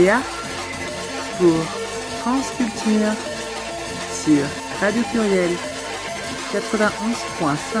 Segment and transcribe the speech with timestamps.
[0.00, 0.22] Léa
[1.36, 1.62] pour
[2.20, 3.12] Transculture
[4.24, 4.46] sur
[4.80, 5.50] Radio Pluriel
[6.50, 7.80] 91.5.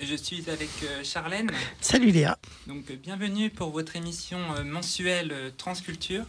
[0.00, 1.50] Je suis avec euh, Charlène.
[1.80, 2.38] Salut Léa.
[2.66, 6.26] Donc euh, bienvenue pour votre émission euh, mensuelle Transculture.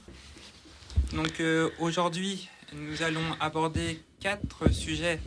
[1.11, 1.43] Donc
[1.79, 5.19] aujourd'hui, nous allons aborder quatre sujets.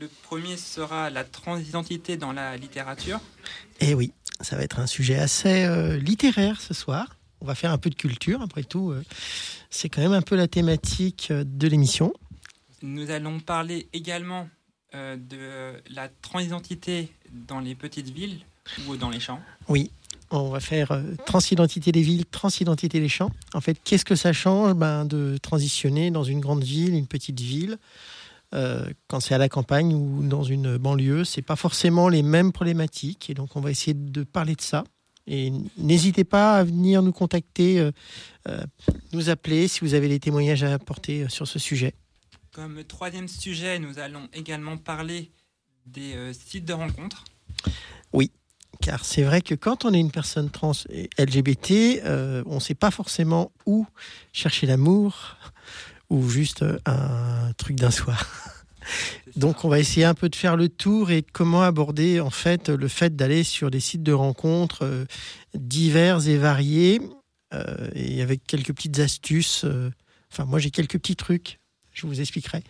[0.00, 3.20] Le premier sera la transidentité dans la littérature.
[3.80, 5.66] Eh oui, ça va être un sujet assez
[5.98, 7.16] littéraire ce soir.
[7.40, 8.94] On va faire un peu de culture, après tout.
[9.70, 12.12] c'est quand même un peu la thématique de l'émission.
[12.82, 14.48] Nous allons parler également
[14.94, 18.38] euh, de la transidentité dans les petites villes
[18.86, 19.90] ou dans les champs Oui,
[20.30, 23.32] on va faire euh, transidentité des villes, transidentité des champs.
[23.54, 27.40] En fait, qu'est-ce que ça change ben, de transitionner dans une grande ville, une petite
[27.40, 27.78] ville
[28.54, 32.52] euh, quand c'est à la campagne ou dans une banlieue, c'est pas forcément les mêmes
[32.52, 33.28] problématiques.
[33.30, 34.84] Et donc, on va essayer de parler de ça.
[35.26, 37.90] Et n'hésitez pas à venir nous contacter,
[39.14, 41.94] nous appeler si vous avez des témoignages à apporter sur ce sujet.
[42.54, 45.32] Comme troisième sujet, nous allons également parler
[45.86, 47.24] des euh, sites de rencontres.
[48.12, 48.30] Oui,
[48.80, 52.60] car c'est vrai que quand on est une personne trans et LGBT, euh, on ne
[52.60, 53.86] sait pas forcément où
[54.32, 55.36] chercher l'amour
[56.10, 58.26] ou juste euh, un truc d'un soir.
[59.36, 62.68] Donc on va essayer un peu de faire le tour et comment aborder en fait
[62.68, 65.06] le fait d'aller sur des sites de rencontres
[65.54, 67.00] divers et variés
[67.94, 69.64] et avec quelques petites astuces.
[70.30, 71.58] Enfin moi j'ai quelques petits trucs
[71.94, 72.62] je vous expliquerai.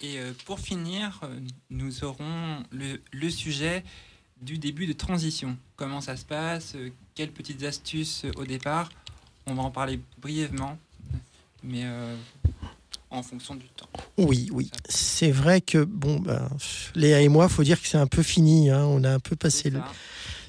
[0.00, 3.82] Et euh, pour finir, euh, nous aurons le, sujet
[4.40, 5.56] du début de transition.
[5.76, 8.90] Comment ça se passe euh, Quelles petites astuces au départ?
[9.46, 10.78] On va en parler brièvement,
[11.62, 11.84] mais
[13.10, 13.88] en fonction du temps.
[14.18, 14.70] Oui, oui.
[14.88, 16.48] C'est vrai que, bon, ben,
[16.94, 18.70] Léa et moi, faut dire que c'est un peu fini.
[18.70, 18.84] Hein.
[18.84, 19.80] On a un peu passé le.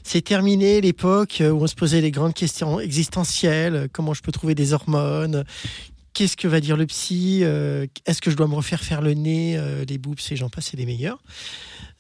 [0.03, 4.53] C'est terminé l'époque où on se posait les grandes questions existentielles, comment je peux trouver
[4.53, 5.46] des hormones,
[6.13, 7.40] qu'est-ce que va dire le psy?
[7.44, 9.56] Euh, Est-ce que je dois me refaire faire le nez?
[9.57, 11.19] Euh, Les boobs et j'en passe, c'est les meilleurs.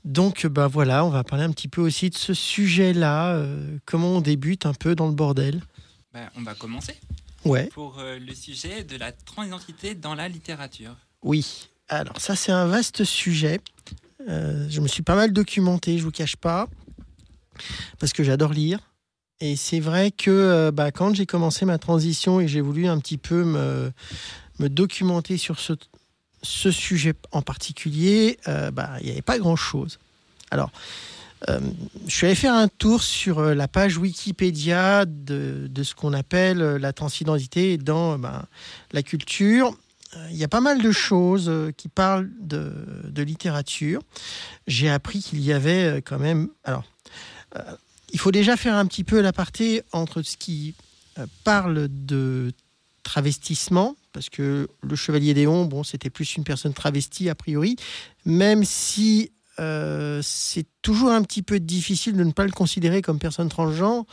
[0.03, 3.35] Donc, bah voilà, on va parler un petit peu aussi de ce sujet-là.
[3.35, 5.61] Euh, comment on débute un peu dans le bordel?
[6.13, 6.95] Bah, On va commencer.
[7.45, 7.67] Ouais.
[7.67, 10.95] Pour le sujet de la transidentité dans la littérature.
[11.23, 11.69] Oui.
[11.89, 13.59] Alors, ça, c'est un vaste sujet.
[14.27, 16.67] je me suis pas mal documenté, je vous cache pas,
[17.99, 18.79] parce que j'adore lire.
[19.39, 22.97] Et c'est vrai que euh, bah, quand j'ai commencé ma transition et j'ai voulu un
[22.99, 23.91] petit peu me,
[24.59, 25.73] me documenter sur ce,
[26.43, 29.99] ce sujet en particulier, euh, bah, il n'y avait pas grand-chose.
[30.49, 30.71] Alors,
[31.49, 31.59] euh,
[32.07, 36.93] je suis allé faire un tour sur la page Wikipédia de, ce qu'on appelle la
[36.93, 38.45] transidentité dans bah,
[38.91, 39.75] la culture.
[40.29, 44.01] Il y a pas mal de choses qui parlent de, littérature.
[44.67, 46.49] J'ai appris qu'il y avait quand même...
[46.63, 46.83] Alors,
[48.13, 50.75] il faut déjà faire un petit peu l'aparté entre ce qui
[51.19, 52.53] euh, parle de
[53.01, 57.75] travestissement, parce que le Chevalier Déon, bon, c'était plus une personne travestie a priori,
[58.25, 63.19] même si euh, c'est toujours un petit peu difficile de ne pas le considérer comme
[63.19, 64.05] personne transgenre,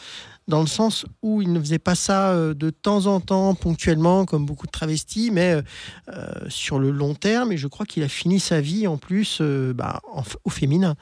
[0.49, 4.25] dans le sens où il ne faisait pas ça euh, de temps en temps, ponctuellement,
[4.25, 5.63] comme beaucoup de travestis, mais
[6.49, 10.01] sur le long terme, et je crois qu'il a fini sa vie en plus bah,
[10.45, 10.97] au féminin.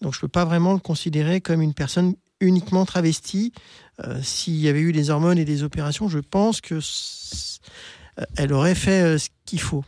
[0.00, 3.52] Donc je ne peux pas vraiment le considérer comme une personne uniquement travestie.
[4.04, 8.52] Euh, s'il y avait eu des hormones et des opérations, je pense que euh, elle
[8.52, 9.84] aurait fait euh, ce qu'il faut.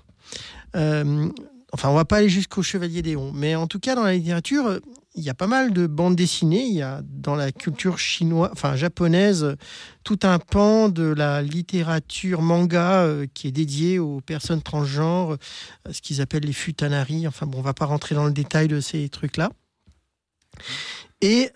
[1.72, 4.78] Enfin, on va pas aller jusqu'au Chevalier Déon, mais en tout cas, dans la littérature,
[5.14, 6.64] il y a pas mal de bandes dessinées.
[6.64, 9.56] Il y a dans la culture chinoise, enfin japonaise,
[10.04, 15.36] tout un pan de la littérature manga qui est dédié aux personnes transgenres,
[15.90, 17.26] ce qu'ils appellent les futanari.
[17.26, 19.50] Enfin bon, on va pas rentrer dans le détail de ces trucs-là.
[21.20, 21.50] Et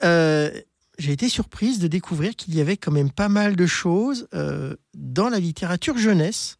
[0.98, 4.74] j'ai été surprise de découvrir qu'il y avait quand même pas mal de choses euh,
[4.94, 6.56] dans la littérature jeunesse.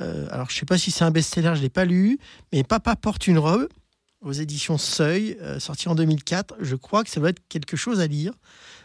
[0.00, 2.18] Euh, alors, je ne sais pas si c'est un best-seller, je ne l'ai pas lu,
[2.52, 3.68] mais Papa porte une robe
[4.20, 6.56] aux éditions Seuil, euh, sorti en 2004.
[6.60, 8.32] Je crois que ça doit être quelque chose à lire.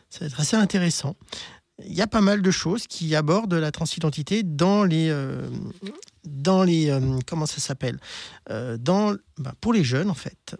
[0.10, 1.16] Ça va être assez intéressant.
[1.86, 5.16] Il y a pas mal de choses qui abordent la transidentité dans les,
[6.26, 8.00] dans les, comment ça s'appelle,
[8.50, 10.56] dans, bah, pour les jeunes en fait.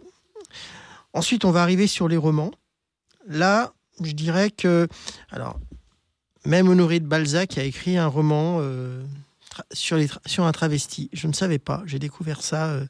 [1.12, 2.52] Ensuite, on va arriver sur les romans.
[3.26, 3.72] Là,
[4.02, 4.86] je dirais que,
[5.30, 5.58] alors,
[6.44, 9.04] même Honoré de Balzac a écrit un roman euh,
[9.72, 11.10] sur, sur un travesti.
[11.12, 11.82] Je ne savais pas.
[11.86, 12.86] J'ai découvert ça euh,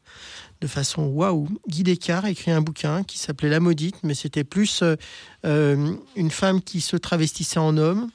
[0.61, 1.49] de façon waouh.
[1.69, 4.83] Guy Descartes a écrit un bouquin qui s'appelait La Maudite, mais c'était plus
[5.45, 8.11] euh, une femme qui se travestissait en homme.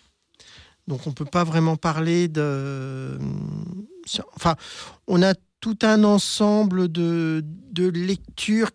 [0.87, 3.17] Donc on ne peut pas vraiment parler de.
[4.35, 4.55] Enfin,
[5.07, 7.41] on a tout un ensemble de,
[7.71, 8.69] de lectures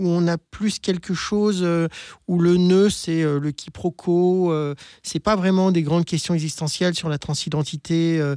[0.00, 1.86] où on a plus quelque chose euh,
[2.26, 6.94] où le nœud c'est euh, le quiproquo, euh, c'est pas vraiment des grandes questions existentielles
[6.94, 8.34] sur la transidentité euh,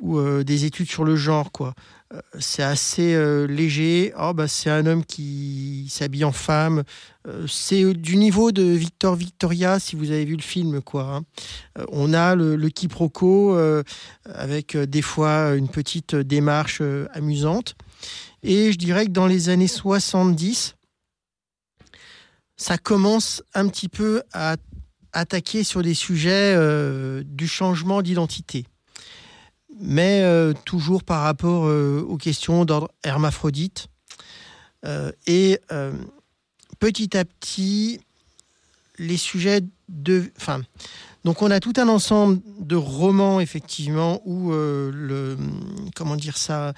[0.00, 1.74] ou euh, des études sur le genre quoi.
[2.12, 4.12] Euh, c'est assez euh, léger.
[4.18, 6.82] Oh, bah, c'est un homme qui s'habille en femme.
[7.46, 10.80] C'est du niveau de Victor Victoria, si vous avez vu le film.
[10.80, 11.16] quoi.
[11.16, 11.84] hein.
[11.92, 13.54] On a le, le quiproquo
[14.24, 16.80] avec des fois une petite démarche
[17.12, 17.74] amusante.
[18.42, 20.76] Et je dirais que dans les années 70,
[22.56, 24.56] ça commence un petit peu à
[25.12, 26.56] attaquer sur des sujets
[27.22, 28.64] du changement d'identité
[29.80, 33.88] mais euh, toujours par rapport euh, aux questions d'ordre hermaphrodite.
[34.84, 35.58] Euh, et
[36.78, 38.00] petit à petit,
[38.98, 40.30] les sujets de...
[40.36, 40.60] Enfin,
[41.24, 44.52] donc on a tout un ensemble de romans, effectivement, où.
[45.94, 46.72] Comment dire ça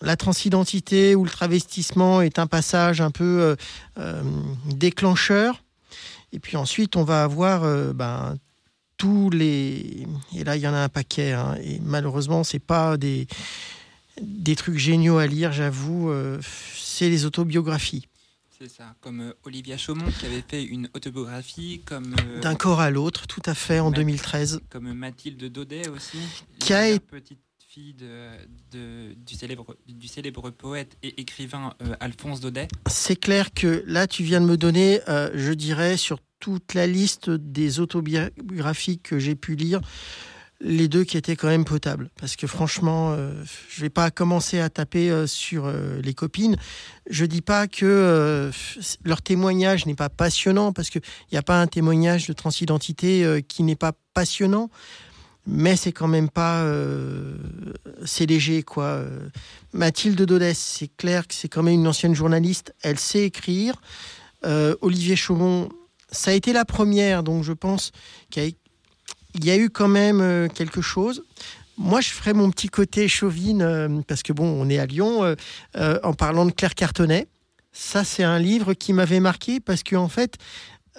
[0.00, 3.54] La transidentité ou le travestissement est un passage un peu
[4.66, 5.62] déclencheur.
[6.32, 8.38] Et puis ensuite, on va avoir ben,
[9.04, 12.96] tous les et là il y en a un paquet hein, et malheureusement c'est pas
[12.96, 13.26] des
[14.22, 16.40] des trucs géniaux à lire j'avoue euh,
[16.74, 18.06] c'est les autobiographies.
[18.56, 22.80] C'est ça, comme euh, Olivia Chaumont qui avait fait une autobiographie, comme, euh, d'un corps
[22.80, 26.18] à l'autre tout à fait en Ma- 2013 comme Mathilde Daudet aussi,
[26.60, 27.40] Qui a été- petite
[27.80, 32.68] de, du, célèbre, du célèbre poète et écrivain euh, Alphonse Daudet.
[32.88, 36.86] c'est clair que là tu viens de me donner euh, je dirais sur toute la
[36.86, 39.80] liste des autobiographies que j'ai pu lire
[40.60, 42.10] les deux qui étaient quand même potables.
[42.18, 43.32] Parce que franchement euh,
[43.68, 45.70] je vais pas commencer à taper euh, sur
[46.02, 46.56] les copines.
[47.10, 48.50] Je dis pas que
[49.04, 53.44] leur témoignage n'est pas passionnant parce que il n'y a pas un témoignage de transidentité
[53.48, 54.70] qui n'est pas passionnant
[55.46, 57.36] mais c'est quand même pas euh,
[58.04, 59.02] c'est léger quoi.
[59.72, 62.74] Mathilde Dodès c'est clair que c'est quand même une ancienne journaliste.
[62.82, 63.74] Elle sait écrire.
[64.44, 65.68] Euh, Olivier Chaumont
[66.10, 67.92] ça a été la première donc je pense
[68.30, 68.54] qu'il
[69.42, 71.24] y a, eu quand même euh, quelque chose.
[71.76, 75.34] Moi, je ferai mon petit côté chauvine, parce que bon, on est à Lyon,
[75.76, 77.26] en parlant de Claire Cartonnet.
[77.72, 80.36] Ça, c'est un livre qui m'avait marqué parce que en fait,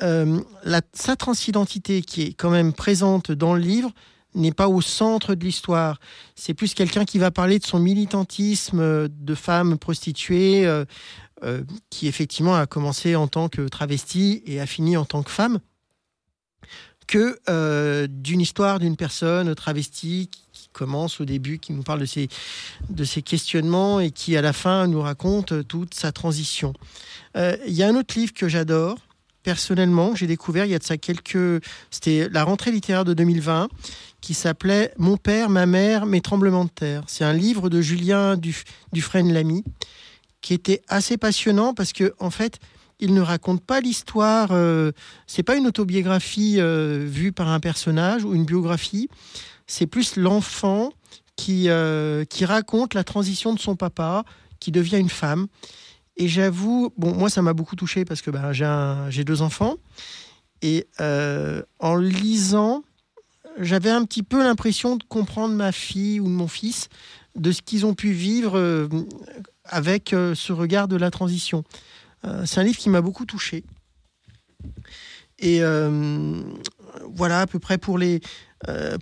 [0.01, 3.93] sa transidentité, qui est quand même présente dans le livre,
[4.35, 5.99] n'est pas au centre de l'histoire.
[6.35, 10.85] C'est plus quelqu'un qui va parler de son militantisme euh, de femme prostituée, euh,
[11.43, 15.31] euh, qui effectivement a commencé en tant que travestie et a fini en tant que
[15.31, 15.59] femme,
[17.07, 22.27] que d'une histoire d'une personne travestie qui, commence au début, qui nous parle de ses,
[22.89, 26.73] de ses questionnements et qui à la fin nous raconte toute sa transition.
[27.35, 28.97] Il y a un autre livre que j'adore,
[29.45, 31.63] personnellement, j'ai découvert il y a de ça quelques...
[31.91, 33.69] C'était la rentrée littéraire de 2020,
[34.25, 37.03] qui s'appelait Mon père, ma mère, mes tremblements de terre.
[37.05, 39.63] C'est un livre de Julien Duf- Dufresne-Lamy,
[40.41, 42.57] qui était assez passionnant parce que, en fait,
[42.99, 44.47] il ne raconte pas l'histoire.
[44.49, 44.91] euh,
[45.27, 49.09] c'est pas une autobiographie euh, vue par un personnage ou une biographie.
[49.67, 50.89] C'est plus l'enfant
[51.35, 54.23] qui, euh, qui raconte la transition de son papa,
[54.59, 55.45] qui devient une femme.
[56.17, 58.53] Et j'avoue, bon, moi, ça m'a beaucoup touché parce que ben,
[59.11, 59.75] j'ai deux enfants.
[60.63, 62.81] Et euh, en lisant,
[63.59, 66.89] j'avais un petit peu l'impression de comprendre ma fille ou mon fils,
[67.35, 68.87] de ce qu'ils ont pu vivre euh,
[69.65, 71.63] avec euh, ce regard de la transition.
[72.25, 73.63] Euh, c'est un livre qui m'a beaucoup touché.
[75.39, 75.59] Et
[77.13, 78.21] voilà à peu près pour, les,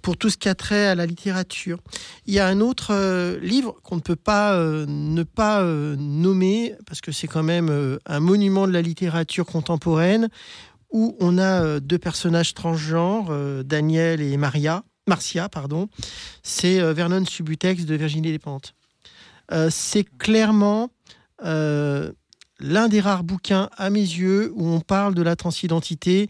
[0.02, 1.78] pour tout ce qui a trait à la littérature.
[2.26, 7.12] Il y a un autre livre qu'on ne peut pas ne pas nommer, parce que
[7.12, 10.28] c'est quand même un monument de la littérature contemporaine,
[10.94, 15.50] où on a euh, deux personnages transgenres, euh, Daniel et Maria, Marcia.
[15.50, 15.90] pardon.
[16.44, 18.76] C'est euh, Vernon Subutex de Virginie Despentes.
[19.70, 20.90] C'est clairement
[21.44, 26.28] l'un des rares bouquins, à mes yeux, où on parle de la transidentité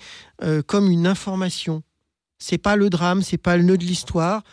[0.66, 1.84] comme une information.
[2.38, 4.44] C'est pas le drame, c'est pas le nœud de l'histoire.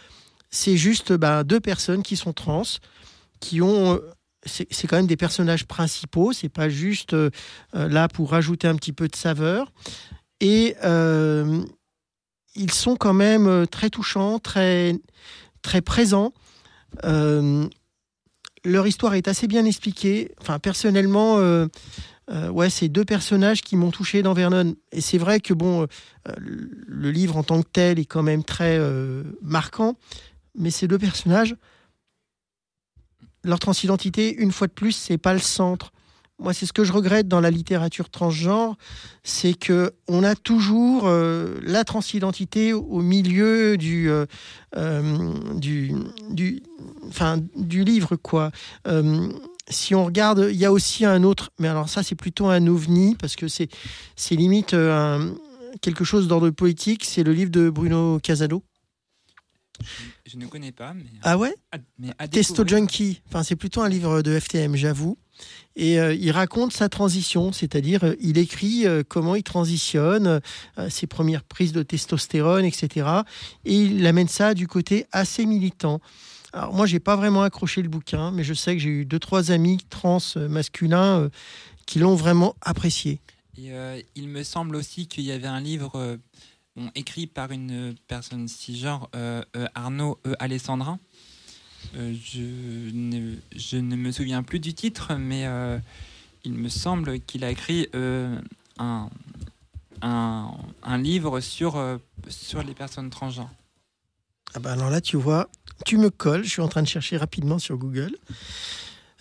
[0.51, 2.63] C'est juste ben, deux personnes qui sont trans,
[3.41, 3.99] qui ont.
[4.45, 7.31] C'est quand même des personnages principaux, c'est pas juste euh,
[7.75, 9.73] euh, là pour rajouter un petit peu de saveur.
[10.41, 11.63] Et euh,
[12.55, 14.95] ils sont quand même très touchants, très,
[15.63, 16.33] très présents.
[18.65, 20.33] Leur histoire est assez bien expliquée.
[20.41, 21.37] Enfin, personnellement,
[22.29, 24.75] ouais, c'est deux personnages qui m'ont touché dans Vernon.
[24.93, 25.87] Et c'est vrai que bon,
[26.37, 28.81] le livre en tant que tel est quand même très
[29.43, 29.97] marquant,
[30.57, 31.55] mais ces deux personnages,
[33.45, 35.93] leur transidentité, une fois de plus, c'est pas le centre.
[36.39, 38.77] Moi, c'est ce que je regrette dans la littérature transgenre,
[39.23, 44.25] c'est que on a toujours euh, la transidentité au milieu du, euh,
[44.77, 45.93] euh, du,
[46.31, 46.63] du,
[47.09, 48.53] enfin, du livre, quoi.
[49.69, 52.67] Si on regarde, il y a aussi un autre, mais alors ça c'est plutôt un
[52.67, 53.69] ovni parce que c'est
[54.17, 55.33] c'est limite un-
[55.81, 57.05] quelque chose d'ordre politique.
[57.05, 58.65] C'est le livre de Bruno Casado.
[60.31, 62.65] Je ne connais pas, mais, Ah ouais à- mais à Testo.
[62.67, 63.21] Junkie.
[63.29, 65.19] Enfin, c'est plutôt un livre de FTM, j'avoue.
[65.75, 70.41] Et euh, il raconte sa transition, c'est-à-dire euh, il écrit euh, comment il transitionne,
[70.79, 73.09] euh, ses premières prises de testostérone, etc.
[73.65, 76.01] Et il amène ça du côté assez militant.
[76.53, 79.19] Alors moi, j'ai pas vraiment accroché le bouquin, mais je sais que j'ai eu deux
[79.19, 81.29] trois amis trans euh, masculins euh,
[81.87, 83.21] qui l'ont vraiment apprécié.
[83.57, 86.17] Et, euh, il me semble aussi qu'il y avait un livre euh,
[86.77, 90.35] bon, écrit par une personne cisgenre, euh, euh, Arnaud E.
[90.39, 90.99] Alessandrin.
[91.97, 92.41] Euh, je,
[92.93, 93.37] ne,
[93.81, 95.47] ne me souviens plus du titre, mais
[96.45, 97.89] il me semble qu'il a écrit
[98.79, 99.11] un,
[100.03, 101.99] un, livre sur,
[102.29, 103.51] sur les personnes transgenres.
[104.55, 105.49] Ah bah alors là, tu vois,
[105.87, 106.45] tu me colles.
[106.45, 108.17] Je suis en train de chercher rapidement sur Google.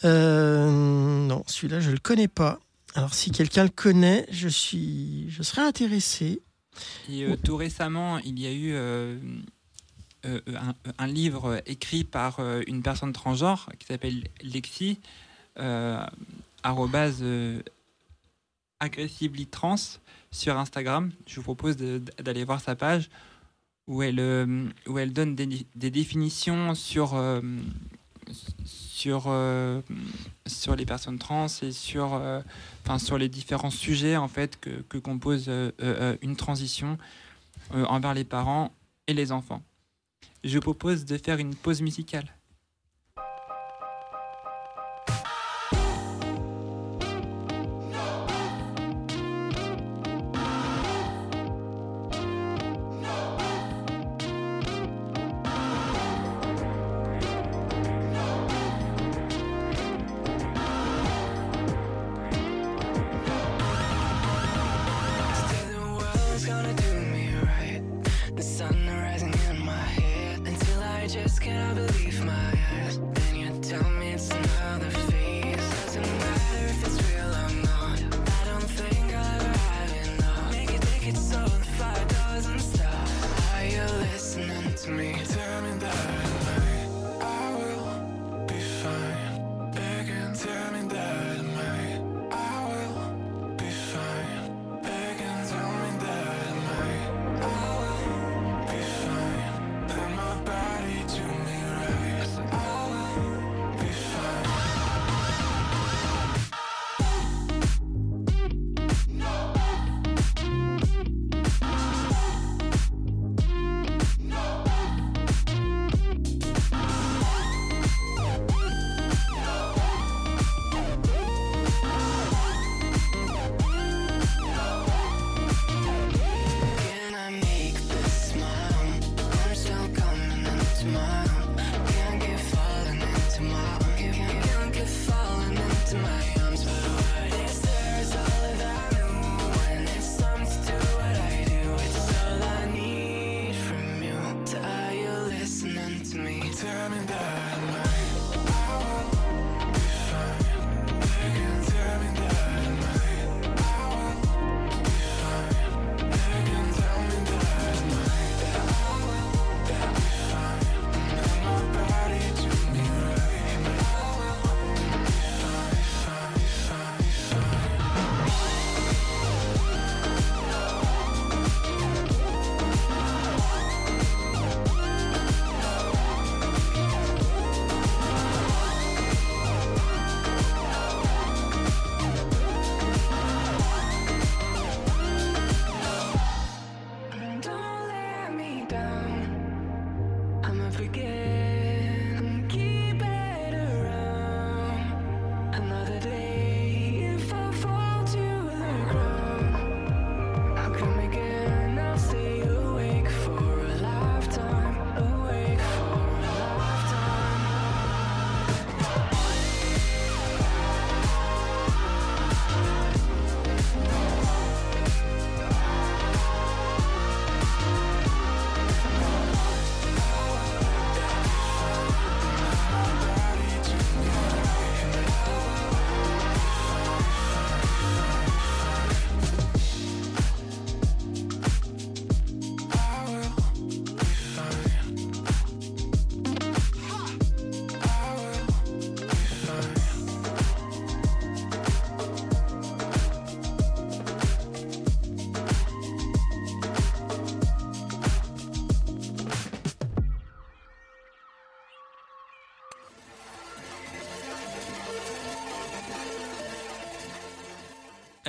[0.04, 2.60] Non, celui-là, je le connais pas.
[2.96, 6.42] Alors, si quelqu'un le connaît, je suis, je serais intéressé.
[7.10, 9.18] Et euh, tout récemment, il y a eu euh,
[10.26, 15.00] euh, un, un livre écrit par une personne transgenre qui s'appelle Lexi,
[16.64, 17.24] arrobase,
[18.80, 20.00] aggressively trans
[20.32, 21.12] sur Instagram.
[21.28, 23.10] Je vous propose d'aller voir sa page
[23.88, 27.14] où elle, où elle donne des, des définitions sur,
[29.00, 29.82] sur, euh,
[30.46, 32.42] sur les personnes trans et sur, euh,
[32.98, 36.98] sur les différents sujets en fait que, que compose euh, une transition
[37.72, 38.74] envers les parents
[39.08, 39.62] et les enfants.
[40.44, 42.39] Je propose de faire une pause musicale.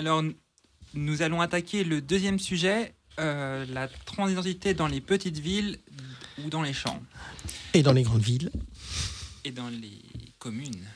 [0.01, 0.23] Alors,
[0.95, 5.79] nous allons attaquer le deuxième sujet, euh, la transidentité dans les petites villes
[6.43, 7.03] ou dans les champs
[7.75, 8.51] Et dans les grandes villes.
[9.45, 10.01] et dans les
[10.39, 10.87] communes.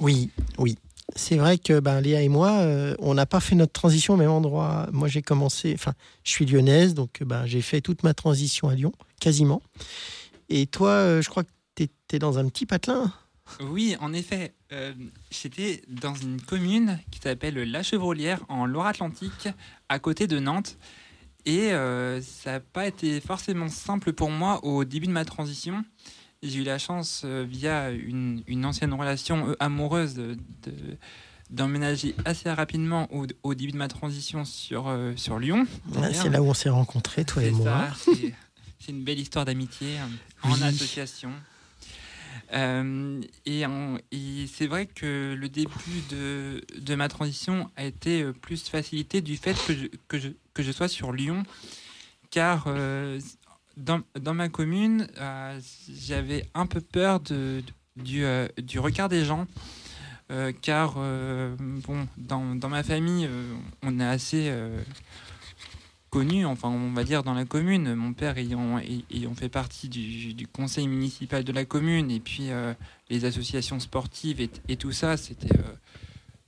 [0.00, 0.76] Oui, oui.
[1.14, 4.16] C'est vrai que ben, Léa et moi, euh, on n'a pas fait notre transition au
[4.16, 4.88] même endroit.
[4.90, 5.92] Moi, j'ai commencé, enfin,
[6.24, 9.62] je suis lyonnaise, donc ben, j'ai fait toute ma transition à Lyon, quasiment.
[10.48, 13.12] Et toi, euh, je crois que tu étais dans un petit patelin.
[13.60, 14.92] Oui, en effet, euh,
[15.30, 19.48] j'étais dans une commune qui s'appelle La Chevrolière en Loire-Atlantique,
[19.88, 20.76] à côté de Nantes.
[21.46, 25.84] Et euh, ça n'a pas été forcément simple pour moi au début de ma transition.
[26.42, 30.96] J'ai eu la chance, euh, via une, une ancienne relation amoureuse, de- de-
[31.50, 35.66] d'emménager assez rapidement au, au début de ma transition sur, sur Lyon.
[35.86, 36.14] D'ailleurs.
[36.22, 37.88] c'est là où on s'est rencontrés, toi et moi.
[37.98, 38.34] c'est-
[38.88, 40.62] une belle histoire d'amitié euh, en Oui.
[40.62, 41.30] association.
[42.54, 43.64] Euh, et
[44.46, 49.36] c'est vrai que le début de, de ma transition a été euh, plus facilité du
[49.36, 51.42] fait que je, que je, que je sois sur Lyon,
[52.30, 53.18] car euh,
[53.76, 55.08] dans, dans ma commune,
[55.88, 57.62] j'avais un peu peur de,
[57.96, 58.24] du,
[58.62, 59.46] du regard des gens.
[60.62, 63.28] car bon, dans, dans ma famille,
[63.82, 64.52] on est assez
[66.14, 69.88] connu, enfin on va dire dans la commune, mon père ayant, ay- ayant fait partie
[69.88, 72.72] du, conseil municipal de la commune et puis euh,
[73.10, 75.74] les associations sportives et, tout ça, c'était euh,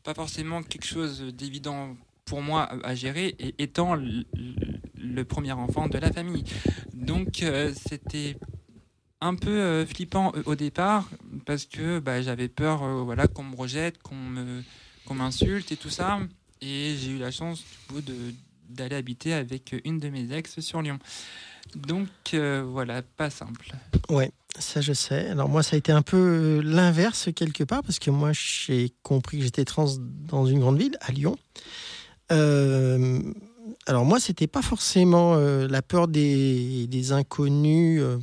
[0.04, 1.96] pas forcément quelque chose d'évident
[2.26, 6.44] pour moi à, gérer et étant le, premier enfant de la famille.
[6.94, 8.36] Donc euh, c'était
[9.20, 11.10] un peu flippant au départ
[11.44, 16.20] parce que bah, j'avais peur voilà, qu'on me rejette, qu'on m'insulte et tout ça.
[16.60, 18.14] Et j'ai eu la chance du coup de
[18.68, 20.98] d'aller habiter avec une de mes ex sur Lyon.
[21.74, 23.72] Donc euh, voilà, pas simple.
[24.08, 25.28] Ouais, ça je sais.
[25.28, 28.92] Alors moi, ça a été un peu euh, l'inverse quelque part, parce que moi, j'ai
[29.02, 31.36] compris que j'étais trans dans une grande ville, à Lyon.
[32.32, 33.20] Euh,
[33.86, 38.18] alors moi, c'était pas forcément euh, la peur des, inconnus, euh,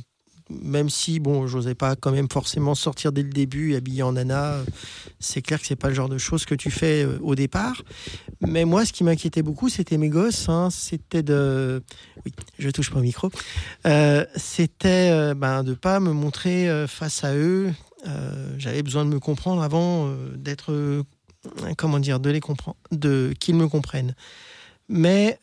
[0.62, 4.54] même si, bon, j'osais pas quand même forcément sortir dès le début, habillé en nana.
[4.54, 4.64] euh,
[5.20, 7.82] C'est clair que c'est pas le genre de choses que tu fais euh, au départ.
[8.40, 10.48] Mais moi, ce qui m'inquiétait beaucoup, c'était mes gosses.
[10.48, 10.68] hein.
[10.70, 11.82] C'était de...
[12.24, 13.30] Oui, je touche pas au micro.
[13.86, 17.72] Euh, c'était euh, ben, de pas me montrer face à eux.
[18.58, 21.02] J'avais besoin de me comprendre avant d'être,
[21.78, 24.14] comment dire, de les comprendre, de qu'ils me comprennent.
[24.88, 25.38] Mais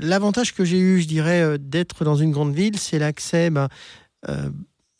[0.00, 3.68] l'avantage que j'ai eu, je dirais, euh, d'être dans une grande ville, c'est l'accès ben,
[4.28, 4.50] euh,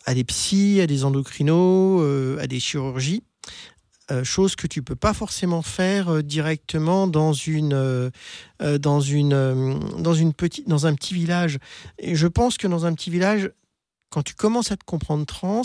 [0.07, 3.23] à des psys, à des endocrinos, euh, à des chirurgies.
[4.25, 8.11] Chose que tu peux pas forcément faire directement dans une
[8.61, 11.59] dans une dans une petite dans un petit village
[11.97, 13.53] et je pense que dans un petit village
[14.11, 15.63] quand tu commences à te comprendre trans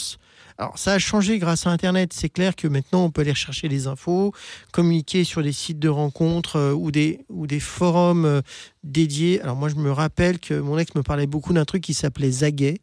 [0.58, 2.14] alors ça a changé grâce à internet.
[2.14, 4.34] C'est clair que maintenant on peut aller chercher des infos
[4.72, 8.42] communiquer sur des sites de rencontres euh, ou des forums euh,
[8.84, 9.42] dédiés.
[9.42, 12.32] Alors moi je me rappelle que mon ex me parlait beaucoup d'un truc qui s'appelait
[12.32, 12.80] Zaguet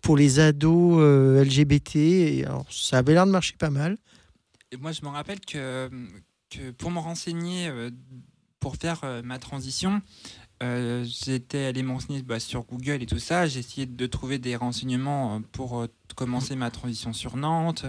[0.00, 3.96] pour les ados euh, LGBT et alors ça avait l'air de marcher pas mal.
[4.72, 5.88] Et moi, je me rappelle que,
[6.78, 7.70] pour me renseigner,
[8.58, 10.02] pour faire ma transition,
[10.62, 13.46] euh, j'étais allé m'enseigner bah, sur Google et tout ça.
[13.46, 17.84] J'ai essayé de trouver des renseignements euh, pour euh, commencer ma transition sur Nantes,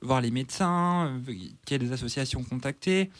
[0.00, 1.34] voir les médecins, euh,
[1.66, 3.10] quelles associations contacter.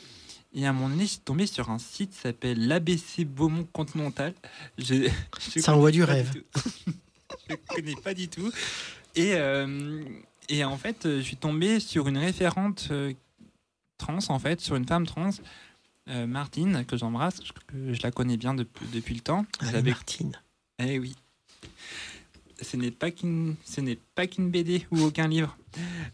[0.54, 3.66] Et à un moment donné, je suis tombé sur un site qui s'appelle l'ABC Beaumont
[3.72, 4.32] Continental.
[4.78, 5.10] Je,
[5.54, 6.32] je Ça envoie du rêve.
[7.50, 8.50] je connais pas du tout.
[9.14, 9.34] Et,
[10.48, 12.90] et en fait, je suis tombé sur une référente
[13.98, 15.30] trans, en fait, sur une femme trans,
[16.08, 19.44] euh, Martine, que j'embrasse, je- que je la connais bien depuis, depuis le temps.
[19.90, 20.32] Martine
[20.78, 21.14] Eh oui.
[22.62, 25.56] Ce n'est pas qu'une, ce n'est pas qu'une BD ou aucun livre.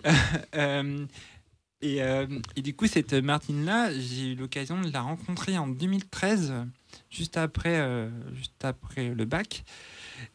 [0.55, 1.07] Euh,
[1.81, 2.27] et, euh,
[2.57, 6.53] et du coup, cette Martine-là, j'ai eu l'occasion de la rencontrer en 2013,
[7.11, 9.65] juste après, juste après le bac.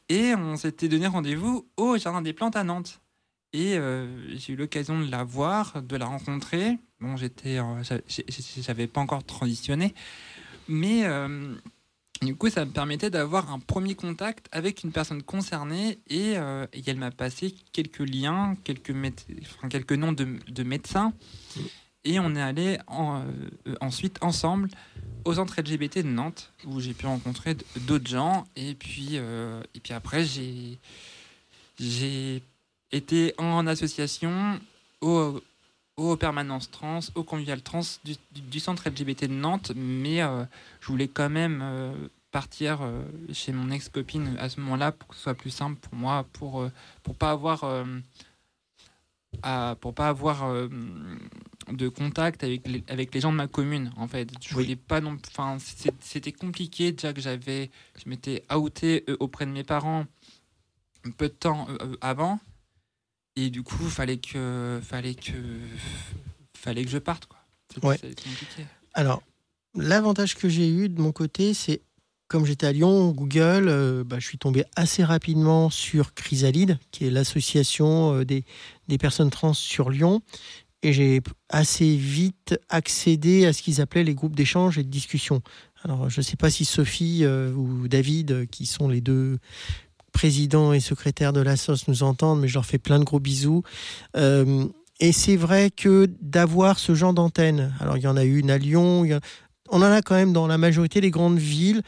[0.09, 2.99] Et on s'était donné rendez-vous au Jardin des Plantes à Nantes.
[3.53, 6.77] Et euh, j'ai eu l'occasion de la voir, de la rencontrer.
[6.99, 7.59] Bon, j'étais,
[8.61, 9.93] j'avais pas encore transitionné,
[10.67, 11.53] mais euh,
[12.23, 16.65] du coup, ça me permettait d'avoir un premier contact avec une personne concernée et, euh,
[16.87, 18.95] elle m'a passé quelques liens, quelques,
[19.41, 21.13] enfin, quelques noms de, de médecins.
[22.03, 23.21] Et on est allé euh,
[23.79, 24.69] ensuite ensemble
[25.23, 28.45] au centre LGBT de Nantes où j'ai pu rencontrer d'autres gens.
[28.55, 30.79] Et puis, et puis après, j'ai,
[31.79, 32.41] j'ai
[32.91, 34.59] été en association
[35.01, 35.41] au,
[35.97, 37.81] aux permanences trans, au convivial trans
[38.31, 40.45] du, centre LGBT de Nantes, mais euh,
[40.79, 41.91] je voulais quand même euh,
[42.31, 43.01] partir euh,
[43.33, 46.69] chez mon ex-copine à ce moment-là pour que ce soit plus simple pour moi, pour,
[47.01, 47.65] pour pas avoir,
[49.41, 50.45] à, pour pas avoir
[51.71, 54.29] de contact avec les, avec les gens de ma commune, en fait.
[54.39, 54.63] Je Oui.
[54.63, 55.57] voulais pas non Enfin,
[55.99, 57.71] c'était compliqué déjà que j'avais.
[58.03, 60.05] Je m'étais outé auprès de mes parents
[61.05, 61.67] un peu de temps
[62.01, 62.39] avant.
[63.37, 64.81] Et du coup, fallait que.
[64.83, 65.31] Fallait que.
[66.57, 67.37] Fallait que je parte, quoi.
[67.83, 67.97] Ouais.
[67.97, 68.65] compliqué.
[68.93, 69.21] Alors,
[69.75, 71.81] l'avantage que j'ai eu de mon côté, c'est
[72.27, 77.05] comme j'étais à Lyon, Google, euh, bah, je suis tombé assez rapidement sur Chrysalide, qui
[77.05, 78.43] est l'association euh, des,
[78.87, 80.21] des personnes trans sur Lyon.
[80.81, 85.41] Et j'ai assez vite accédé à ce qu'ils appelaient les groupes d'échange et de discussion.
[85.83, 89.37] Alors, je ne sais pas si Sophie euh, ou David, qui sont les deux
[90.11, 93.19] présidents et secrétaires de la SOS, nous entendent, mais je leur fais plein de gros
[93.19, 93.63] bisous.
[94.15, 94.65] Euh,
[94.99, 98.57] et c'est vrai que d'avoir ce genre d'antenne, alors il y en a une à
[98.57, 99.05] Lyon,
[99.69, 101.81] on en a quand même dans la majorité des grandes villes.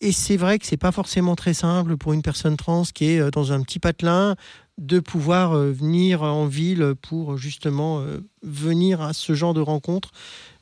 [0.00, 3.20] Et c'est vrai que c'est pas forcément très simple pour une personne trans qui est
[3.20, 4.36] euh, dans un petit patelin
[4.78, 8.04] de pouvoir euh, venir en ville pour justement
[8.42, 10.12] venir à ce genre de rencontre.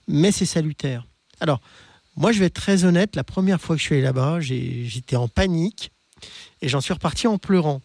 [0.08, 1.06] Mais c'est salutaire.
[1.40, 1.60] Alors,
[2.16, 3.14] moi, je vais être très honnête.
[3.14, 5.92] La première fois que je suis allé là-bas, j'étais en panique
[6.62, 7.80] et j'en suis reparti en pleurant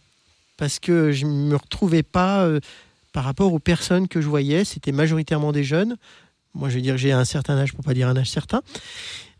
[0.56, 2.60] parce que je me retrouvais pas euh,
[3.12, 4.64] par rapport aux personnes que je voyais.
[4.64, 5.96] C'était majoritairement des jeunes.
[6.54, 8.62] Moi, je vais dire j'ai un certain âge pour pas dire un âge certain.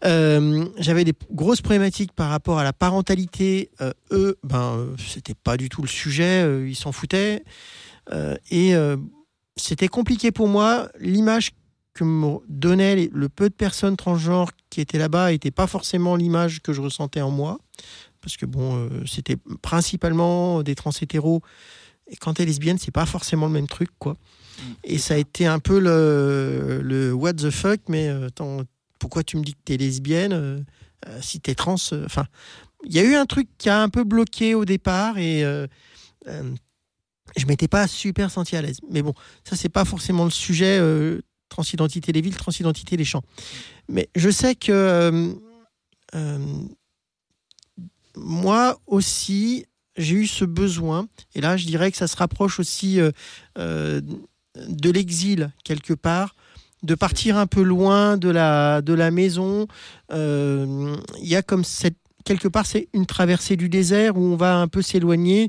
[0.05, 3.71] Euh, J'avais des grosses problématiques par rapport à la parentalité.
[3.81, 6.43] Euh, eux, ben, c'était pas du tout le sujet.
[6.43, 7.45] euh, ils s'en foutaient.
[8.51, 8.75] Et
[9.57, 10.89] c'était compliqué pour moi.
[10.99, 11.53] L'image
[11.95, 16.63] que me donnait le peu de personnes transgenres qui étaient là-bas n'était pas forcément l'image
[16.63, 17.59] que je ressentais en moi.
[18.23, 21.43] Parce que bon, euh, c'était principalement des trans hétéros.
[22.09, 24.17] Et quand t'es lesbienne, c'est pas forcément le même truc, quoi.
[24.85, 28.63] Et ça a été un peu le, le what the fuck, mais euh, attends,
[28.99, 30.33] pourquoi tu me dis que t'es lesbienne
[31.09, 32.27] euh, si t'es trans Enfin,
[32.85, 35.67] il y a eu un truc qui a un peu bloqué au départ et euh,
[36.29, 36.55] euh,
[37.37, 38.79] je m'étais pas super senti à l'aise.
[38.91, 40.81] Mais bon, ça c'est pas forcément le sujet.
[41.49, 43.25] transidentité des villes, transidentité des champs.
[43.89, 45.35] Mais je sais que
[48.17, 53.01] moi aussi, j'ai eu ce besoin, et là je dirais que ça se rapproche aussi
[53.01, 53.11] euh,
[53.59, 54.01] euh,
[54.57, 56.35] de l'exil quelque part,
[56.83, 59.67] de partir un peu loin de la, de la maison.
[60.13, 64.37] Euh, Il y a comme cette, quelque part, c'est une traversée du désert où on
[64.37, 65.49] va un peu s'éloigner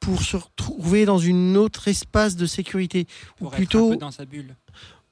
[0.00, 3.06] pour se retrouver dans une autre espace de sécurité.
[3.40, 4.56] Ou plutôt, être un peu dans sa bulle.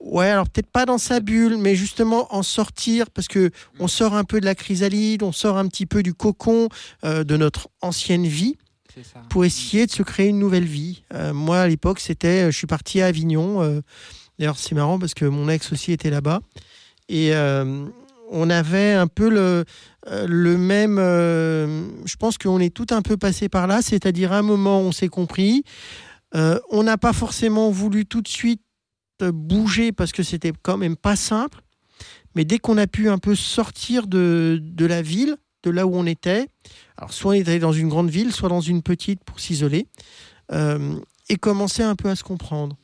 [0.00, 4.14] Ouais, alors peut-être pas dans sa bulle, mais justement en sortir parce que on sort
[4.14, 6.68] un peu de la chrysalide, on sort un petit peu du cocon
[7.04, 8.56] euh, de notre ancienne vie
[9.02, 9.20] ça.
[9.28, 11.02] pour essayer de se créer une nouvelle vie.
[11.14, 13.62] Euh, moi, à l'époque, c'était, je suis parti à Avignon.
[13.62, 13.80] euh,
[14.38, 16.40] D'ailleurs, c'est marrant parce que mon ex aussi était là-bas
[17.10, 17.84] et euh,
[18.30, 19.64] on avait un peu le
[20.08, 20.96] euh, le même.
[20.98, 24.80] euh, je pense qu'on est tout un peu passé par là, c'est-à-dire à un moment,
[24.80, 25.62] on s'est compris.
[26.34, 28.69] Euh, on n'a pas forcément voulu tout de suite euh,
[29.24, 31.62] bouger parce que c'était quand même pas simple.
[32.35, 35.94] Mais dès qu'on a pu un peu sortir de, de la ville, de là où
[35.94, 36.48] on était,
[36.96, 39.87] alors soit on était dans une grande ville, soit dans une petite pour s'isoler,
[40.52, 42.76] euh, et commencer un peu à se comprendre.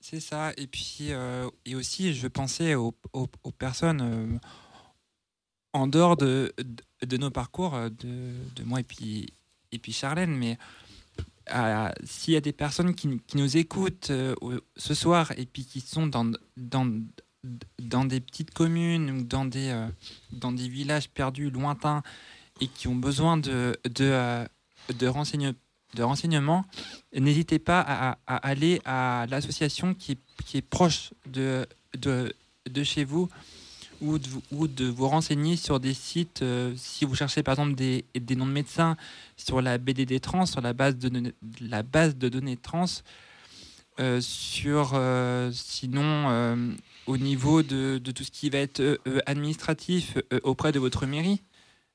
[0.00, 0.52] C'est ça.
[0.56, 3.26] Et puis, euh, et aussi, je pensais aux, aux-
[3.58, 4.38] personnes euh,
[5.72, 6.54] en dehors de,
[7.04, 9.32] de, nos parcours, de, de moi et puis,
[9.72, 10.58] et puis Charlène, mais
[12.04, 14.34] s'il y a des personnes qui, nous écoutent euh,
[14.76, 16.90] ce soir et puis qui sont dans, dans,
[17.80, 19.86] dans des petites communes ou dans des, euh,
[20.32, 22.02] dans des villages perdus, lointains,
[22.60, 24.44] et qui ont besoin de, de, euh,
[24.98, 25.54] de, renseigne-
[25.94, 26.64] de renseignements,
[27.14, 31.66] n'hésitez pas à, à- aller à l'association qui qui est proche de,
[31.98, 32.32] de,
[32.70, 33.28] de chez vous
[34.00, 37.54] ou de, vous- ou de vous renseigner sur des sites, euh, si vous cherchez par
[37.54, 38.96] exemple des, des noms de médecins
[39.36, 42.84] sur la BDD trans, sur la base de, données- la base de données trans,
[43.98, 46.74] euh, sur euh, sinon
[47.06, 51.40] au niveau de, de tout ce qui va être administratif auprès de votre mairie,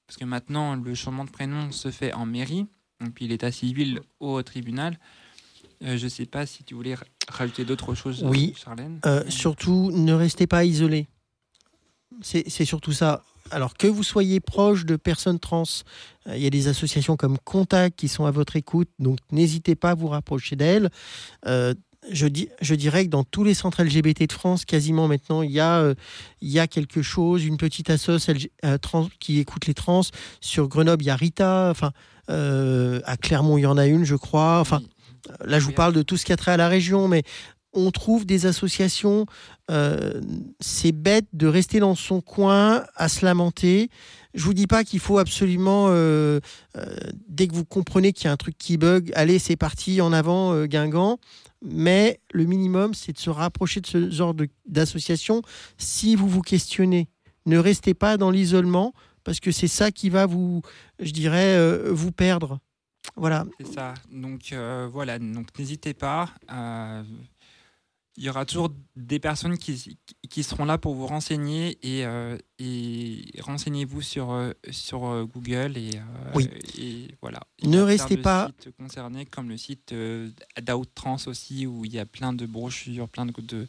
[0.07, 2.65] parce que maintenant le changement de prénom se fait en mairie,
[3.05, 4.99] et puis l'état civil au tribunal.
[5.83, 8.53] Euh, je ne sais pas si tu voulais ra- rajouter d'autres choses, Oui.
[8.55, 8.99] Charlène.
[9.07, 11.07] Euh, surtout, ne restez pas isolés.
[12.21, 13.23] C'est surtout ça.
[13.49, 15.63] Alors que vous soyez proche de personnes trans,
[16.27, 19.75] euh, il y a des associations comme Contact qui sont à votre écoute, donc n'hésitez
[19.75, 20.89] pas à vous rapprocher d'elles.
[21.47, 21.73] Euh,
[22.09, 25.51] je, dis, je dirais que dans tous les centres LGBT de France, quasiment maintenant, il
[25.51, 25.95] y a, euh,
[26.41, 27.91] il y a quelque chose, une petite
[28.81, 30.01] trans, qui écoute les trans.
[30.39, 31.69] Sur Grenoble, il y a Rita.
[31.69, 31.91] Enfin,
[32.27, 34.59] à Clermont, il y en a une, je crois.
[34.59, 34.81] Enfin.
[35.45, 37.23] Là, je vous parle de tout ce qui a trait à la région, mais
[37.73, 39.25] on trouve des associations.
[39.69, 40.19] euh,
[40.59, 43.89] c'est bête de rester dans son coin à se lamenter.
[44.33, 46.39] Je vous dis pas qu'il faut absolument, euh,
[46.77, 46.95] euh,
[47.27, 50.13] dès que vous comprenez qu'il y a un truc qui bug, allez, c'est parti, en
[50.13, 51.19] avant, Guingamp.
[51.61, 54.33] mais le minimum, c'est de se rapprocher de ce genre
[54.65, 55.41] d'association
[55.77, 57.07] si vous vous questionnez.
[57.45, 60.61] Ne restez pas dans l'isolement parce que c'est ça qui va vous,
[60.99, 61.57] je dirais,
[61.89, 62.59] vous perdre.
[63.15, 63.45] Voilà.
[63.59, 63.93] C'est ça.
[64.11, 64.53] Donc
[64.91, 66.29] voilà, donc n'hésitez pas.
[68.17, 69.97] Il y aura toujours des personnes qui,
[70.29, 75.77] qui seront là pour vous renseigner et, euh, et renseignez-vous sur, euh, sur euh, Google
[75.77, 76.49] et, euh, Oui.
[76.77, 77.39] et voilà.
[77.63, 80.29] Ne restez pas- sites concernés comme le site euh,
[81.27, 83.67] aussi où il y a plein de brochures, plein de, de-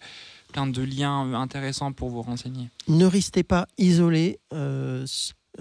[0.53, 2.69] plein de liens intéressants pour vous renseigner.
[2.89, 4.39] ne restez pas isolé.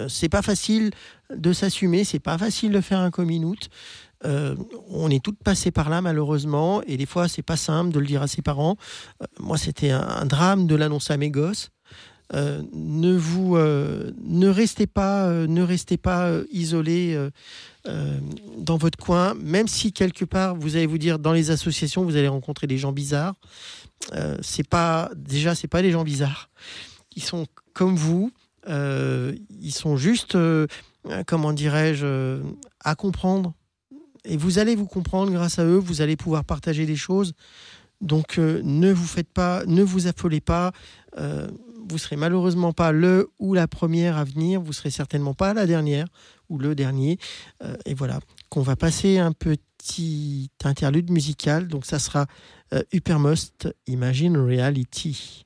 [0.07, 0.91] C'est pas facile
[1.35, 3.69] de s'assumer, c'est pas facile de faire un coming out.
[4.25, 4.55] Euh,
[4.89, 8.05] on est toutes passées par là malheureusement, et des fois c'est pas simple de le
[8.05, 8.75] dire à ses parents.
[9.21, 11.69] Euh, moi, c'était un, drame de l'annoncer à mes gosses.
[12.33, 17.17] Euh, ne vous, ne restez pas, euh, ne restez pas isolé
[17.85, 22.15] dans votre coin, même si quelque part vous allez vous dire dans les associations vous
[22.15, 23.35] allez rencontrer des gens bizarres.
[24.41, 26.49] C'est pas déjà c'est pas des gens bizarres.
[27.15, 28.31] Ils sont comme vous.
[28.67, 30.37] Ils sont juste,
[31.25, 32.39] comment dirais-je,
[32.79, 33.53] à comprendre.
[34.25, 35.77] Et vous allez vous comprendre grâce à eux.
[35.77, 37.33] Vous allez pouvoir partager des choses.
[38.01, 40.71] Donc euh, ne vous faites pas, ne vous affolez pas.
[41.17, 41.47] Euh,
[41.87, 44.61] vous serez malheureusement pas le ou la première à venir.
[44.61, 46.07] Vous serez certainement pas la dernière
[46.49, 47.17] ou le dernier.
[47.63, 51.67] Euh, et voilà, qu'on va passer un petit interlude musical.
[51.67, 52.27] Donc ça sera
[52.73, 55.45] euh, Hypermost Imagine Reality.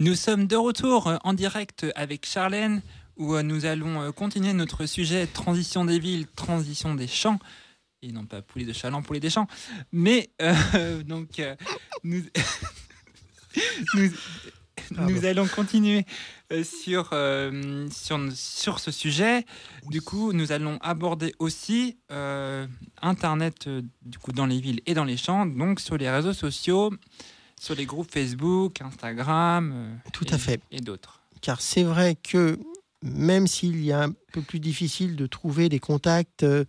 [0.00, 2.80] Nous sommes de retour euh, en direct avec Charlène
[3.18, 7.38] où euh, nous allons euh, continuer notre sujet transition des villes, transition des champs.
[8.00, 9.46] Et non pas poulet de chaland, poulet des champs.
[9.92, 11.54] Mais euh, donc euh,
[12.02, 12.22] nous,
[14.96, 16.06] nous, allons continuer
[16.62, 19.44] sur, euh, sur, sur ce sujet.
[19.90, 21.98] Du coup, nous allons aborder aussi
[23.02, 26.90] Internet du coup, dans les villes et dans les champs, donc sur les réseaux sociaux,
[27.60, 29.72] sur les groupes Facebook, Instagram.
[29.74, 30.60] euh, Tout et- à fait.
[30.70, 31.20] Et d'autres.
[31.42, 32.58] car c'est vrai que
[33.02, 36.64] même s'il y a un peu plus difficile de trouver des contacts, euh,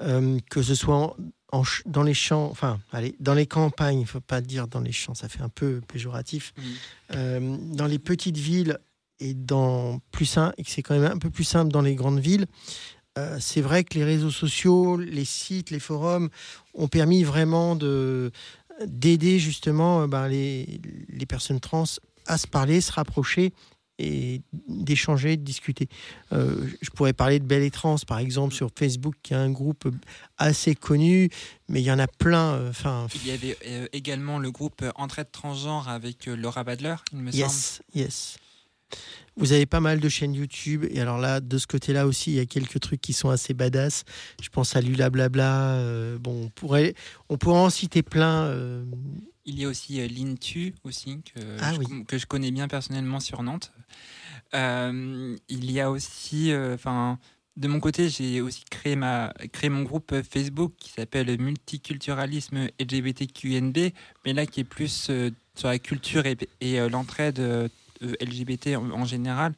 [0.00, 1.16] euh, que ce soit en-
[1.52, 4.68] en ch- dans les champs, enfin, allez, dans les campagnes, il ne faut pas dire
[4.68, 6.52] dans les champs, ça fait un peu péjoratif,
[7.14, 8.78] euh, dans les petites villes
[9.20, 11.94] et dans plus simple, et que c'est quand même un peu plus simple dans les
[11.94, 12.46] grandes villes.
[13.40, 16.30] c'est vrai que les réseaux sociaux, les sites, les forums
[16.72, 18.32] ont permis vraiment de
[18.86, 21.84] d'aider justement euh, ben, les, les personnes trans
[22.26, 23.52] à se parler, se rapprocher
[23.98, 25.88] et d'échanger, de discuter.
[26.32, 29.50] Euh, je pourrais parler de Belle et Trans, par exemple, sur Facebook, qui est un
[29.50, 29.86] groupe
[30.38, 31.28] assez connu,
[31.68, 32.54] mais il y en a plein.
[32.54, 37.18] euh, Enfin, Il y avait euh, également le groupe Entraide Transgenre avec Laura Badler, il
[37.18, 37.42] me semble.
[37.42, 38.38] yes, yes.
[39.36, 42.36] Vous avez pas mal de chaînes YouTube, et alors là, de ce côté-là aussi, il
[42.36, 44.04] y a quelques trucs qui sont assez badass.
[44.42, 45.74] Je pense à Lula Blabla.
[45.76, 46.94] euh, bon, on pourrait,
[47.30, 48.44] on pourrait en citer plein.
[48.44, 48.84] euh,
[49.46, 52.04] Il y a aussi euh, Lintu aussi que, Ah je, oui.
[52.06, 53.72] que je connais bien personnellement sur Nantes.
[54.54, 57.18] Euh, il y a aussi, enfin,
[57.56, 63.78] de mon côté, j'ai aussi créé ma créé mon groupe Facebook qui s'appelle Multiculturalisme LGBTQNB,
[64.26, 65.10] mais là qui est plus
[65.54, 67.40] sur la culture et, et, l'entraide
[68.20, 69.54] LGBT en, général.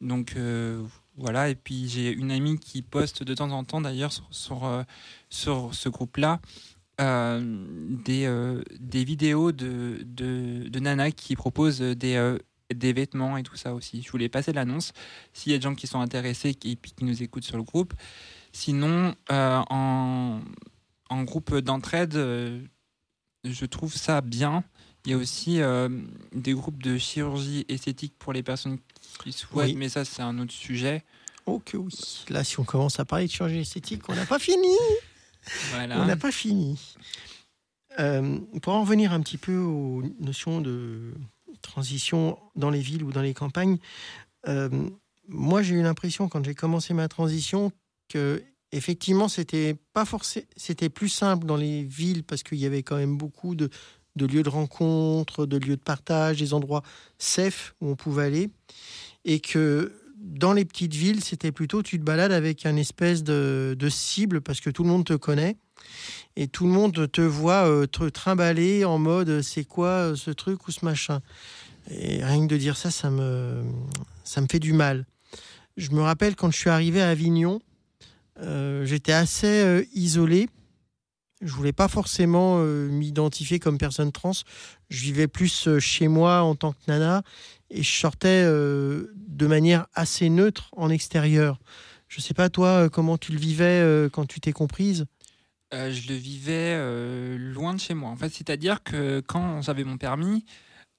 [0.00, 0.82] Donc euh,
[1.16, 4.64] voilà, et puis j'ai une amie qui poste de temps en temps d'ailleurs sur, sur,
[4.64, 4.82] euh,
[5.30, 6.40] ce groupe-là
[7.00, 7.40] euh,
[8.04, 12.38] des, euh, des vidéos de, de, Nana qui proposent des, euh,
[12.72, 14.02] des vêtements et tout ça aussi.
[14.02, 14.92] Je voulais passer l'annonce
[15.32, 17.64] s'il y a des gens qui sont intéressés et puis qui nous écoutent sur le
[17.64, 17.94] groupe.
[18.52, 20.40] Sinon, euh, en,
[21.10, 22.60] en groupe d'entraide, euh,
[23.42, 24.62] je trouve ça bien.
[25.04, 25.88] Il y a aussi euh,
[26.32, 28.78] des groupes de chirurgie esthétique pour les personnes
[29.22, 29.76] qui souhaitent, Oui.
[29.76, 31.04] mais ça c'est un autre sujet.
[31.46, 31.94] Oh que oui.
[32.30, 34.74] Là, si on commence à parler de chirurgie esthétique, on n'a pas fini.
[35.72, 36.00] Voilà.
[36.00, 36.78] On n'a pas fini.
[38.00, 41.12] Euh, pour en revenir un petit peu aux notions de
[41.60, 43.76] transition dans les villes ou dans les campagnes,
[44.48, 44.88] euh,
[45.28, 47.72] moi j'ai eu l'impression quand j'ai commencé ma transition
[48.08, 48.42] que
[48.72, 52.96] effectivement c'était pas forcément, c'était plus simple dans les villes parce qu'il y avait quand
[52.96, 53.70] même beaucoup de,
[54.16, 56.82] de lieux de rencontre, de lieux de partage, des endroits
[57.18, 58.50] safe où on pouvait aller,
[59.24, 63.76] et que dans les petites villes, c'était plutôt tu te balades avec un espèce de,
[63.78, 65.56] de cible parce que tout le monde te connaît
[66.36, 70.16] et tout le monde te voit euh, te trimballer en mode euh, c'est quoi euh,
[70.16, 71.20] ce truc ou ce machin.
[71.90, 73.62] Et rien que de dire ça, ça me,
[74.24, 75.04] ça me fait du mal.
[75.76, 77.60] Je me rappelle quand je suis arrivé à Avignon,
[78.84, 80.48] j'étais assez isolé.
[81.44, 84.32] Je voulais pas forcément euh, m'identifier comme personne trans.
[84.88, 87.22] Je vivais plus euh, chez moi en tant que nana
[87.70, 91.60] et je sortais euh, de manière assez neutre en extérieur.
[92.08, 95.06] Je sais pas toi comment tu le vivais quand tu t'es comprise?
[95.72, 96.78] Je le vivais
[97.36, 98.10] loin de chez moi.
[98.10, 100.44] En c'est-à-dire que quand j'avais mon permis,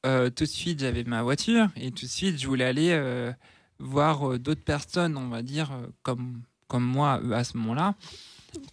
[0.04, 3.32] tout de suite j'avais ma voiture et tout de suite je voulais aller
[3.80, 5.72] voir d'autres personnes, on va dire
[6.04, 7.96] comme comme moi à ce moment-là.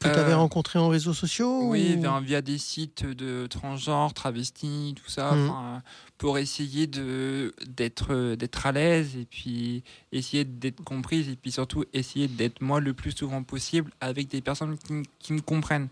[0.00, 4.12] Que tu avais Euh, rencontré en réseaux sociaux Oui, ou- via, des sites de transgenres,
[4.14, 5.82] travestis, tout ça, enfin,
[6.18, 12.60] pour essayer d'être à l'aise et puis essayer d'être comprise et puis surtout essayer d'être
[12.60, 15.88] moi le plus souvent possible avec des personnes qui, qui me comprennent.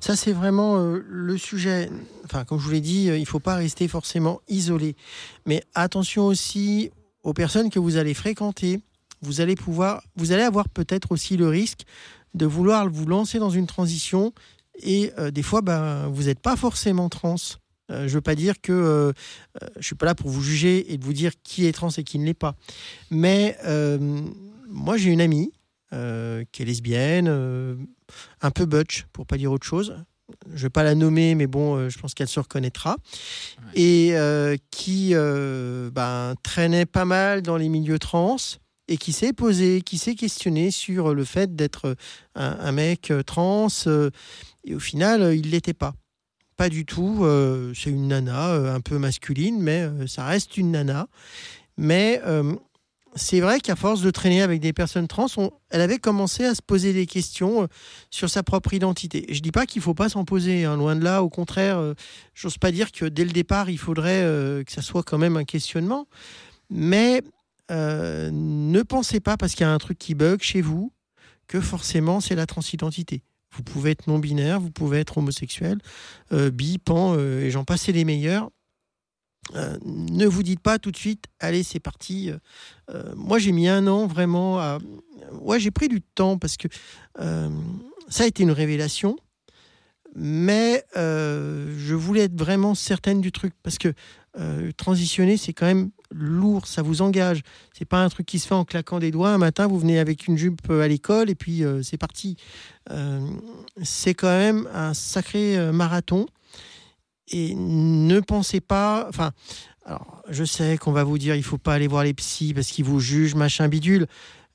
[0.00, 1.90] Ça, c'est vraiment euh, le sujet.
[2.24, 4.96] Enfin, comme je vous l'ai dit, euh, il ne faut pas rester forcément isolé.
[5.46, 6.90] Mais attention aussi
[7.22, 8.80] aux personnes que vous allez fréquenter.
[9.22, 11.82] Vous allez pouvoir, vous allez avoir peut-être aussi le risque
[12.34, 14.32] de vouloir vous lancer dans une transition
[14.80, 17.36] et euh, des fois, ben, vous n'êtes pas forcément trans.
[17.90, 19.12] Euh, je veux pas dire que euh,
[19.78, 22.04] je suis pas là pour vous juger et de vous dire qui est trans et
[22.04, 22.54] qui ne l'est pas.
[23.10, 23.56] Mais
[24.68, 25.52] moi, j'ai une amie
[25.90, 27.28] qui est lesbienne,
[28.40, 29.96] un peu butch, pour pas dire autre chose.
[30.54, 32.96] Je vais pas la nommer, mais bon, je pense qu'elle se reconnaîtra.
[33.76, 33.82] Ouais.
[33.82, 38.38] Et qui ben, traînait pas mal dans les milieux trans
[38.88, 41.96] et qui s'est posé, qui s'est questionné sur le fait d'être
[42.34, 43.68] un, un mec euh, trans.
[43.86, 44.10] euh,
[44.64, 45.94] et au final, euh, il l'était pas.
[46.56, 47.20] Pas du tout.
[47.22, 51.08] euh, c'est une nana euh, un peu masculine, mais euh, ça reste une nana.
[51.76, 52.54] Mais euh,
[53.14, 55.26] c'est vrai qu'à force de traîner avec des personnes trans,
[55.70, 57.66] elle avait commencé à se poser des questions euh,
[58.10, 59.26] sur sa propre identité.
[59.30, 61.22] Je dis pas qu'il faut pas s'en poser, hein, loin de là.
[61.22, 61.94] Au contraire, euh,
[62.34, 65.36] j'ose pas dire que dès le départ, il faudrait euh, que ça soit quand même
[65.36, 66.06] un questionnement.
[66.70, 67.22] Mais
[67.72, 70.92] euh, ne pensez pas, parce qu'il y a un truc qui bug chez vous,
[71.48, 73.22] que forcément c'est la transidentité.
[73.54, 75.78] Vous pouvez être non-binaire, vous pouvez être homosexuel,
[76.32, 78.50] euh, bi, pan, euh, et j'en passe les meilleurs.
[79.56, 82.30] Euh, ne vous dites pas tout de suite, allez, c'est parti.
[83.16, 84.78] Moi, j'ai mis un an vraiment à.
[85.40, 86.68] Ouais, j'ai pris du temps parce que
[87.16, 89.16] ça a été une révélation.
[90.14, 93.92] Mais je voulais être vraiment certaine du truc parce que
[94.76, 97.42] transitionner, c'est quand même lourd, ça vous engage.
[97.76, 99.30] C'est pas un truc qui se fait en claquant des doigts.
[99.30, 102.36] Un matin, vous venez avec une jupe à l'école et puis euh, c'est parti.
[102.90, 103.20] Euh,
[103.82, 106.26] c'est quand même un sacré euh, marathon.
[107.28, 109.06] Et ne pensez pas.
[109.08, 109.32] Enfin,
[109.84, 112.68] alors, je sais qu'on va vous dire il faut pas aller voir les psys parce
[112.68, 114.06] qu'ils vous jugent, machin bidule.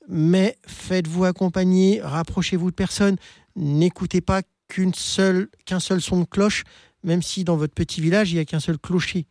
[0.08, 3.16] Mais faites-vous accompagner, rapprochez-vous de personnes.
[3.56, 6.64] N'écoutez pas qu'une seule, qu'un seul son de cloche,
[7.02, 9.26] même si dans votre petit village il y a qu'un seul clocher.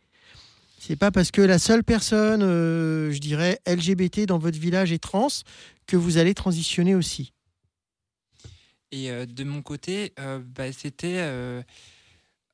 [0.78, 4.98] C'est pas parce que la seule personne, euh, je dirais, LGBT dans votre village est
[4.98, 5.28] trans
[5.86, 7.32] que vous allez transitionner aussi.
[8.92, 11.18] Et euh, de mon côté, euh, bah, c'était.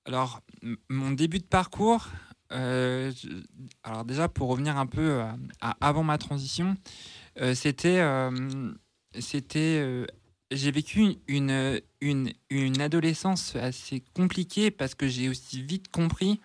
[0.07, 0.41] alors,
[0.89, 2.09] mon début de parcours.
[2.49, 5.21] alors, déjà, pour revenir un peu
[5.61, 6.77] à, avant ma transition,
[7.55, 8.03] c'était.
[9.21, 10.07] c'était
[10.51, 16.41] j'ai vécu une, une, une adolescence assez compliquée parce que j'ai aussi vite compris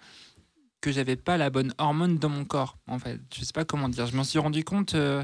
[0.81, 3.19] que j'avais pas la bonne hormone dans mon corps, en fait.
[3.33, 4.05] Je sais pas comment dire.
[4.05, 5.23] Je m'en suis rendu compte euh,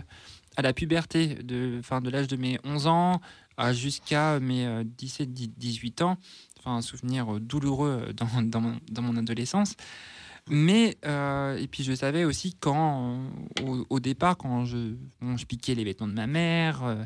[0.57, 3.21] à la puberté, de, enfin, de l'âge de mes 11 ans
[3.71, 6.17] jusqu'à mes euh, 17-18 ans.
[6.59, 9.75] Enfin, un souvenir euh, douloureux euh, dans, dans, mon, dans mon adolescence.
[10.47, 13.17] Mais, euh, et puis je savais aussi quand,
[13.59, 14.93] euh, au, départ, quand je,
[15.47, 17.03] piquais les vêtements de ma mère, euh,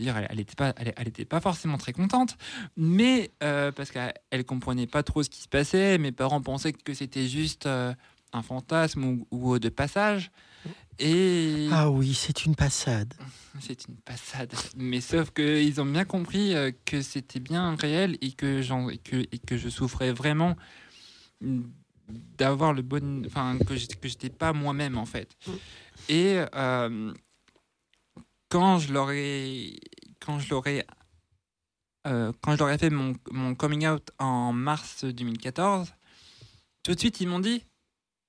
[0.00, 2.36] dire, elle n'était pas, elle, elle était pas forcément très contente,
[2.76, 6.72] mais euh, parce qu'elle elle comprenait pas trop ce qui se passait, mes parents pensaient
[6.72, 7.94] que c'était juste euh,
[8.32, 10.30] un fantasme ou, ou de passage.
[10.98, 13.14] Et Ah oui, c'est une passade.
[13.60, 14.52] c'est une passade.
[14.76, 18.98] Mais sauf qu'ils ont bien compris euh, que c'était bien réel et que, j'en- et
[18.98, 20.56] que, et que je souffrais vraiment
[22.38, 23.22] d'avoir le bon.
[23.26, 25.36] Enfin, que j'étais que j'étais pas moi-même en fait.
[26.08, 27.12] Et euh,
[28.50, 29.78] quand je leur ai.
[30.20, 30.84] Quand je leur ai.
[32.06, 35.92] euh, quand je leur ai fait mon, mon coming out en mars 2014,
[36.82, 37.64] tout de suite ils m'ont dit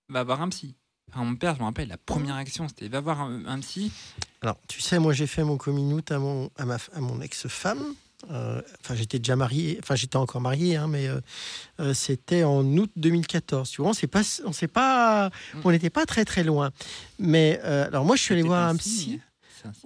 [0.09, 0.76] va voir un psy.
[1.09, 3.91] Enfin, mon père, je me rappelle, la première action c'était va voir un, un psy.
[4.41, 7.19] Alors, tu sais, moi, j'ai fait mon coming out à mon, à ma, à mon
[7.22, 7.84] ex-femme.
[8.30, 9.78] Euh, Enfin, j'étais déjà marié.
[9.84, 11.19] Enfin, j'étais encore marié, hein, mais euh,
[11.80, 13.69] euh, c'était en août 2014.
[13.69, 15.32] Tu vois, on pas, on sait pas,
[15.63, 16.72] on n'était pas très très loin.
[17.19, 19.19] Mais euh, alors, moi, je suis allé voir un psy.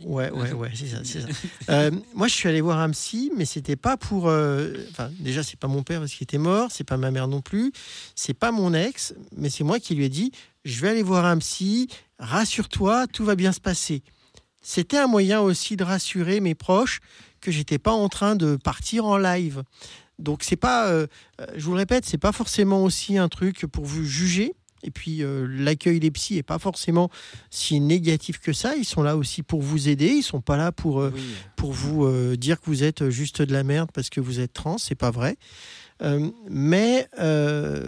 [0.04, 1.20] Ouais, ouais, ouais, c'est ça, ça.
[1.70, 4.28] Euh, moi, je suis allé voir un psy, mais c'était pas pour.
[4.30, 7.28] euh, Enfin, déjà, c'est pas mon père parce qu'il était mort, c'est pas ma mère
[7.28, 7.72] non plus,
[8.16, 10.32] c'est pas mon ex, mais c'est moi qui lui ai dit
[10.64, 11.88] je vais aller voir un psy,
[12.20, 14.02] rassure-toi, tout va bien se passer.
[14.62, 17.00] C'était un moyen aussi de rassurer mes proches
[17.42, 19.64] que j'étais pas en train de partir en live.
[20.18, 20.88] Donc, c'est pas.
[20.88, 21.08] euh,
[21.42, 24.54] euh, je vous le répète, c'est pas forcément aussi un truc pour vous juger.
[24.86, 27.10] Et puis, euh, l'accueil des psys est pas forcément
[27.50, 28.76] si négatif que ça.
[28.76, 30.08] Ils sont là aussi pour vous aider.
[30.10, 31.22] Ils sont pas là pour, euh, Oui.
[31.56, 34.54] pour vous euh, dire que vous êtes juste de la merde parce que vous êtes
[34.54, 34.78] trans.
[34.78, 35.38] C'est pas vrai.
[36.50, 37.08] Mais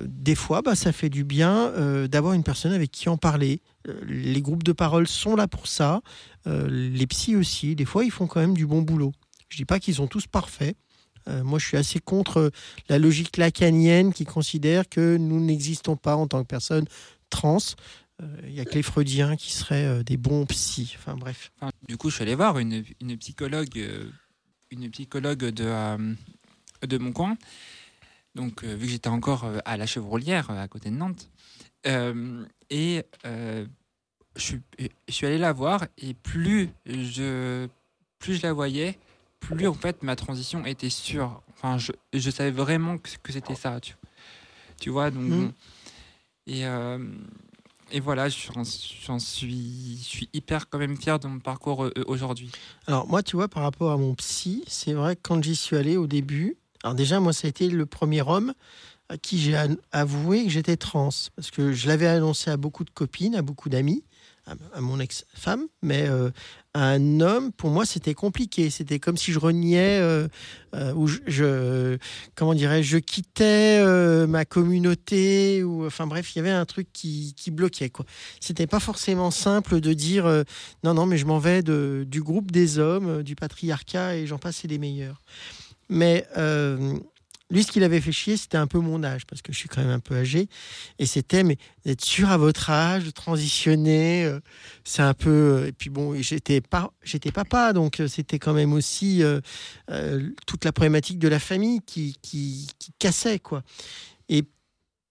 [0.07, 1.73] des fois, bah, ça fait du bien
[2.07, 3.61] d'avoir une personne avec qui en parler.
[4.07, 6.01] Les groupes de parole sont là pour ça.
[6.45, 7.75] Les psys aussi.
[7.75, 9.11] Des fois, ils font quand même du bon boulot.
[9.49, 10.77] Je dis pas qu'ils sont tous parfaits.
[11.27, 12.51] Euh, moi, je suis assez contre
[12.89, 16.85] la logique lacanienne qui considère que nous n'existons pas en tant que personnes
[17.29, 17.57] trans.
[18.21, 20.95] Euh, Il y a que les freudiens qui seraient euh, des bons psys.
[20.97, 21.51] Enfin bref.
[21.87, 22.83] Du coup, je suis allé voir une,
[23.19, 24.09] psychologue, euh,
[24.71, 26.13] une psychologue de, euh,
[26.85, 27.37] de mon coin.
[28.35, 31.29] Donc, euh, vu que j'étais encore euh, à la Chevrolière, euh, à côté de Nantes.
[31.87, 33.65] Euh, et euh,
[34.35, 37.67] je, suis, je suis allé la voir, et plus je,
[38.19, 38.97] plus je la voyais,
[39.39, 41.41] plus en fait ma transition était sûre.
[41.53, 43.79] Enfin, je, je savais vraiment que, que c'était ça.
[43.79, 43.95] Tu,
[44.79, 45.29] tu vois, donc.
[45.29, 45.53] Bon.
[46.47, 46.65] Et.
[46.65, 46.99] euh,
[47.89, 52.51] et voilà, j'en suis, je suis hyper quand même fier de mon parcours euh, aujourd'hui.
[52.85, 55.77] Alors moi, tu vois, par rapport à mon psy, c'est vrai que quand j'y suis
[55.77, 58.53] allé au début, alors déjà, moi, ça a été le premier homme
[59.07, 59.57] à qui j'ai
[59.93, 61.11] avoué que j'étais trans.
[61.37, 64.03] Parce que je l'avais annoncé à beaucoup de copines, à beaucoup d'amis,
[64.73, 66.31] à, mon ex-femme, mais euh,
[66.73, 68.69] à un homme, pour moi, c'était compliqué.
[68.69, 70.27] C'était comme si je reniais, euh,
[70.75, 71.97] euh, ou je,
[72.35, 76.87] comment dirais-je, je quittais euh, ma communauté, ou enfin bref, il y avait un truc
[76.93, 77.89] qui, bloquait.
[77.89, 78.05] quoi.
[78.39, 80.43] C'était pas forcément simple de dire euh,
[80.83, 84.37] non, non, mais je m'en vais du groupe des hommes, euh, du patriarcat, et j'en
[84.37, 85.21] passe, c'est les meilleurs.
[85.89, 86.97] Mais euh,
[87.49, 89.69] lui, ce qu'il avait fait chier, c'était un peu mon âge, parce que je suis
[89.69, 90.49] quand même un peu âgé.
[90.99, 94.39] Et c'était, mais d'être sûr à votre âge, de transitionner, euh,
[94.83, 95.29] c'est un peu.
[95.29, 99.21] euh, Et puis bon, j'étais pas, j'étais papa, donc euh, c'était quand même aussi
[100.45, 103.63] toute la problématique de la famille qui, qui, qui cassait, quoi.
[104.27, 104.43] Et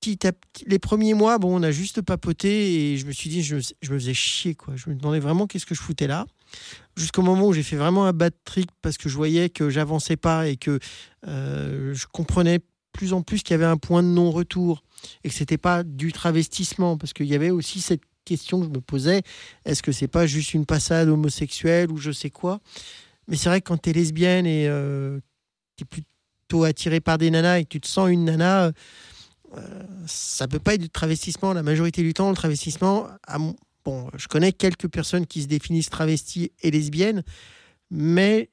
[0.01, 3.30] petit à petit, les premiers mois, bon, on a juste papoté et je me suis
[3.30, 4.76] dit, je, je me faisais chier, quoi.
[4.76, 6.26] Je me demandais vraiment qu'est-ce que je foutais là?
[6.97, 10.17] Jusqu'au moment où j'ai fait vraiment un bad trick parce que je voyais que j'avançais
[10.17, 10.79] pas et que
[11.27, 12.61] euh, je comprenais
[12.93, 14.83] plus en plus qu'il y avait un point de non-retour
[15.23, 18.71] et que c'était pas du travestissement parce qu'il y avait aussi cette question que je
[18.71, 19.23] me posais
[19.67, 22.61] est-ce que c'est pas juste une passade homosexuelle ou je sais quoi?
[23.29, 25.21] Mais c'est vrai que quand tu es lesbienne et euh,
[25.77, 28.73] tu es plutôt attiré par des nanas et que tu te sens une nana
[29.55, 32.31] euh, ça peut pas être du travestissement la majorité du temps.
[32.31, 37.22] Le travestissement à mon- bon je connais quelques personnes qui se définissent travesties et lesbiennes
[37.91, 38.51] mais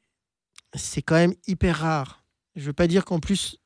[0.76, 2.24] c'est quand même hyper rare
[2.56, 3.58] je veux pas dire qu'en plus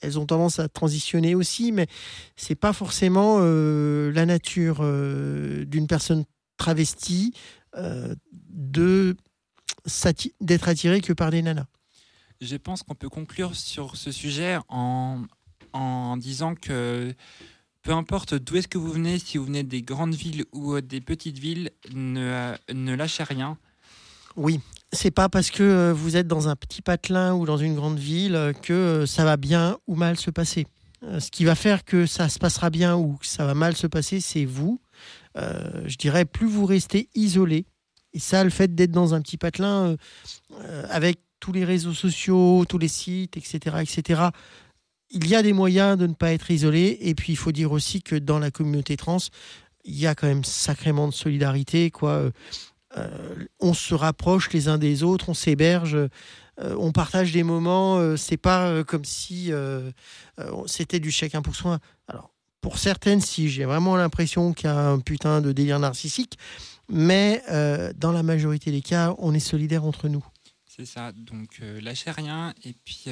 [0.00, 1.86] elles ont tendance à transitionner aussi, mais
[2.36, 6.24] c'est pas forcément euh, la nature euh, d'une personne
[6.56, 7.32] travestie
[7.76, 8.14] euh,
[10.40, 11.66] d'être attirée que par des nanas.
[12.40, 15.26] Je pense qu'on peut conclure sur ce sujet en
[16.18, 17.14] disant que
[17.86, 21.00] peu importe d'où est-ce que vous venez, si vous venez des grandes villes ou des
[21.00, 23.56] petites villes, ne, ne lâchez rien.
[24.34, 24.60] Oui,
[24.92, 28.00] c'est pas parce que euh, vous êtes dans un petit patelin ou dans une grande
[28.00, 30.66] ville euh, que euh, ça va bien ou mal se passer.
[31.04, 33.76] Euh, Ce qui va faire que ça se passera bien ou que ça va mal
[33.76, 34.80] se passer, c'est vous.
[35.38, 37.66] Euh, je dirais, plus vous restez isolé,
[38.12, 39.96] et ça, le fait d'être dans un petit patelin euh,
[40.62, 44.22] euh, avec tous les réseaux sociaux, tous les sites, etc., etc.,
[45.10, 46.98] il y a des moyens de ne pas être isolé.
[47.00, 49.18] Et puis, il faut dire aussi que dans la communauté trans,
[49.84, 52.30] il y a quand même sacrément de solidarité, quoi.
[52.96, 55.96] Euh, on se rapproche les uns des autres, on s'héberge,
[56.60, 57.98] euh, on partage des moments.
[57.98, 59.52] euh, c'est pas euh, comme si
[60.66, 61.78] c'était du chacun pour soi.
[62.08, 66.38] Alors, pour certaines, si j'ai vraiment l'impression qu'il y a un putain de délire narcissique,
[66.88, 67.42] mais
[67.96, 70.24] dans la majorité des cas, on est solidaires entre nous.
[70.66, 72.54] C'est ça, donc lâchez rien.
[72.64, 73.04] Et puis,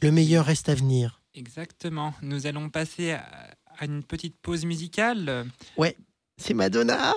[0.00, 1.20] Le meilleur reste à venir.
[1.34, 3.50] exactement, nous allons passer à,
[3.84, 5.46] une petite pause musicale.
[6.36, 7.14] C'est Madonna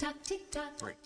[0.00, 0.78] tock, tick tock.
[0.78, 0.96] Break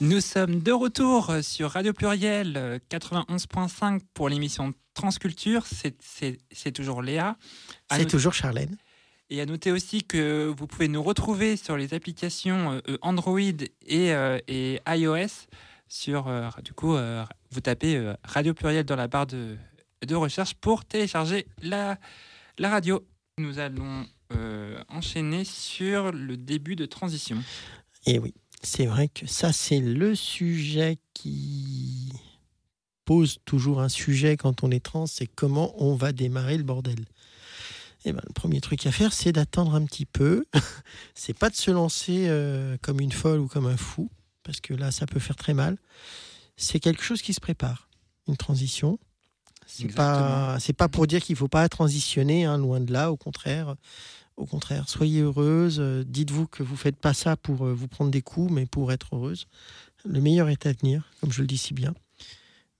[0.00, 5.64] Nous sommes de retour sur Radio Pluriel euh, 91.5 pour l'émission Transculture.
[5.66, 7.36] C'est- toujours Léa.
[7.90, 8.76] C'est toujours Charlène.
[9.30, 14.12] Et à noter aussi que vous pouvez nous retrouver sur les applications euh, Android et,
[14.12, 15.46] euh, et iOS.
[15.88, 19.56] Sur, euh, du coup, euh, vous tapez euh, Radio Pluriel dans la barre de,
[20.06, 21.98] de recherche pour télécharger la,
[22.58, 23.04] la radio.
[23.38, 27.42] Nous allons euh, enchaîner sur le début de transition.
[28.06, 32.12] Et oui, c'est vrai que ça, c'est le sujet qui
[33.04, 37.06] pose toujours un sujet quand on est trans, c'est comment on va démarrer le bordel.
[38.04, 40.44] Et ben, le premier truc à faire, c'est d'attendre un petit peu.
[41.14, 44.10] c'est pas de se lancer euh, comme une folle ou comme un fou,
[44.42, 45.78] parce que là, ça peut faire très mal.
[46.56, 47.88] C'est quelque chose qui se prépare,
[48.26, 48.98] une transition.
[49.66, 53.12] C'est pas, c'est pas pour dire qu'il faut pas transitionner, hein, loin de là.
[53.12, 53.74] Au contraire,
[54.38, 55.78] au contraire, soyez heureuse.
[55.80, 58.92] euh, Dites-vous que vous faites pas ça pour euh, vous prendre des coups, mais pour
[58.92, 59.46] être heureuse.
[60.04, 61.92] Le meilleur est à venir, comme je le dis si bien.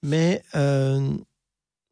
[0.01, 1.15] Mais euh,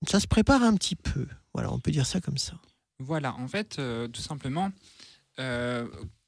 [0.08, 1.28] ça se prépare un petit peu.
[1.54, 2.54] Voilà, on peut dire ça comme ça.
[3.00, 3.80] Voilà, en fait,
[4.12, 4.72] tout simplement,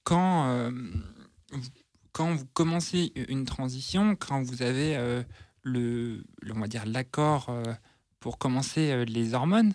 [0.03, 0.71] quand,
[1.51, 1.69] vous,
[2.11, 5.23] quand vous commencez une transition, quand vous avez
[5.63, 6.23] le,
[6.53, 7.51] on va dire l'accord
[8.19, 9.73] pour commencer les hormones,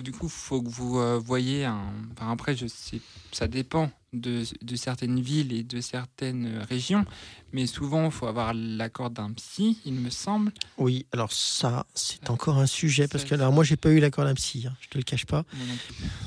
[0.00, 1.92] du coup, il faut que vous euh, voyez un.
[2.16, 7.04] Enfin, après, je sais, ça dépend de, de certaines villes et de certaines régions,
[7.52, 10.52] mais souvent, il faut avoir l'accord d'un psy, il me semble.
[10.78, 14.24] Oui, alors ça, c'est encore un sujet, parce que alors, moi, j'ai pas eu l'accord
[14.24, 15.44] d'un psy, hein, je te le cache pas.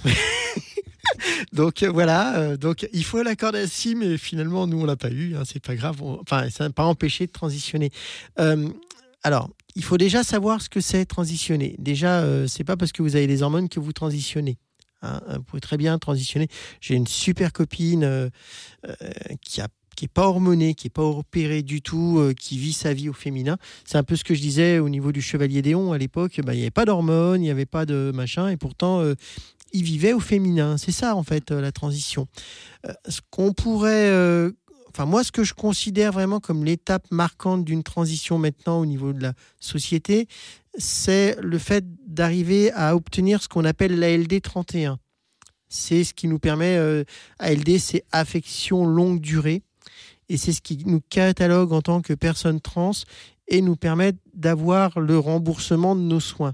[1.53, 4.95] Donc euh, voilà, euh, donc il faut l'accord d'un psy, mais finalement, nous, on l'a
[4.97, 6.01] pas eu, hein, c'est pas grave.
[6.01, 7.91] On- Enfin, ça n'a pas empêché de transitionner.
[8.39, 8.69] Euh,
[9.25, 11.75] alors, il faut déjà savoir ce que c'est transitionner.
[11.79, 14.59] Déjà, euh, c'est pas parce que vous avez des hormones que vous transitionnez.
[15.01, 15.19] hein.
[15.37, 16.47] vous pouvez très bien transitionner.
[16.79, 18.29] J'ai une super copine euh,
[18.87, 18.93] euh,
[19.41, 22.73] qui a qui est pas hormonée, qui est pas opérée du tout, euh, qui vit
[22.73, 23.57] sa vie au féminin.
[23.83, 26.39] C'est un peu ce que je disais au niveau du Chevalier Déon à l'époque.
[26.43, 29.01] bah, Il n'y avait pas d'hormones, il n'y avait pas de machin, et pourtant
[29.71, 30.77] il vivait au féminin.
[30.77, 32.27] C'est ça en fait la transition.
[33.07, 34.11] Ce qu'on pourrait,
[34.95, 39.11] enfin moi, ce que je considère vraiment comme l'étape marquante d'une transition maintenant au niveau
[39.11, 40.27] de la société,
[40.77, 44.97] c'est le fait d'arriver à obtenir ce qu'on appelle l'ALD 31.
[45.67, 47.03] C'est ce qui nous permet, euh,
[47.39, 49.63] ALD, c'est affection longue durée,
[50.29, 52.91] et c'est ce qui nous catalogue en tant que personne trans
[53.49, 56.53] et nous permet d'avoir le remboursement de nos soins.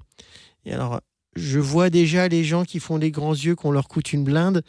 [0.65, 0.99] Et alors,
[1.35, 4.63] je vois déjà les gens qui font des grands yeux qu'on leur coûte une blinde.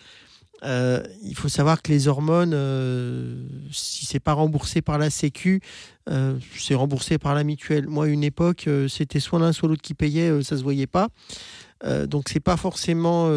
[0.65, 5.61] Euh, il faut savoir que les hormones, euh, si c'est pas remboursé par la Sécu,
[6.09, 7.89] euh, c'est remboursé par la mutuelle.
[7.89, 10.87] Moi, à une époque, euh, c'était soit l'un soit l'autre qui payait, ça se voyait
[10.87, 11.09] pas.
[12.07, 13.29] Donc c'est pas forcément,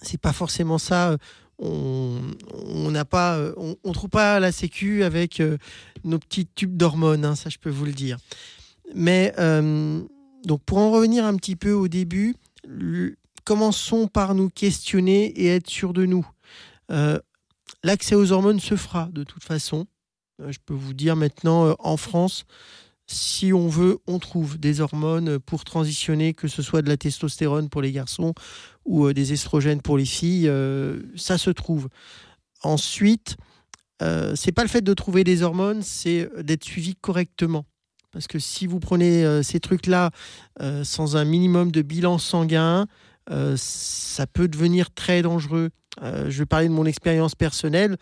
[0.00, 1.16] c'est pas forcément ça.
[1.58, 2.20] On
[2.92, 5.42] n'a pas, on, trouve pas la Sécu avec
[6.04, 8.18] nos petits tubes d'hormones, hein, ça je peux vous le dire.
[8.94, 9.34] Mais
[10.44, 12.36] donc pour en revenir un petit peu au début,
[13.46, 16.28] commençons par nous questionner et être sûrs de nous.
[16.90, 17.18] Euh,
[17.82, 19.86] L'accès aux hormones se fera de toute façon.
[20.42, 22.44] Euh, je peux vous dire maintenant, euh, en France,
[23.06, 27.68] si on veut, on trouve des hormones pour transitionner, que ce soit de la testostérone
[27.68, 28.34] pour les garçons
[28.84, 30.50] ou des estrogènes pour les filles,
[31.14, 31.88] ça se trouve.
[32.64, 33.36] Ensuite,
[34.02, 37.64] euh, c'est pas le fait de trouver des hormones, c'est d'être suivi correctement.
[38.10, 40.10] Parce que si vous prenez ces trucs-là
[40.82, 42.88] sans un minimum de bilan sanguin,
[43.30, 45.70] euh, ça peut devenir très dangereux.
[46.02, 47.96] Euh, je vais parler de mon expérience personnelle.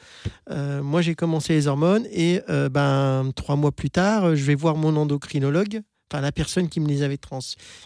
[0.50, 4.76] Euh, moi, j'ai commencé les hormones et ben, trois mois plus tard, je vais voir
[4.76, 7.40] mon endocrinologue, enfin la personne qui me les avait, trans,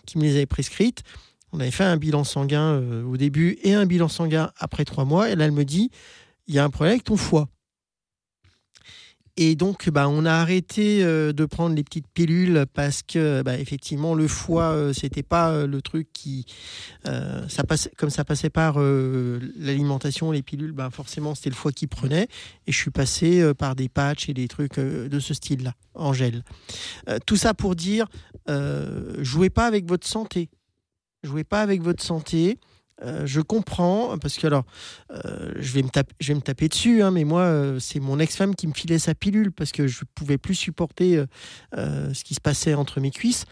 [0.06, 1.02] qui me les avait prescrites.
[1.52, 5.30] On avait fait un bilan sanguin au début et un bilan sanguin après trois mois.
[5.30, 5.90] Et là, elle me dit,
[6.46, 7.48] il y a un problème avec ton foie.
[9.40, 13.56] Et donc, bah, on a arrêté euh, de prendre les petites pilules parce que, bah,
[13.56, 16.44] effectivement, le foie, euh, c'était pas euh, le truc qui,
[17.06, 17.62] euh, ça
[17.96, 22.26] comme ça passait par l'alimentation, les pilules, bah, forcément, c'était le foie qui prenait.
[22.66, 26.42] Et je suis passé par des patchs et des trucs de ce style-là, en gel.
[27.24, 28.08] Tout ça pour dire,
[29.20, 30.48] jouez pas avec votre santé.
[31.22, 32.58] Jouez pas avec votre santé.
[33.02, 34.64] Euh, je comprends, parce que alors,
[35.12, 38.00] euh, je, vais me taper, je vais me taper dessus, hein, mais moi, euh, c'est
[38.00, 41.24] mon ex-femme qui me filait sa pilule parce que je pouvais plus supporter
[41.74, 43.44] ce qui se passait entre mes cuisses.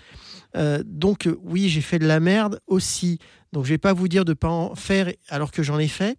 [0.84, 3.18] Donc, oui, j'ai fait de la merde aussi.
[3.52, 6.18] Donc, je vais pas vous dire de pas en faire alors que j'en ai fait.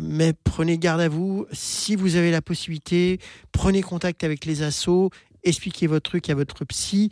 [0.00, 1.46] Mais prenez garde à vous.
[1.52, 3.20] Si vous avez la possibilité,
[3.52, 5.10] prenez contact avec les assos,
[5.44, 7.10] expliquez votre truc à votre psy.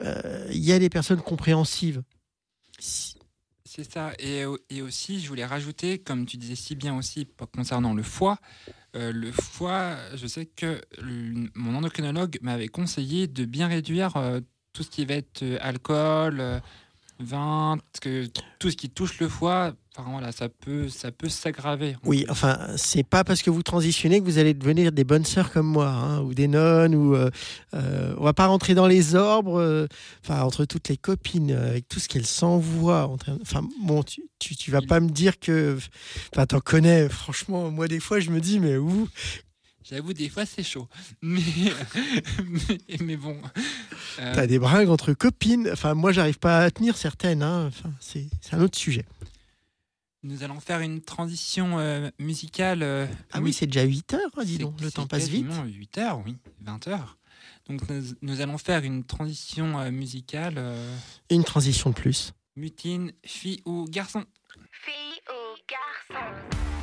[0.00, 2.02] Il y a des personnes compréhensives.
[2.78, 3.15] Si-
[3.76, 4.12] C'est ça.
[4.18, 8.02] Et, au- et aussi, je voulais rajouter, comme tu disais si bien aussi concernant le
[8.02, 8.38] foie,
[8.96, 10.80] euh, le foie, je sais que
[11.54, 14.40] mon endocrinologue m'avait conseillé de bien réduire euh,
[14.72, 16.62] tout ce qui va être euh, alcool,
[17.20, 18.26] euh, vin, parce que
[18.58, 21.96] tout ce qui touche le foie, enfin, voilà, ça peut, ça peut s'aggraver.
[22.04, 25.50] Oui, enfin, c'est pas parce que vous transitionnez que vous allez devenir des bonnes sœurs
[25.50, 27.30] comme moi, hein, ou des nonnes, ou euh,
[27.74, 29.58] euh, on va pas rentrer dans les orbres.
[29.60, 29.86] euh,
[30.24, 33.10] Enfin, entre toutes les copines, euh, avec tout ce qu'elles s'envoient.
[33.42, 35.78] Enfin, bon, tu, tu, tu vas pas me dire que.
[36.34, 37.08] Enfin, t'en connais.
[37.08, 39.08] Franchement, moi des fois, je me dis, mais où
[39.88, 40.88] J'avoue, des fois, c'est chaud.
[41.22, 41.40] Mais,
[42.44, 43.40] mais, mais bon.
[44.18, 45.68] Euh, T'as des bringues entre copines.
[45.72, 47.42] Enfin, moi, j'arrive pas à tenir certaines.
[47.42, 47.66] hein.
[47.68, 49.04] Enfin, c'est un autre sujet.
[50.24, 52.82] nous allons faire une transition euh, musicale.
[52.82, 54.80] euh, Ah oui, c'est déjà 8 heures, hein, dis donc.
[54.80, 55.46] Le temps passe vite.
[55.46, 57.16] quasiment 8 heures, oui, 20 heures.
[57.68, 60.54] Donc nous, nous allons faire une transition euh, musicale.
[60.56, 60.96] euh,
[61.30, 62.32] Une transition de plus.
[62.56, 64.24] mutine, fille ou garçon
[64.84, 66.75] Fille ou garçon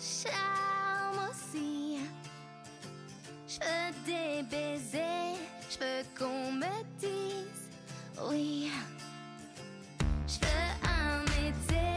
[0.00, 1.98] charme aussi.
[3.46, 5.36] Je veux des baisers,
[5.68, 7.68] je veux qu'on me dise
[8.28, 8.70] oui.
[10.26, 11.89] Je veux un été,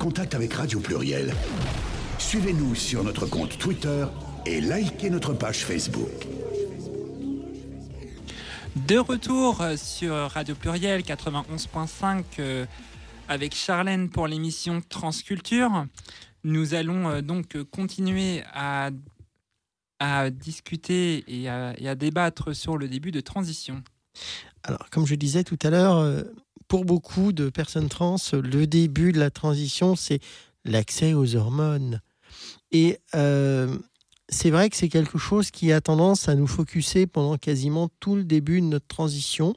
[0.00, 1.30] contact avec Radio Pluriel,
[2.18, 4.06] suivez-nous sur notre compte Twitter
[4.46, 6.26] et likez notre page Facebook.
[8.76, 12.64] De retour euh, sur Radio Pluriel 91.5 euh,
[13.28, 15.84] avec Charlène pour l'émission Transculture.
[16.44, 18.90] Nous allons euh, donc continuer à,
[20.30, 23.82] discuter et à débattre sur le début de transition.
[24.62, 26.22] Alors, comme je disais tout à l'heure, euh,
[26.68, 30.20] pour beaucoup de personnes trans, le début de la transition, c'est
[30.64, 32.00] l'accès aux hormones.
[32.70, 33.76] Et euh,
[34.28, 38.14] c'est vrai que c'est quelque chose qui a tendance à nous focuser pendant quasiment tout
[38.14, 39.54] le début de notre transition.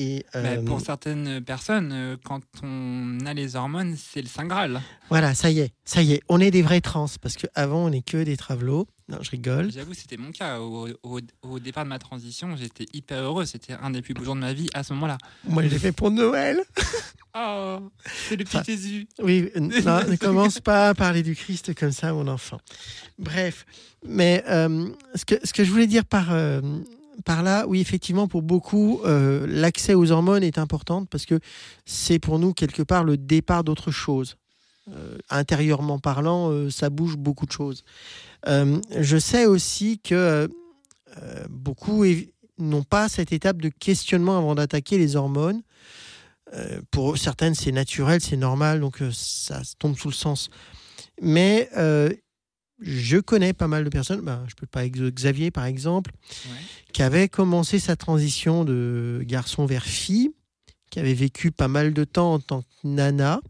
[0.00, 4.46] Et Bah, euh, pour certaines personnes, euh, quand on a les hormones, c'est le Saint
[4.46, 4.80] Graal.
[5.10, 7.90] voilà, ça y est, ça y est, on est des vrais trans parce qu'avant on
[7.90, 8.86] n'est que des travelots.
[9.08, 9.72] Non, je rigole.
[9.72, 10.60] J'avoue, c'était mon cas.
[10.60, 13.46] Au, au- au départ de ma transition, j'étais hyper heureux.
[13.46, 15.16] C'était un des plus beaux jours de ma vie à ce moment-là.
[15.44, 16.60] Moi, je l'ai fait pour Noël.
[17.40, 17.78] Oh,
[18.28, 19.06] c'est le petit Enfin, Jésus.
[19.22, 22.58] Oui, euh, non, ne commence pas à parler du Christ comme ça, mon enfant.
[23.18, 23.64] Bref,
[24.04, 26.60] mais euh, ce, que, ce que je voulais dire par, euh,
[27.24, 31.40] par là, oui, effectivement, pour beaucoup, euh, l'accès aux hormones est important parce que
[31.84, 34.36] c'est pour nous, quelque part, le départ d'autre chose.
[34.94, 37.84] Euh, intérieurement parlant, euh, ça bouge beaucoup de choses.
[38.46, 40.48] Je sais aussi que
[41.50, 42.04] beaucoup
[42.58, 45.62] n'ont pas cette étape de questionnement avant d'attaquer les hormones.
[46.92, 50.48] Pour certaines, c'est naturel, c'est normal, donc ça tombe sous le sens.
[51.20, 51.68] Mais
[52.80, 56.12] je connais pas mal de personnes, ben, je peux pas Xavier par exemple,
[56.46, 56.56] Ouais.
[56.92, 60.30] qui avait commencé sa transition de garçon vers fille,
[60.90, 63.40] qui avait vécu pas mal de temps en tant que nana,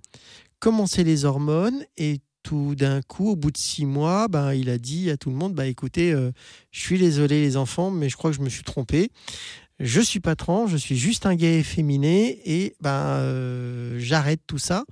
[0.59, 4.79] commencé les hormones et tout d'un coup, au bout de six mois, ben, il a
[4.79, 6.31] dit à tout le monde, bah, écoutez, euh,
[6.71, 9.11] je suis désolé les enfants, mais je crois que je me suis trompé.
[9.81, 14.59] Je suis pas trans, je suis juste un gay efféminé et ben, euh, j'arrête tout
[14.59, 14.85] ça.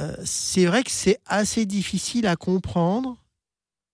[0.00, 3.18] Euh, c'est vrai que c'est assez difficile à comprendre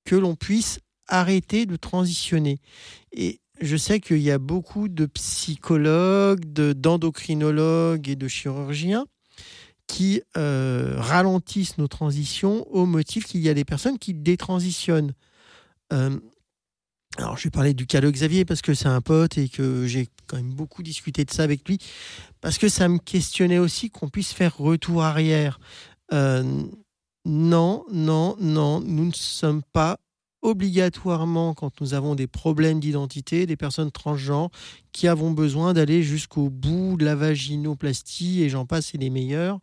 [0.04, 0.78] que l'on puisse
[1.09, 2.59] arrêter de transitionner.
[3.12, 9.07] Et je sais qu'il y a beaucoup de psychologues, de- d'endocrinologues et de chirurgiens
[9.86, 15.12] qui euh, ralentissent nos transitions au motif qu'il y a des personnes qui détransitionnent.
[15.92, 16.18] Euh,
[17.18, 19.86] alors, je vais parler du cas de Xavier parce que c'est un pote et que
[19.86, 21.78] j'ai quand même beaucoup discuté de ça avec lui.
[22.42, 25.59] Parce que ça me questionnait aussi qu'on puisse faire retour arrière.
[26.12, 26.62] Euh,
[27.24, 29.98] non, non, non, nous ne sommes pas
[30.42, 34.50] obligatoirement, quand nous avons des problèmes d'identité, des personnes transgenres
[34.92, 39.59] qui avons besoin d'aller jusqu'au bout de la vaginoplastie et j'en passe, c'est les meilleurs.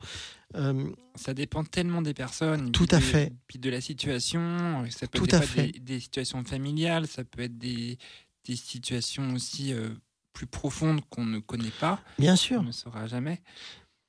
[0.55, 2.71] Euh, Ça dépend tellement des personnes.
[2.71, 3.33] Tout à de- fait.
[3.47, 4.85] Puis de la situation.
[4.89, 5.71] Ça peut Tout être à des, fait.
[5.73, 7.97] Des, des situations familiales, ça peut être des,
[8.45, 9.89] des situations aussi euh,
[10.33, 12.61] plus profondes qu'on ne connaît pas, bien sûr.
[12.63, 13.41] ne saura jamais.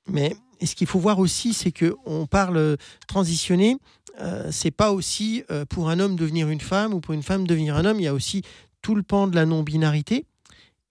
[0.07, 2.75] Mais et ce qu'il faut voir aussi, c'est que on parle euh,
[3.07, 3.77] transitionner.
[4.21, 7.45] Euh, c'est pas aussi euh, pour un homme devenir une femme ou pour une femme
[7.45, 7.99] devenir un homme.
[7.99, 8.43] Il y a aussi
[8.81, 10.25] tout le pan de la non-binarité.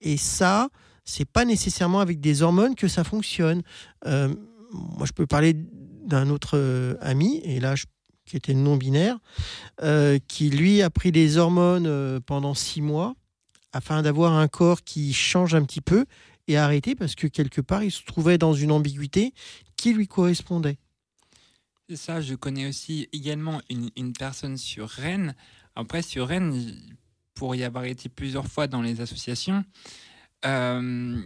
[0.01, 0.69] Et ça,
[1.05, 3.63] c'est pas nécessairement avec des hormones que ça fonctionne.
[4.05, 4.33] Euh,
[4.71, 7.73] moi, je peux parler d'un autre ami, et là,
[8.25, 9.17] qui était non-binaire,
[10.27, 13.15] qui lui a pris des hormones pendant six mois
[13.75, 16.05] afin d'avoir un corps qui change un petit peu
[16.47, 19.33] et arrêté parce que quelque part, il se trouvait dans une ambiguïté
[19.77, 20.77] qui lui correspondait.
[21.89, 25.35] C'est ça, je connais aussi également une, une personne sur Rennes.
[25.75, 26.75] Après, sur Rennes,
[27.35, 29.63] pour y avoir été plusieurs fois dans les associations,
[30.45, 31.21] euh,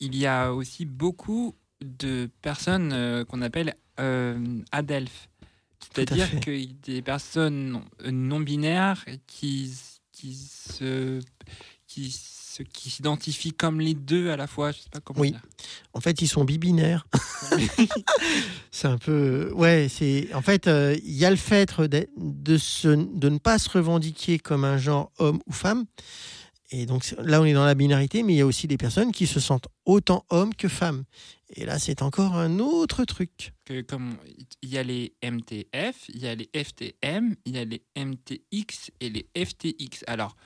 [0.00, 5.28] il y a aussi beaucoup de personnes euh, qu'on appelle euh, adelphes.
[5.80, 9.72] C'est-à-dire que des personnes non- non-binaires qui,
[10.12, 11.20] qui se
[11.86, 12.10] qui
[12.56, 15.30] se- qui s'identifient comme les deux à la fois, je sais pas comment Oui.
[15.32, 15.42] dire.
[15.92, 17.06] En fait, ils sont bibinaires.
[18.70, 19.50] c'est un peu.
[19.54, 20.32] Ouais, c'est.
[20.34, 23.68] En fait, euh, il y a le fait de, de, se- de ne pas se
[23.70, 25.84] revendiquer comme un genre homme ou femme.
[26.72, 29.12] Et donc là, on est dans la binarité, mais il y a aussi des personnes
[29.12, 31.04] qui se sentent autant hommes que femmes.
[31.54, 33.52] Et là, c'est encore un autre truc.
[33.64, 34.16] que comme
[34.62, 38.90] il y a les MTF, il y a les FTM, il y a les MTX
[39.00, 40.02] et les FTX.
[40.08, 40.36] Alors,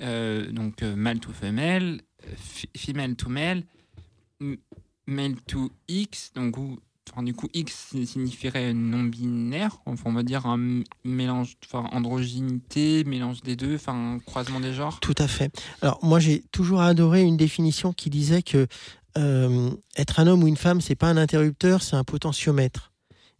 [0.00, 2.00] euh, donc euh, mâle to femelle,
[2.76, 3.62] female to male,
[5.06, 6.56] male to X, donc
[7.18, 13.42] du coup X signifierait non binaire, enfin on va dire un mélange, enfin androgynité, mélange
[13.42, 15.00] des deux, enfin croisement des genres.
[15.00, 15.50] Tout à fait.
[15.80, 18.66] Alors moi j'ai toujours adoré une définition qui disait que
[19.16, 22.92] euh, être un homme ou une femme c'est pas un interrupteur, c'est un potentiomètre.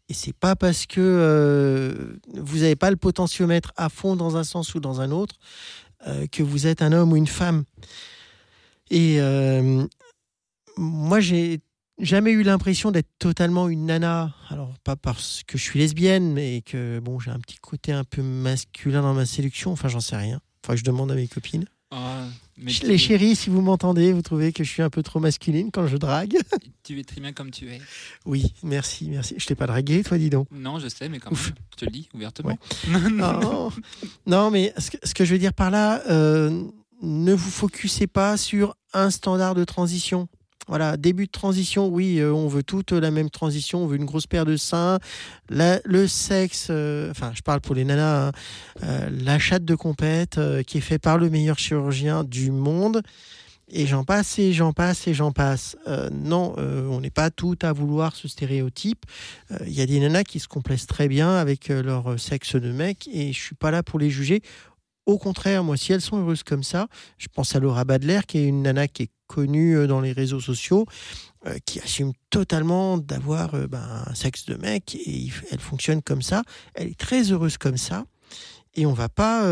[0.09, 4.73] Et c'est pas parce que vous n'avez pas le potentiomètre à fond dans un sens
[4.77, 5.35] ou dans un autre
[6.07, 7.65] euh, que vous êtes un homme ou une femme.
[8.91, 9.87] Et euh,
[10.77, 11.61] moi j'ai
[11.99, 14.35] jamais eu l'impression d'être totalement une nana.
[14.51, 18.05] Alors pas parce que je suis lesbienne, mais que bon j'ai un petit côté un
[18.05, 19.73] peu masculin dans ma séduction.
[19.73, 20.41] Enfin j'en sais rien.
[20.65, 21.67] Enfin je demande à mes copines.
[21.99, 22.27] Ah,
[22.59, 25.71] mais Les chéris, si vous m'entendez, vous trouvez que je suis un peu trop masculine
[25.73, 26.37] quand je drague
[26.87, 27.81] tu es très bien comme tu es.
[28.27, 29.35] Oui, merci, merci.
[29.39, 30.47] Je t'ai pas dragué, toi, dis donc.
[30.53, 31.47] Non, je sais, mais quand Ouf.
[31.49, 32.51] même, je te le dis ouvertement.
[32.51, 33.11] Ouais.
[33.11, 33.73] Non,
[34.27, 36.65] non mais ce que, ce que je veux dire par là, euh,
[37.03, 40.29] ne vous focussez pas sur un standard de transition.
[40.69, 44.05] Voilà, début de transition, oui, euh, on veut toute la même transition, on veut une
[44.05, 44.99] grosse paire de seins,
[45.49, 48.33] le sexe, euh, enfin, je parle pour les nanas, hein,
[48.83, 53.03] euh, la chatte de compète qui est fait par le meilleur chirurgien du monde.
[53.69, 55.77] Et j'en passe et j'en passe et j'en passe.
[56.13, 59.05] Non, on n'est pas tout à vouloir ce stéréotype.
[59.67, 63.09] Il y a des nanas qui se complaisent très bien avec leur sexe de mec
[63.13, 64.41] et je suis pas là pour les juger.
[65.07, 68.39] Au contraire, moi, si elles sont heureuses comme ça, je pense à Laura Badler, qui
[68.39, 70.85] est une nana qui est connue euh, dans les réseaux sociaux,
[71.47, 76.23] euh, qui assume totalement d'avoir euh, ben, un sexe de mec et elle fonctionne comme
[76.23, 76.43] ça.
[76.75, 78.05] Elle est très heureuse comme ça.
[78.75, 79.43] Et on va pas,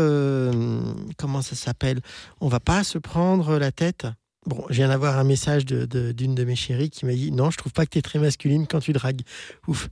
[1.17, 1.99] comment ça s'appelle?
[2.41, 4.05] On va pas se prendre la tête.
[4.45, 7.31] Bon, je viens d'avoir un message de- de- d'une de, mes chéries qui m'a dit
[7.31, 9.21] non, je trouve pas que tu es très masculine quand tu dragues.
[9.67, 9.89] Ouf.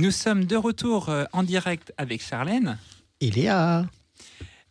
[0.00, 2.78] Nous sommes de retour euh, en direct avec Charlène.
[3.20, 3.84] Et Léa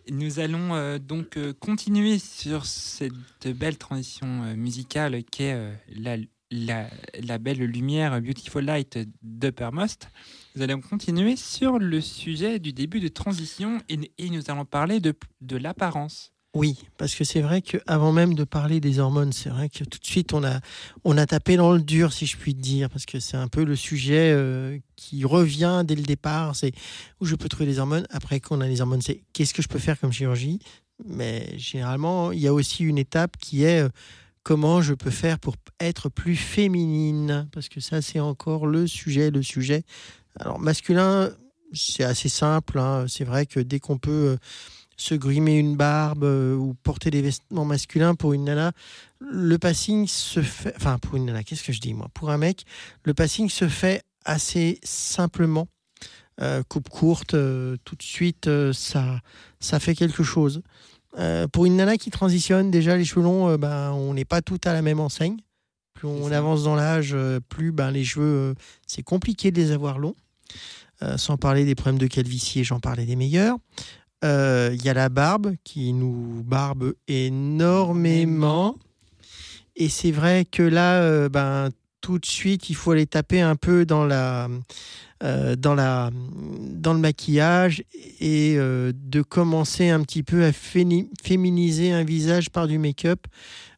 [0.10, 3.14] Nous allons euh, donc euh, continuer sur cette
[3.46, 5.56] belle transition musicale qu'est
[5.96, 6.18] la,
[6.50, 6.88] la,
[7.22, 10.10] la belle lumière Beautiful Light d'Uppermost.
[10.56, 15.00] Nous allons continuer sur le sujet du début de transition et, et nous allons parler
[15.00, 16.34] de, de l'apparence.
[16.60, 19.98] Oui, parce que c'est vrai qu'avant même de parler des hormones, c'est vrai que tout
[19.98, 20.60] de suite on a,
[21.06, 23.48] on a tapé dans le dur, si je puis te dire, parce que c'est un
[23.48, 26.58] peu le sujet euh, qui revient dès le départ.
[26.58, 26.74] C'est
[27.22, 28.06] où je peux trouver les hormones.
[28.10, 30.60] Après qu'on a les hormones, c'est qu'est-ce que je peux faire comme chirurgie.
[31.06, 33.90] Mais généralement, il y a aussi une étape qui est euh,
[34.44, 39.32] comment je peux faire pour être plus féminine, parce que ça c'est encore le sujet,
[39.32, 39.84] le sujet.
[40.38, 41.32] Alors masculin,
[41.72, 42.80] c'est assez simple.
[42.80, 43.06] hein.
[43.08, 44.38] C'est vrai que dès qu'on peut euh,
[45.00, 48.74] se grimer une barbe euh, ou porter des vêtements masculins pour une nana,
[49.20, 50.74] le passing se fait.
[50.76, 52.10] Enfin, pour une nana, qu'est-ce que je dis moi?
[52.14, 52.66] Pour un mec,
[53.04, 55.68] le passing se fait assez simplement.
[56.42, 59.20] Euh, coupe courte, euh, tout de suite, ça,
[59.60, 60.62] ça fait quelque chose.
[61.52, 64.74] Pour une nana qui transitionne, déjà les cheveux longs, ben, on n'est pas tout à
[64.74, 65.38] la même enseigne.
[65.96, 67.16] Plus on avance dans l'âge,
[67.50, 68.54] plus ben, les cheveux,
[68.86, 70.16] c'est compliqué de les avoir longs.
[71.02, 73.58] Euh, sans parler des problèmes de calvitie, j'en parlais des meilleurs.
[74.24, 78.76] Euh, Il y a la barbe qui nous barbe énormément.
[79.76, 81.70] Et c'est vrai que là, euh, ben,
[82.02, 84.50] tout de suite, il faut aller taper un peu dans la,
[85.24, 87.84] euh, dans la, dans le maquillage
[88.20, 93.26] et euh, de commencer un petit peu à féminiser un visage par du make-up.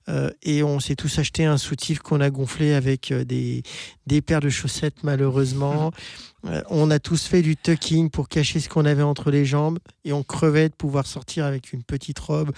[0.09, 3.61] Euh, et on s'est tous acheté un soutif qu'on a gonflé avec euh, des,
[4.07, 5.91] des paires de chaussettes, malheureusement.
[6.45, 9.79] Euh, on a tous fait du tucking pour cacher ce qu'on avait entre les jambes
[10.05, 12.51] et on crevait de pouvoir sortir avec une petite robe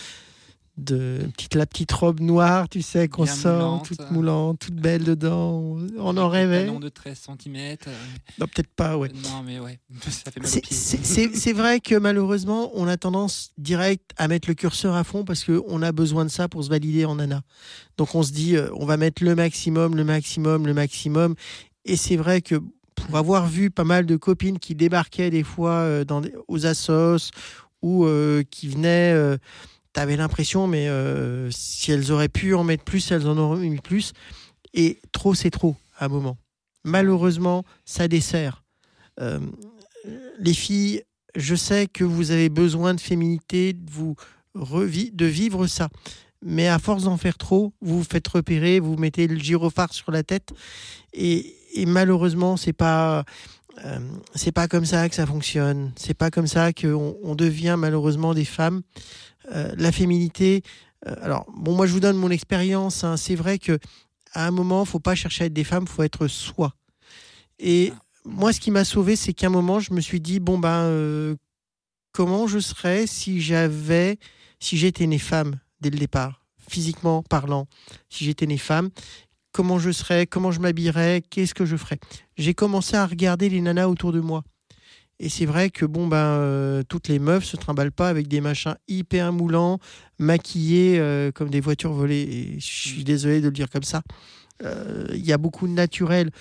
[0.78, 3.86] de petite la petite robe noire tu sais qu'on sort moulante.
[3.86, 7.78] toute moulante toute belle dedans on, en un rêvait talon de 13 cm.
[8.40, 9.80] non peut-être pas ouais Non, mais ouais,
[10.10, 10.50] ça fait mal
[11.36, 15.44] c'est vrai que malheureusement, on a tendance direct à mettre le curseur à fond parce
[15.44, 17.44] qu'on a besoin de ça pour se valider en nana.
[17.98, 21.36] Donc on se dit, euh, on va mettre le maximum, le maximum, le maximum.
[21.86, 22.56] Et c'est vrai que
[23.08, 26.66] pour avoir vu pas mal de copines qui débarquaient des fois euh, dans des- aux
[26.66, 27.32] assos
[27.82, 29.38] ou euh, qui venaient, euh,
[29.92, 33.80] t'avais l'impression, mais euh, si elles auraient pu en mettre plus, elles en auraient mis
[33.80, 34.14] plus.
[34.74, 36.38] Et trop, c'est trop à un moment.
[36.84, 38.64] Malheureusement, ça dessert.
[40.40, 41.04] Les filles,
[41.36, 44.16] je sais que vous avez besoin de féminité, de vous
[44.56, 45.90] de vivre ça.
[46.46, 50.12] Mais à force d'en faire trop, vous vous faites repérer, vous mettez le gyrophare sur
[50.12, 50.50] la tête.
[51.14, 53.26] Et, et malheureusement, c'est pas.
[53.86, 54.00] euh,
[54.36, 55.92] c'est pas comme ça que ça fonctionne.
[55.96, 58.82] C'est pas comme ça qu'on on devient malheureusement des femmes.
[59.52, 60.62] Euh, la féminité.
[61.08, 63.04] euh, alors bon, moi je vous donne mon expérience.
[63.04, 63.18] hein.
[63.18, 63.80] C'est vrai que
[64.34, 66.74] à un moment, faut pas chercher à être des femmes, faut être soi.
[67.60, 67.94] Et
[68.26, 71.36] moi, ce qui m'a sauvé, c'est qu'à un moment, je me suis dit bon ben,
[72.14, 74.18] comment je serais si j'avais,
[74.60, 77.68] si j'étais née femme dès le départ, physiquement parlant,
[78.10, 78.90] si j'étais née femme,
[79.54, 82.00] comment je serais, comment je m'habillerais, qu'est-ce que je ferais.
[82.38, 84.44] J'ai commencé à regarder les nanas autour de moi.
[85.20, 88.42] Et c'est vrai que bon ben euh, toutes les meufs se trimballent pas avec des
[88.42, 89.80] machins hyper moulants,
[90.20, 92.24] maquillés euh, comme des voitures volées.
[92.24, 94.02] Et je suis désolé de le dire comme ça.
[94.64, 96.32] Euh, Il y a beaucoup de naturel.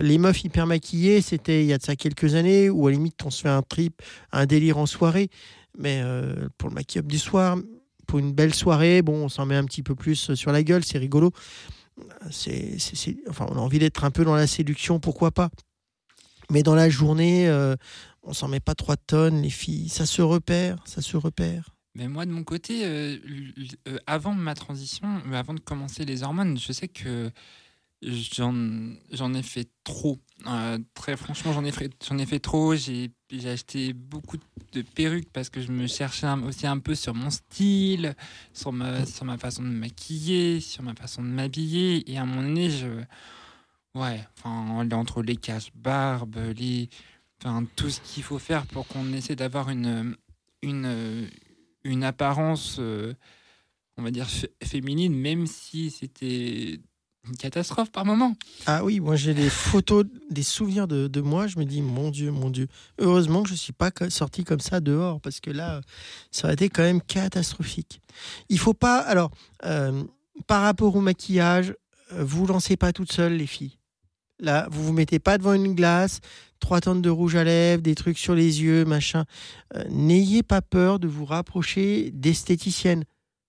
[0.00, 2.96] Les meufs hyper maquillées, c'était il y a de ça quelques années, où à la
[2.96, 4.02] limite on se fait un trip,
[4.32, 5.30] un délire en soirée.
[5.78, 6.02] Mais
[6.58, 7.56] pour le make-up du soir,
[8.06, 10.82] pour une belle soirée, bon, on s'en met un petit peu plus sur la gueule,
[10.84, 11.30] c'est rigolo.
[12.30, 12.76] C'est,
[13.28, 15.50] enfin, on a envie d'être un peu dans la séduction, pourquoi pas.
[16.50, 17.76] Mais dans la journée, euh,
[18.22, 19.88] on s'en met pas trois tonnes, les filles.
[19.88, 21.70] Ça se repère, ça se repère.
[21.94, 23.16] Mais moi, de mon côté, euh,
[23.88, 27.30] euh, avant ma transition, euh, avant de commencer les hormones, je sais que
[28.02, 30.18] j'en ai fait trop.
[30.46, 32.74] Euh, très franchement, j'en ai, fait- ai fait trop.
[32.76, 33.10] J'ai
[33.44, 34.36] acheté beaucoup
[34.72, 38.14] de perruques parce que je me cherchais aussi un peu sur mon style,
[38.52, 42.08] sur ma, sur ma façon de maquiller, sur ma façon de m'habiller.
[42.10, 42.86] Et à un moment donné, je.
[43.94, 46.88] Ouais, enfin, entre les caches-barbes, les.
[47.40, 50.16] Enfin, tout ce qu'il faut faire pour qu'on essaie d'avoir une.
[50.62, 51.28] une
[51.84, 53.14] une apparence, euh,
[53.96, 56.80] on va dire, fé- féminine, même si c'était
[57.28, 58.34] une catastrophe par moment.
[58.66, 61.46] Ah oui, moi j'ai des photos, des souvenirs de, de moi.
[61.46, 62.68] Je me dis, mon Dieu, mon Dieu.
[62.98, 65.80] Heureusement que je ne suis pas sorti comme ça dehors, parce que là,
[66.30, 68.00] ça aurait été quand même catastrophique.
[68.48, 68.98] Il faut pas.
[68.98, 69.30] Alors,
[69.64, 70.02] euh,
[70.46, 71.74] par rapport au maquillage,
[72.12, 73.78] euh, vous lancez pas toutes seules, les filles.
[74.40, 76.20] Là, vous vous mettez pas devant une glace,
[76.60, 79.24] trois tonnes de rouge à lèvres, des trucs sur les yeux, machin.
[79.74, 83.04] Euh, N'ayez pas peur de vous rapprocher d'esthéticiennes.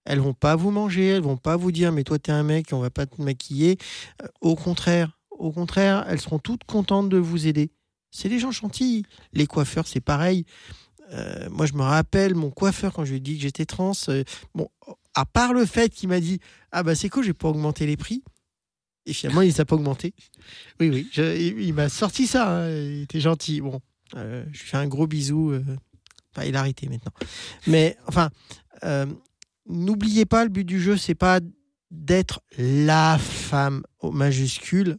[0.10, 2.70] Elles vont pas vous manger, elles vont pas vous dire mais toi t'es un mec,
[2.72, 3.78] on va pas te maquiller.
[4.24, 7.70] Euh, au contraire, au contraire, elles seront toutes contentes de vous aider.
[8.10, 9.06] C'est des gens gentils.
[9.34, 10.46] Les coiffeurs, c'est pareil.
[11.14, 13.92] euh, moi, je me rappelle mon coiffeur quand je lui ai dit que j'étais trans.
[14.10, 14.24] euh,
[15.14, 16.40] à part le fait qu'il m'a dit
[16.72, 18.24] Ah, bah c'est cool, j'ai pas augmenté les prix.
[19.06, 20.16] Et finalement, il les a pas augmenté.
[20.80, 22.64] Oui, oui, il, m'a sorti ça.
[22.64, 23.62] hein, il était gentil.
[23.62, 23.80] Bon,
[24.16, 25.54] je lui fais un gros bisou.
[26.34, 27.14] Enfin, il a arrêté maintenant.
[27.68, 28.30] Mais enfin,
[29.70, 31.40] n'oubliez pas, le but du jeu, c'est pas
[31.92, 34.98] d'être la femme au majuscule,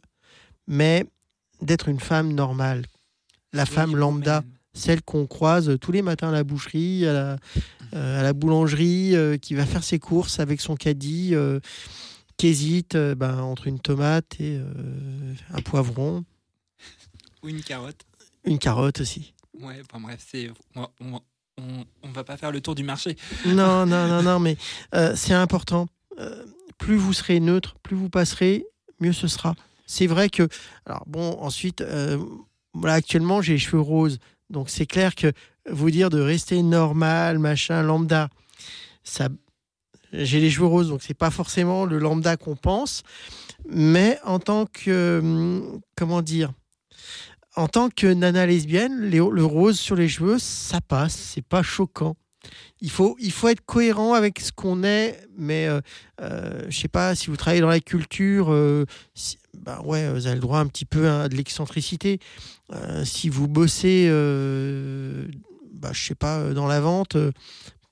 [0.67, 1.05] mais
[1.61, 2.85] d'être une femme normale.
[3.53, 4.43] La femme lambda,
[4.73, 7.37] celle qu'on croise tous les matins à la boucherie, à la,
[7.93, 11.59] euh, à la boulangerie, euh, qui va faire ses courses avec son caddie, euh,
[12.37, 14.59] qui hésite euh, ben, entre une tomate et
[15.49, 16.23] un poivron,
[17.43, 18.05] Ou une carotte.
[18.45, 19.33] une carotte aussi.
[19.59, 20.49] Ouais, enfin bref, c'est.
[20.75, 21.19] On, on,
[21.61, 23.15] on- on va pas faire le tour du marché.
[23.45, 24.57] Non, non, non, non, mais
[24.95, 25.87] euh, c'est important.
[26.19, 26.43] Euh,
[26.77, 28.65] plus vous serez neutre, plus vous passerez,
[28.99, 29.55] mieux ce sera.
[29.85, 30.47] C'est vrai que,
[30.85, 32.17] alors bon, ensuite, euh,
[32.73, 34.19] voilà, actuellement j'ai les cheveux roses,
[34.49, 35.31] donc c'est clair que
[35.69, 38.29] vous dire de rester normal, machin, lambda,
[39.03, 39.27] ça,
[40.13, 43.03] j'ai les cheveux roses, donc c'est pas forcément le lambda qu'on pense,
[43.69, 46.51] mais en tant que, hum, comment dire,
[47.61, 51.61] en tant que nana lesbienne, les- le rose sur les cheveux, ça passe, c'est pas
[51.63, 52.15] choquant.
[52.81, 55.79] Il faut, il faut être cohérent avec ce qu'on est, mais euh,
[56.21, 58.85] euh, je sais pas si vous travaillez dans la culture, euh,
[59.59, 62.17] bah ouais, vous avez le droit un petit peu à de l'excentricité.
[62.73, 65.27] Euh, si vous bossez, euh,
[65.71, 67.15] bah, je sais pas, dans la vente,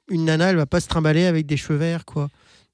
[0.09, 2.29] une nana, elle va pas se trimballer avec des cheveux verts, quoi.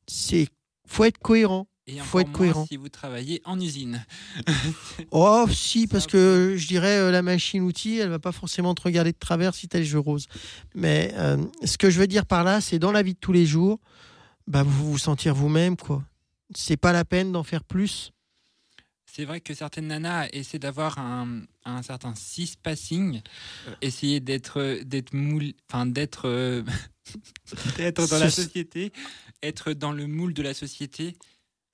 [0.07, 0.47] C'est,
[0.87, 1.67] faut être cohérent.
[1.87, 2.65] Et Faut être cohérent.
[2.65, 4.03] si vous travaillez en usine.
[5.11, 9.11] Oh, si, parce que je dirais euh, la machine-outil, elle va pas forcément te regarder
[9.11, 10.25] de travers si tu as les cheveux roses.
[10.73, 13.31] Mais euh, ce que je veux dire par là, c'est dans la vie de tous
[13.31, 13.79] les jours,
[14.47, 16.03] bah, vous vous sentir vous-même, quoi.
[16.55, 18.11] C'est pas la peine d'en faire plus.
[19.05, 23.21] C'est vrai que certaines nanas essaient d'avoir un, un certain cis passing,
[23.67, 26.63] euh, essayer d'être d'être moule, enfin d'être euh,
[27.77, 28.91] d'être dans la société,
[29.41, 31.15] être dans le moule de la société.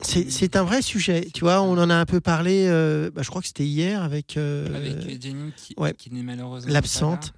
[0.03, 1.27] C'est un vrai sujet.
[1.33, 4.01] Tu vois, on en a un peu parlé, euh, bah, je crois que c'était hier
[4.03, 5.93] avec, euh, avec Jenny qui, ouais.
[5.93, 7.33] qui n'est malheureusement l'absente.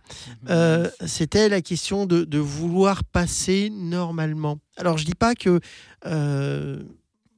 [0.49, 4.59] Euh, c'était la question de, de vouloir passer normalement.
[4.77, 5.59] Alors, je dis pas que
[6.05, 6.81] euh,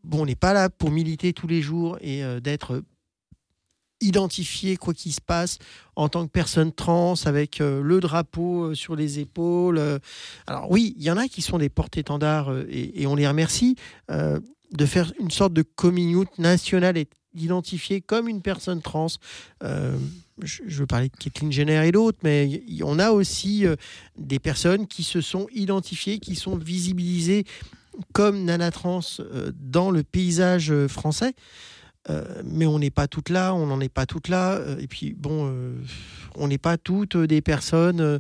[0.04, 2.84] bon, on n'est pas là pour militer tous les jours et euh, d'être
[4.02, 5.58] identifié quoi qu'il se passe
[5.96, 9.78] en tant que personne trans avec euh, le drapeau euh, sur les épaules.
[9.78, 10.00] euh.
[10.48, 13.28] Alors oui, il y en a qui sont des porte-étendards euh, et, et on les
[13.28, 13.76] remercie
[14.12, 14.40] euh,
[14.72, 19.08] de faire une sorte de coming out national et d'identifier comme une personne trans.
[19.64, 19.98] Euh,
[20.42, 23.76] je, veux parler de Kathleen Jenner et d'autres, mais on a aussi euh,
[24.18, 27.46] des personnes qui se sont identifiées, qui sont visibilisées
[28.14, 31.34] comme nana trans euh, dans le paysage français.
[32.44, 34.62] Mais on n'est pas toutes là, on n'en est pas toutes là.
[34.80, 35.52] et puis, bon,
[36.36, 38.20] on n'est pas toutes des personnes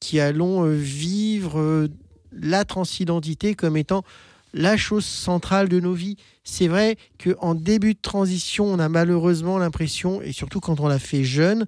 [0.00, 1.86] qui allons vivre
[2.32, 4.04] la transidentité comme étant
[4.52, 6.16] la chose centrale de nos vies.
[6.44, 10.98] C'est vrai qu'en début de transition, on a malheureusement l'impression, et surtout quand on l'a
[10.98, 11.66] fait jeune,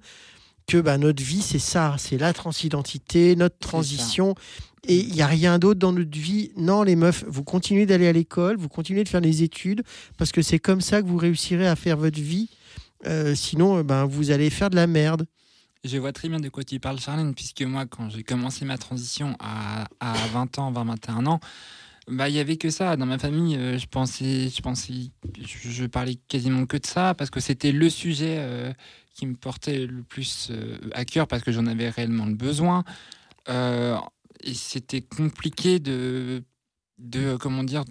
[0.67, 4.35] que bah, notre vie, c'est ça, c'est la transidentité, notre transition.
[4.87, 6.51] Et il n'y a rien d'autre dans notre vie.
[6.57, 9.83] Non, les meufs, vous continuez d'aller à l'école, vous continuez de faire les études,
[10.17, 12.49] parce que c'est comme ça que vous réussirez à faire votre vie.
[13.05, 15.25] Euh, sinon, euh, ben, vous allez faire de la merde.
[15.83, 18.77] Je vois très bien de quoi tu parles, Charlène, puisque moi, quand j'ai commencé ma
[18.77, 21.39] transition à, à 20 ans, 20, 21 ans,
[22.07, 22.95] bah, il y avait que ça.
[22.97, 24.93] Dans ma famille, euh, je pensais, je pensais,
[25.41, 28.71] je, parlais quasiment que de ça, parce que c'était le sujet euh,
[29.13, 32.83] qui me portait le plus euh, à cœur, parce que j'en avais réellement le besoin.
[33.47, 36.43] Et c'était compliqué de,
[36.99, 37.83] de, comment dire,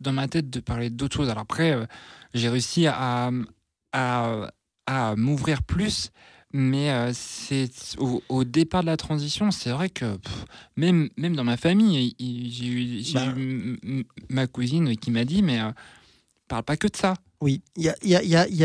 [0.00, 1.30] dans ma tête, de parler d'autres choses.
[1.30, 1.74] Alors après,
[2.34, 3.30] j'ai réussi à,
[3.92, 6.10] à m'ouvrir plus.
[6.52, 10.44] Mais euh, c'est au, au départ de la transition, c'est vrai que pff,
[10.76, 13.34] même, même dans ma famille, il- j'ai eu, j'ai Bah.
[13.36, 15.70] eu ma cousine qui m'a dit, mais euh,
[16.48, 17.14] parle pas que de ça.
[17.40, 18.64] Oui, il y a, y a- y a- y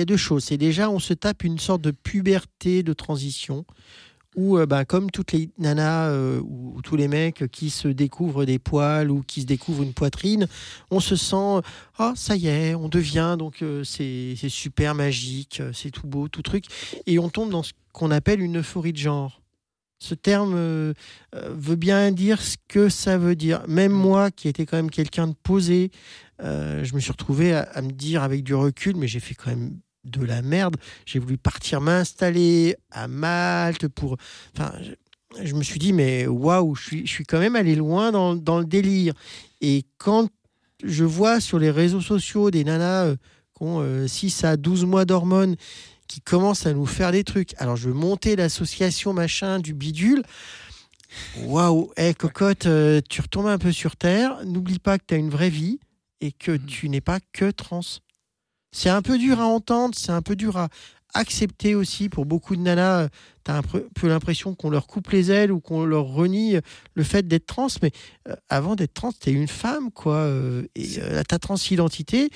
[0.00, 0.44] a deux choses.
[0.44, 3.64] C'est déjà, on se tape une sorte de puberté de transition
[4.38, 7.88] où, euh, bah, comme toutes les nanas euh, ou, ou tous les mecs qui se
[7.88, 10.46] découvrent des poils ou qui se découvrent une poitrine,
[10.92, 11.60] on se sent,
[11.98, 16.28] oh, ça y est, on devient, donc euh, c'est super magique, euh, c'est tout beau,
[16.28, 16.66] tout truc.
[17.06, 19.42] Et on tombe dans ce qu'on appelle une euphorie de genre.
[19.98, 20.94] Ce terme euh,
[21.34, 23.62] euh, veut bien dire ce que ça veut dire.
[23.66, 25.90] Même moi, qui étais quand même quelqu'un de posé,
[26.40, 29.34] euh, je me suis retrouvé à, à me dire avec du recul, mais j'ai fait
[29.34, 30.76] quand même de la merde.
[31.06, 34.16] J'ai voulu partir m'installer à Malte pour.
[34.56, 37.74] Enfin, je, je me suis dit, mais waouh, je suis, je suis quand même allé
[37.76, 39.14] loin dans, dans le délire.
[39.60, 40.28] Et quand
[40.84, 43.16] je vois sur les réseaux sociaux des nanas euh,
[43.56, 45.56] qui ont euh, 6 à 12 mois d'hormones,
[46.06, 47.50] qui commence à nous faire des trucs.
[47.58, 50.22] Alors, je veux monter l'association machin du bidule.
[51.44, 54.38] Waouh, hé cocotte, euh, tu retombes un peu sur terre.
[54.44, 55.78] N'oublie pas que tu as une vraie vie
[56.20, 56.66] et que Mhm.
[56.66, 57.80] tu n'es pas que trans.
[58.72, 60.68] C'est un peu dur à entendre, c'est un peu dur à
[61.14, 63.08] accepter aussi pour beaucoup de nanas.
[63.44, 66.60] Tu as un peu l'impression qu'on leur coupe les ailes ou qu'on leur renie euh,
[66.94, 67.68] le fait d'être trans.
[67.82, 67.92] Mais
[68.28, 70.16] euh, avant d'être trans, tu es une femme, quoi.
[70.16, 72.28] euh, et ta transidentité,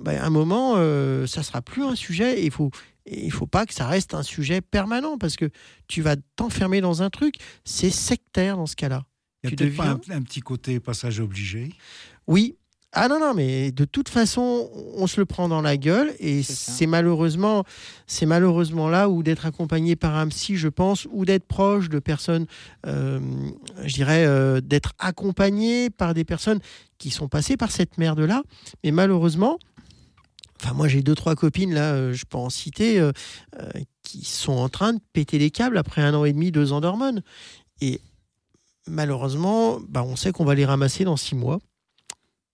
[0.00, 2.40] bah, à un moment, euh, ça sera plus un sujet.
[2.40, 2.70] et Il faut.
[3.06, 5.48] Il faut pas que ça reste un sujet permanent parce que
[5.88, 7.36] tu vas t'enfermer dans un truc.
[7.64, 9.04] C'est sectaire dans ce cas-là.
[9.42, 11.70] Il y a pas deviens- un, un petit côté passage obligé?
[12.26, 12.56] Oui.
[12.92, 16.42] Ah non, non, mais de toute façon, on se le prend dans la gueule et
[16.42, 17.62] C'est malheureusement,
[18.08, 22.00] c'est malheureusement là où d'être accompagné par un psy, je pense, ou d'être proche de
[22.00, 22.46] personnes,
[22.86, 23.20] euh,
[23.84, 26.58] je dirais, euh, d'être accompagné par des personnes
[26.98, 28.42] qui sont passées par cette merde-là.
[28.82, 29.60] Mais malheureusement,
[30.60, 33.12] enfin moi j'ai deux, trois copines, là, euh, je peux en citer, euh,
[34.02, 36.80] qui sont en train de péter les câbles après un an et demi, deux ans
[36.80, 37.22] d'hormones.
[37.80, 38.00] Et
[38.88, 41.60] malheureusement, bah, on sait qu'on va les ramasser dans six mois.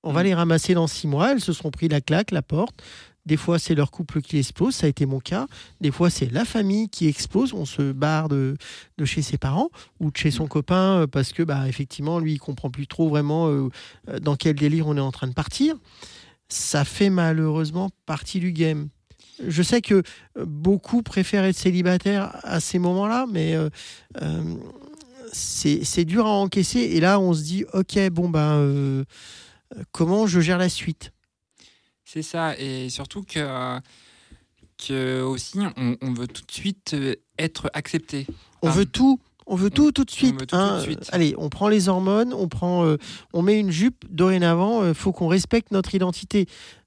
[0.07, 0.27] On va Mhm.
[0.27, 1.33] les ramasser dans six mois.
[1.33, 2.75] Elles se seront pris la claque, la porte.
[3.27, 4.75] Des fois, c'est leur couple qui explose.
[4.77, 5.49] Ça a été mon cas.
[5.81, 7.53] Des fois, c'est la famille qui explose.
[7.55, 8.57] On se barre de,
[8.99, 9.69] de chez ses parents
[9.99, 13.09] ou de chez son copain euh, parce que, bah, effectivement, lui, il comprend plus trop
[13.09, 13.69] vraiment euh,
[14.09, 15.75] euh, dans quel délire on est en train de partir.
[16.49, 18.89] Ça fait malheureusement partie du game.
[19.45, 20.05] Je sais que
[20.47, 23.69] beaucoup préfèrent être célibataires à ces moments-là, mais euh,
[24.23, 24.55] euh,
[25.33, 26.79] c'est dur à encaisser.
[26.79, 29.05] Et là, on se dit, ok, bon, ben,
[29.93, 31.13] comment je gère la suite?
[32.05, 33.81] C'est ça, et surtout que,
[34.79, 38.27] que aussi, on, on veut tout de suite euh, être accepté.
[38.63, 39.21] On veut tout.
[39.49, 40.47] On veut tout tout de suite.
[40.47, 40.71] tout hein.
[40.71, 41.09] tout de suite.
[41.13, 42.97] Allez, on prend les hormones, on prend, euh,
[43.33, 44.05] on met une jupe.
[44.11, 46.47] Dorénavant, il faut qu'on respecte notre identité.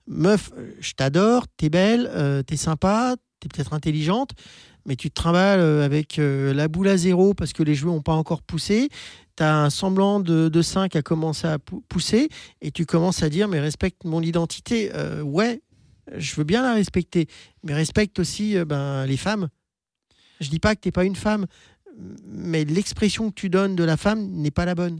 [0.09, 4.31] Meuf, euh, je t'adore, t'es belle, euh, t'es sympa, t'es peut-être intelligente,
[4.85, 7.91] mais tu te trimbales euh, avec euh, la boule à zéro parce que les cheveux
[7.91, 8.89] n'ont pas encore poussé.
[9.35, 12.29] T'as un semblant de, de sein qui a commencé à pou- pousser
[12.61, 14.91] et tu commences à dire mais respecte mon identité.
[14.93, 15.61] Euh, ouais,
[16.17, 17.27] je veux bien la respecter,
[17.63, 19.49] mais respecte aussi ben, les femmes.
[20.39, 21.45] Je dis pas que t'es pas une femme,
[22.25, 24.99] mais l'expression que tu donnes de la femme n'est pas la bonne.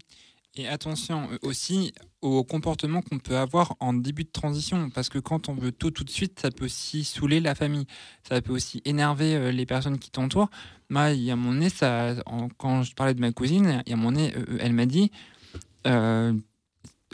[0.60, 5.18] Et attention euh, aussi au comportement qu'on peut avoir en début de transition, parce que
[5.18, 7.86] quand on veut tout tout de suite, ça peut aussi saouler la famille,
[8.28, 10.50] ça peut aussi énerver euh, les personnes qui t'entourent.
[10.90, 13.90] Moi, il y a mon nez, ça, en- quand je parlais de ma cousine, il
[13.92, 15.12] y a mon nez, euh, elle m'a dit,
[15.88, 16.34] euh,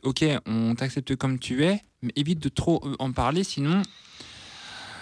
[0.01, 3.83] ok, on t'accepte comme tu es, mais évite de trop en parler, sinon,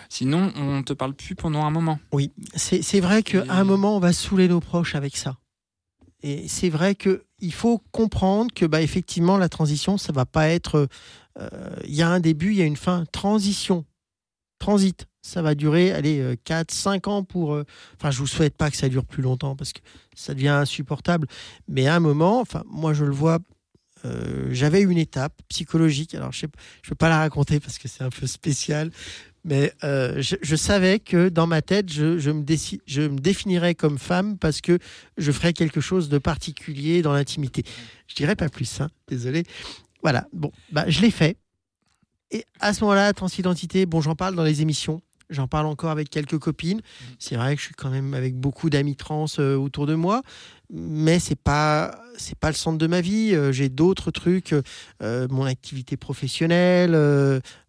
[0.10, 1.98] sinon on te parle plus pendant un moment.
[2.12, 5.38] Oui, c'est vrai qu'à un moment, on va saouler nos proches avec ça.
[6.24, 10.88] Et c'est vrai qu'il faut comprendre que, bah, effectivement, la transition, ça va pas être.
[11.40, 13.04] euh, Il y a un début, il y a une fin.
[13.12, 13.86] Transition,
[14.60, 17.54] transit, ça va durer, allez, 4, 5 ans pour.
[17.54, 17.66] euh,
[18.00, 19.80] Enfin, je vous souhaite pas que ça dure plus longtemps parce que
[20.16, 21.28] ça devient insupportable.
[21.68, 23.40] Mais à un moment, enfin, moi, je le vois.
[24.06, 26.16] euh, J'avais une étape psychologique.
[26.16, 26.52] Alors, je ne
[26.90, 28.92] veux pas la raconter parce que c'est un peu spécial.
[29.46, 32.46] Mais euh, je, je savais que dans ma tête, je, je me
[32.86, 34.80] je me définirais comme femme parce que
[35.18, 37.64] je ferais quelque chose de particulier dans l'intimité.
[38.08, 39.44] Je dirais pas plus, hein, désolé.
[40.02, 41.38] Voilà, bon, bah, je l'ai fait.
[42.32, 45.02] Et à ce moment-là, transidentité, bon, j'en parle dans les émissions.
[45.34, 46.82] J'en parle encore avec quelques copines.
[47.20, 50.22] C'est vrai que je suis quand même avec beaucoup d'amis trans euh, autour de moi,
[50.72, 53.34] mais c'est pas c'est pas le centre de ma vie.
[53.34, 54.54] Euh, J'ai d'autres trucs,
[55.02, 56.96] euh, mon activité professionnelle,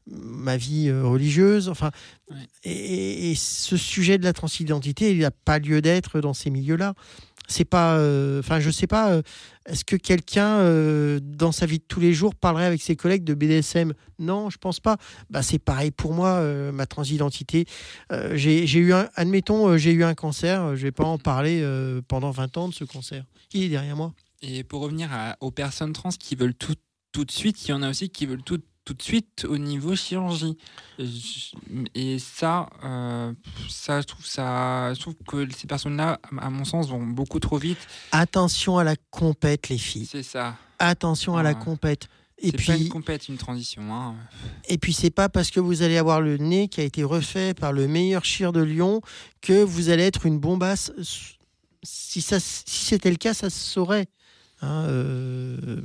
[0.06, 1.68] ma vie religieuse.
[1.68, 1.90] Enfin,
[2.30, 2.36] Ouais.
[2.64, 6.94] et, et ce sujet de la transidentité, il n'a pas lieu d'être dans ces milieux-là.
[7.48, 7.98] C'est pas,
[8.38, 9.20] enfin, je sais pas.
[9.66, 13.24] Est-ce que quelqu'un euh, dans sa vie de tous les jours parlerait avec ses collègues
[13.24, 14.98] de BDSM Non, je pense pas.
[15.30, 17.64] Bah, c'est pareil pour moi, euh, ma transidentité.
[18.12, 20.76] Euh, j'ai eu admettons, j'ai eu un cancer.
[20.76, 21.64] Je vais pas en parler
[22.08, 23.24] pendant 20 ans de ce cancer.
[23.52, 24.12] Il est derrière moi?
[24.42, 25.08] Et pour revenir
[25.40, 26.74] aux personnes trans qui veulent tout
[27.12, 29.58] tout de suite, il y en a aussi qui veulent tout tout de suite au
[29.58, 30.56] niveau chirurgie.
[31.94, 33.32] Et ça, euh,
[33.68, 37.58] ça, je trouve ça, je trouve que ces personnes-là, à mon sens, vont beaucoup trop
[37.58, 37.78] vite.
[38.12, 40.06] Attention à la compète, les filles.
[40.06, 40.56] C'est ça.
[40.78, 42.08] Attention à la compète.
[42.38, 43.82] Et pas puis, une compète, une transition.
[43.94, 44.16] hein.
[44.68, 47.54] Et puis c'est pas parce que vous allez avoir le nez qui a été refait
[47.54, 49.00] par le meilleur chir de Lyon
[49.40, 50.92] que vous allez être une bombasse.
[51.82, 54.08] Si, ça, si c'était le cas, ça se saurait.
[54.62, 55.82] Hein, euh,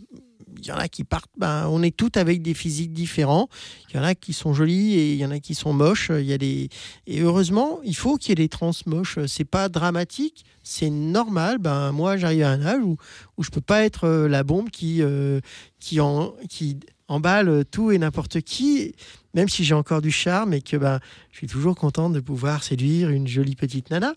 [0.57, 1.31] Il y en a qui partent.
[1.37, 3.47] Ben, on est toutes avec des physiques différents.
[3.89, 6.11] Il y en a qui sont jolies et il y en a qui sont moches.
[6.13, 6.69] Il y a des
[7.07, 9.19] et heureusement, il faut qu'il y ait des trans moches.
[9.27, 11.57] C'est pas dramatique, c'est normal.
[11.59, 12.97] Ben moi, j'arrive à un âge où
[13.37, 15.39] où je peux pas être euh, la bombe qui euh,
[15.79, 18.93] qui en qui emballe tout et n'importe qui,
[19.33, 20.99] même si j'ai encore du charme et que ben,
[21.31, 24.13] je suis toujours contente de pouvoir séduire une jolie petite nana.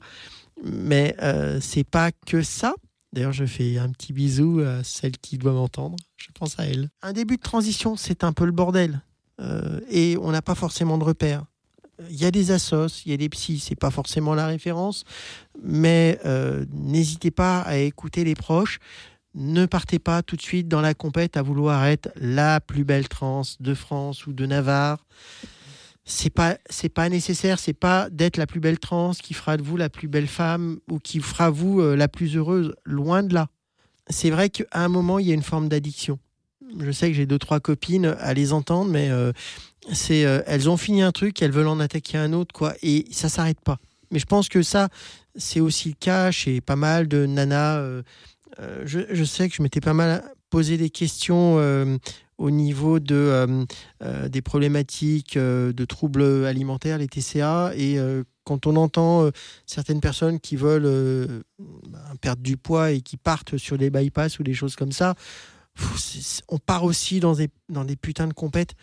[0.63, 2.75] Mais euh, c'est pas que ça.
[3.13, 5.97] D'ailleurs, je fais un petit bisou à celle qui doit m'entendre.
[6.17, 6.89] Je pense à elle.
[7.03, 9.03] Un début de transition, c'est un peu le bordel.
[9.41, 11.45] Euh, et on n'a pas forcément de repères.
[12.11, 15.05] Il y a des assos, il y a des psys, c'est pas forcément la référence,
[15.63, 18.79] mais euh, n'hésitez pas à écouter les proches.
[19.35, 23.09] Ne partez pas tout de suite dans la compète à vouloir être la plus belle
[23.09, 25.07] trans de France ou de Navarre.
[26.05, 29.63] C'est pas c'est pas nécessaire, c'est pas d'être la plus belle trans qui fera de
[29.63, 33.35] vous la plus belle femme ou qui fera vous euh, la plus heureuse, loin de
[33.35, 33.49] là.
[34.09, 36.19] C'est vrai qu'à un moment il y a une forme d'addiction.
[36.81, 39.33] Je sais que j'ai deux trois copines à les entendre mais euh,
[39.93, 43.07] c'est euh, elles ont fini un truc, elles veulent en attaquer un autre quoi et
[43.13, 43.79] ça s'arrête pas.
[44.11, 44.89] Mais je pense que ça
[45.37, 47.81] c'est aussi le cas chez pas mal de nanas
[48.85, 51.59] je, je sais que je m'étais pas mal posé des questions
[52.43, 53.65] au niveau de, euh,
[54.03, 57.73] euh, des problématiques euh, de troubles alimentaires, les TCA.
[57.77, 59.31] Et euh, quand on entend euh,
[59.67, 61.43] certaines personnes qui veulent euh,
[61.89, 65.15] bah, perdre du poids et qui partent sur des bypass ou des choses comme ça,
[66.49, 68.75] on part aussi dans des, dans des putains de compètes.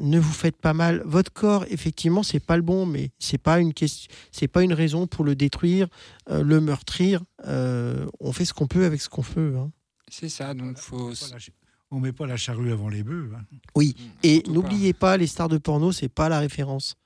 [0.00, 1.02] Ne vous faites pas mal.
[1.04, 4.72] Votre corps, effectivement, c'est pas le bon, mais c'est pas une question, c'est pas une
[4.72, 5.86] raison pour le détruire,
[6.30, 7.22] euh, le meurtrir.
[7.46, 9.54] Euh, on fait ce qu'on peut avec ce qu'on peut.
[9.58, 9.70] hein.
[10.10, 11.10] C'est ça, donc faut.
[11.10, 11.50] La ch-
[11.94, 13.30] On met pas la charrue avant les bœufs.
[13.36, 13.42] hein.
[13.74, 14.54] Oui, et Surtout pas.
[14.54, 16.96] n'oubliez pas, les stars de porno, c'est pas la référence.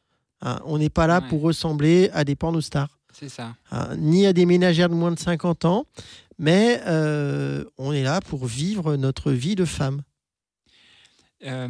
[0.43, 1.29] Hein, on n'est pas là Ouais.
[1.29, 3.57] pour ressembler à des pornostars, C'est ça.
[3.73, 5.87] hein, ni à des ménagères de moins de 50 ans,
[6.39, 10.03] mais euh, on est là pour vivre notre vie de femme.
[11.45, 11.69] Euh,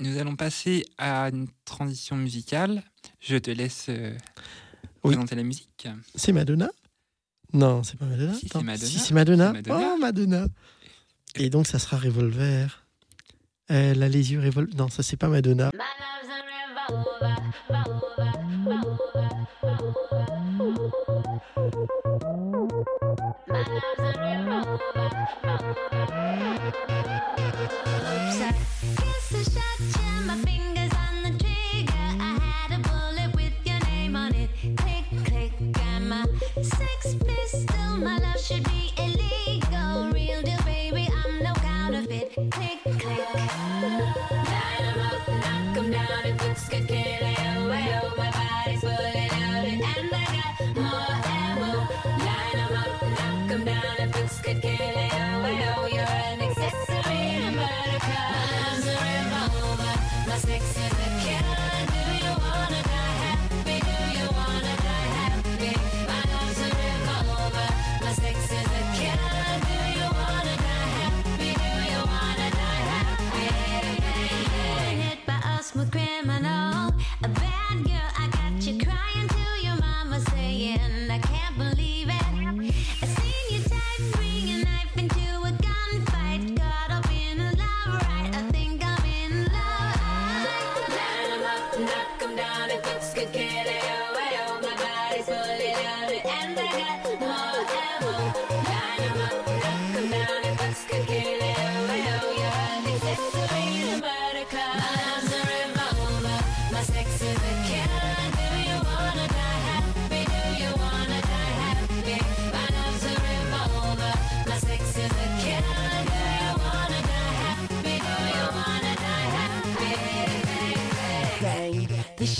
[0.00, 2.82] nous allons passer à une transition musicale.
[3.20, 4.12] Je te laisse euh,
[5.04, 5.12] Oui.
[5.14, 5.86] présenter la musique.
[6.14, 6.68] C'est Madonna?
[7.52, 8.34] Non, c'est pas Madonna.
[8.34, 8.86] Si, c'est Madonna.
[8.86, 9.52] si, Madonna.
[9.70, 10.46] Oh, Madonna.
[11.38, 12.84] Et donc, ça sera Revolver.
[13.68, 14.68] Elle a les yeux révol...
[14.76, 15.70] Non, ça, c'est pas Madonna.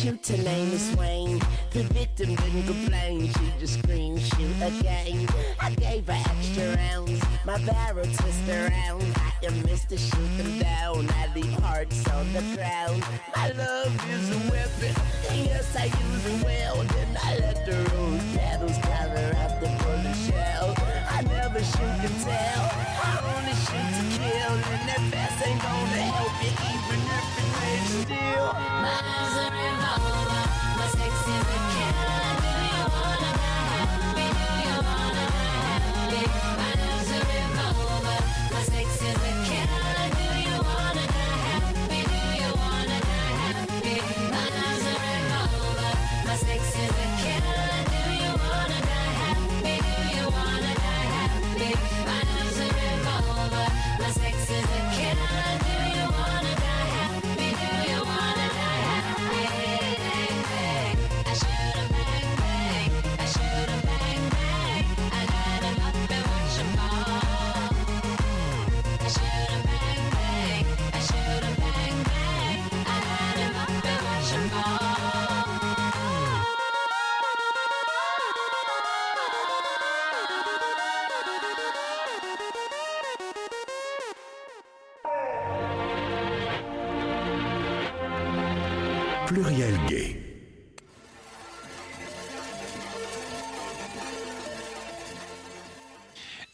[0.07, 1.41] The shooter name is Wayne.
[1.73, 5.27] The victim didn't complain, she just screamed, shoot again.
[5.61, 9.03] I gave her extra rounds, my barrel twist around.
[9.17, 9.99] I am Mr.
[9.99, 13.03] Shoot them down, I leave hearts on the ground.
[13.35, 14.95] My love is a weapon,
[15.31, 16.77] and yes, I use it well.
[16.85, 20.86] Then I let the rose petals cover up the bullet shell.
[21.17, 22.65] I never shoot to tell,
[23.01, 24.53] I only shoot to kill.
[24.53, 28.53] And that fast ain't gonna help you, even if it lays still.
[28.85, 30.45] My love's a revolver,
[30.77, 32.21] my sex is a killer.
[32.45, 34.29] Do you wanna die happy?
[34.29, 36.25] Do you wanna die happy?
[36.61, 38.21] My love's a revolver,
[38.53, 39.46] my sex is a killer.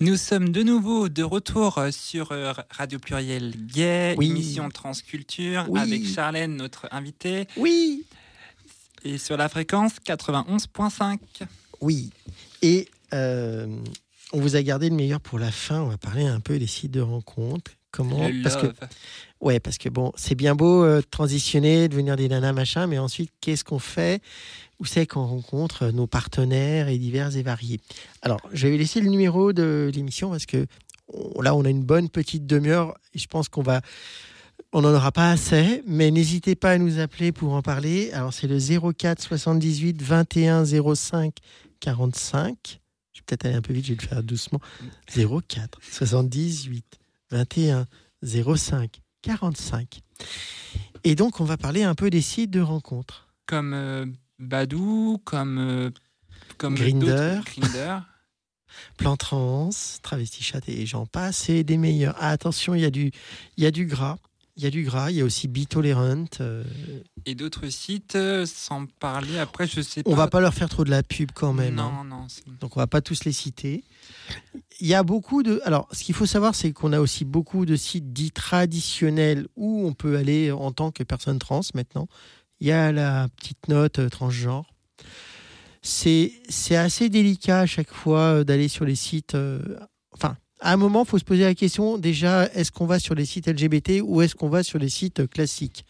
[0.02, 4.30] Nous sommes de nouveau de retour euh, sur euh, Radio Pluriel Gay, Oui.
[4.30, 5.78] émission Transculture, Oui.
[5.80, 8.04] avec Charlène, notre invitée, Oui,
[9.04, 11.18] et sur la fréquence 91.5.
[11.80, 12.10] oui.
[12.62, 13.68] Et euh,
[14.32, 15.82] on vous a gardé le meilleur pour la fin.
[15.82, 17.70] On va parler un peu des sites de rencontres.
[17.92, 18.72] Comment Le Parce que.
[19.40, 23.30] Ouais, parce que bon, c'est bien beau euh, transitionner, devenir des nanas, machin, mais ensuite,
[23.40, 24.20] qu'est-ce qu'on fait?
[24.82, 27.78] Où c'est qu'on rencontre nos partenaires et divers et variés
[28.20, 30.66] Alors, je vais laisser le numéro de l'émission parce que
[31.40, 33.80] là, on a une bonne petite demi-heure et je pense qu'on va.
[34.72, 38.10] On n'en aura pas assez, mais n'hésitez pas à nous appeler pour en parler.
[38.10, 41.32] Alors, c'est le 04 78 21 05
[41.78, 42.80] 45.
[43.12, 44.58] Je vais peut-être aller un peu vite, je vais le faire doucement.
[45.14, 46.98] 04 78
[47.30, 47.86] 21
[48.24, 50.00] 05 45.
[51.04, 53.28] Et donc, on va parler un peu des sites de rencontres.
[53.46, 54.06] Comme euh,
[54.38, 55.90] Badou, comme, euh,
[56.58, 57.06] comme Grindr.
[57.06, 58.02] d'autres- Grindr.
[58.96, 59.68] Plan trans,
[60.02, 62.16] travesti chat et j'en passe, et des meilleurs.
[62.18, 63.10] Ah, attention, il y, a du-
[63.58, 64.16] y a du gras.
[64.56, 66.26] Il y a du gras, il y a aussi Bitolerant.
[66.40, 66.62] euh,
[67.24, 69.38] et d'autres sites, euh, sans parler.
[69.38, 70.10] Après, je sais pas.
[70.10, 71.78] on va pas leur faire trop de la pub quand même.
[71.78, 71.90] hein.
[71.96, 72.26] Non, non.
[72.28, 73.82] c'est- Donc on va pas tous les citer.
[74.80, 75.60] Il y a beaucoup de.
[75.64, 79.86] Alors, ce qu'il faut savoir, c'est qu'on a aussi beaucoup de sites dits traditionnels où
[79.86, 82.06] on peut aller en tant que personne trans maintenant.
[82.62, 84.72] Il y a la petite note euh, transgenre.
[85.82, 86.30] C'est
[86.70, 89.34] assez délicat à chaque fois euh, d'aller sur les sites.
[89.34, 89.80] euh,
[90.12, 93.16] Enfin, à un moment, il faut se poser la question déjà est-ce qu'on va sur
[93.16, 95.84] les sites LGBT ou est-ce qu'on va sur les sites classiques?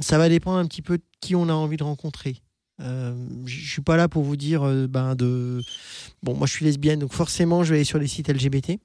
[0.00, 2.36] Ça va dépendre un petit peu de qui on a envie de rencontrer.
[2.80, 3.12] Euh,
[3.44, 5.60] je suis pas là pour vous dire ben de
[6.22, 8.78] bon moi je suis lesbienne donc forcément je vais aller sur les sites LGBT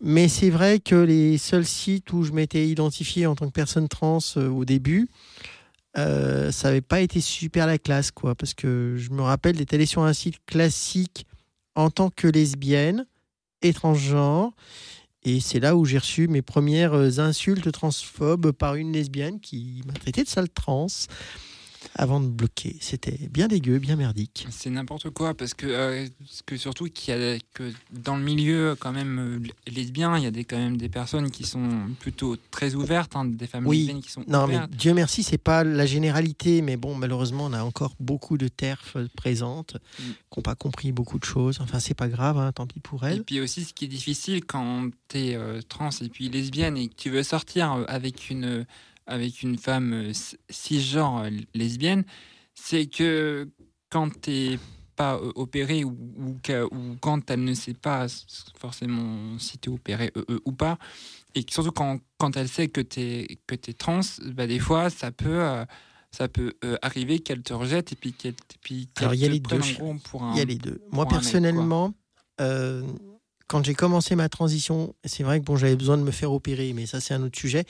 [0.00, 3.88] mais c'est vrai que les seuls sites où je m'étais identifié en tant que personne
[3.88, 5.08] trans euh, au début
[5.98, 8.34] euh, ça n'avait pas été super la classe quoi.
[8.34, 11.26] Parce que je me rappelle d'être allé sur un site classique
[11.74, 13.06] en tant que lesbienne
[13.62, 14.52] et transgenre.
[15.22, 19.82] Et c'est là où j'ai reçu mes premières euh, insultes transphobes par une lesbienne qui
[19.86, 20.86] m'a traité de sale trans
[21.94, 22.76] avant de bloquer.
[22.80, 24.46] C'était bien dégueu, bien merdique.
[24.50, 28.22] C'est n'importe quoi parce que, euh, parce que surtout qu'il y a que dans le
[28.22, 31.68] milieu quand même euh, lesbien, il y a des, quand même des personnes qui sont
[32.00, 33.78] plutôt très ouvertes, hein, des femmes Oui.
[33.78, 34.70] lesbiennes qui sont Non, mais ouvertes.
[34.72, 38.96] Dieu merci, c'est pas la généralité, mais bon, malheureusement, on a encore beaucoup de terfs
[39.16, 40.02] présentes Mm.
[40.02, 41.58] qui n'ont pas compris beaucoup de choses.
[41.60, 43.24] Enfin, c'est pas grave, hein, tant pis pour Et elles.
[43.24, 45.38] puis aussi, ce qui est difficile quand tu es
[45.68, 48.66] trans et puis lesbienne et que tu veux sortir euh, avec une,
[49.06, 50.12] avec une femme euh,
[50.48, 52.04] cisgenre euh, lesbienne,
[52.54, 53.48] c'est que
[53.90, 54.58] quand tu
[54.96, 58.06] pas euh, opéré ou, ou, que- ou quand elle ne sait pas
[58.58, 60.78] forcément si tu es opéré euh, euh, ou pas,
[61.34, 64.00] et surtout quand, quand elle sait que tu es, que es trans,
[64.34, 65.64] bah, des fois, ça peut, euh,
[66.10, 69.94] ça peut euh, arriver qu'elle te rejette et puis qu'elle a te prenne en gros
[70.04, 70.32] pour un...
[70.34, 70.80] Il y a les deux.
[70.92, 71.94] Moi, personnellement,
[72.40, 72.82] euh,
[73.50, 76.72] quand j'ai commencé ma transition, c'est vrai que bon, j'avais besoin de me faire opérer,
[76.72, 77.64] mais ça, c'est un autre sujet.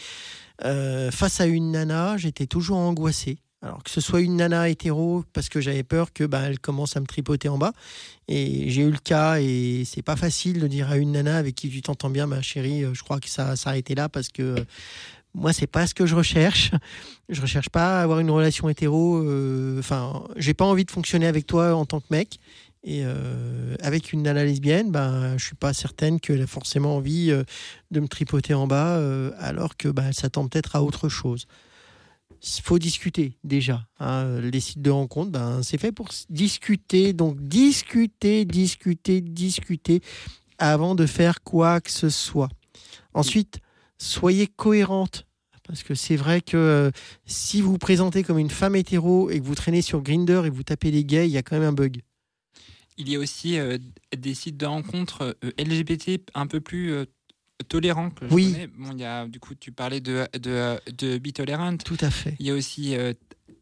[0.67, 3.39] Euh, face à une nana, j'étais toujours angoissé.
[3.63, 6.99] Alors que ce soit une nana hétéro, parce que j'avais peur que bah, elle commence
[6.99, 7.73] à me tripoter en bas.
[8.29, 11.55] Et j'ai eu le cas, et c'est pas facile de dire à une nana avec
[11.55, 14.29] qui tu t'entends bien, ma chérie, euh, je crois que ça va s'arrêter là parce
[14.29, 14.65] que euh,
[15.33, 16.73] moi, c'est pas ce que je recherche.
[17.31, 19.23] Je recherche pas à avoir une relation hétéro.
[19.23, 22.39] euh, Enfin, j'ai pas envie de fonctionner avec toi en tant que mec.
[22.83, 27.31] Et euh, avec une nana lesbienne, ben, je suis pas certaine qu'elle a forcément envie
[27.31, 27.45] euh,
[27.91, 31.47] de me tripoter en bas, euh, alors que ben, elle s'attend peut-être à autre chose.
[32.43, 33.87] Il faut discuter déjà.
[33.99, 34.41] hein.
[34.41, 37.13] Les sites de rencontres, ben, c'est fait pour discuter.
[37.13, 40.01] Donc discuter, discuter, discuter
[40.57, 42.49] avant de faire quoi que ce soit.
[43.13, 43.59] Ensuite,
[43.99, 45.27] soyez cohérente.
[45.65, 46.91] Parce que c'est vrai que
[47.27, 50.49] si vous vous présentez comme une femme hétéro et que vous traînez sur Grinder et
[50.51, 52.01] que vous tapez les gays, il y a quand même un bug.
[52.99, 53.79] Il y a aussi euh,
[54.17, 57.05] des sites de rencontres euh, LGBT un peu plus euh,
[57.69, 58.53] tolérants que je Oui.
[58.53, 58.67] connais.
[58.67, 61.77] Bon, il y a, du coup, tu parlais de, de, de.
[61.85, 62.37] Tout à fait.
[62.39, 62.95] Il y a aussi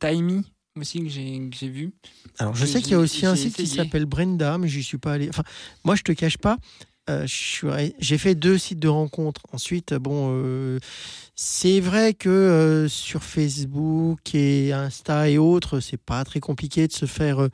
[0.00, 0.42] Timey
[0.76, 1.92] aussi que j'ai vu.
[2.38, 4.98] Alors, je sais qu'il y a aussi un site qui s'appelle Brenda, mais j'y suis
[4.98, 5.28] pas allé.
[5.28, 5.42] Enfin,
[5.84, 6.56] moi, je te cache pas.
[7.10, 9.42] euh, J'ai fait deux sites de rencontres.
[9.52, 10.78] Ensuite, bon, euh,
[11.40, 16.92] c'est vrai que euh, sur Facebook et Insta et autres, c'est pas très compliqué de
[16.92, 17.48] se faire euh,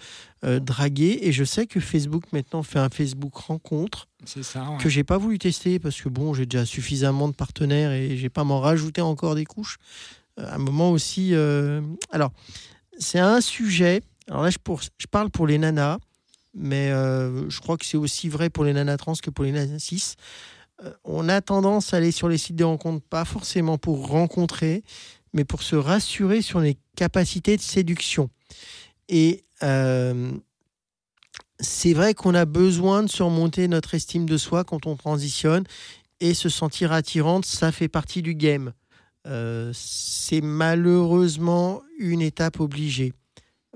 [0.47, 1.19] euh, draguer.
[1.20, 4.09] Et je sais que Facebook maintenant fait un Facebook rencontre
[4.43, 4.70] ça.
[4.70, 4.78] ouais.
[4.78, 8.31] que j'ai pas voulu tester parce que bon, j'ai déjà suffisamment de partenaires et j'ai
[8.31, 9.77] pas m'en rajouter encore des couches.
[10.40, 11.35] Euh, À un moment aussi,
[12.11, 12.32] alors
[12.98, 14.01] c'est un sujet.
[14.31, 15.98] Alors là, je, pour- je parle pour les nanas,
[16.55, 19.78] mais je crois que c'est aussi vrai pour les nanas trans que pour les nanas
[19.78, 20.15] cis.
[20.82, 24.82] Euh, on a tendance à aller sur les sites de rencontres, pas forcément pour rencontrer,
[25.32, 28.30] mais pour se rassurer sur les capacités de séduction.
[29.09, 30.32] Et euh,
[31.60, 35.64] c'est vrai qu'on a besoin de surmonter notre estime de soi quand on transitionne
[36.20, 38.72] et se sentir attirante, ça fait partie du game.
[39.26, 43.12] Euh, c'est malheureusement une étape obligée.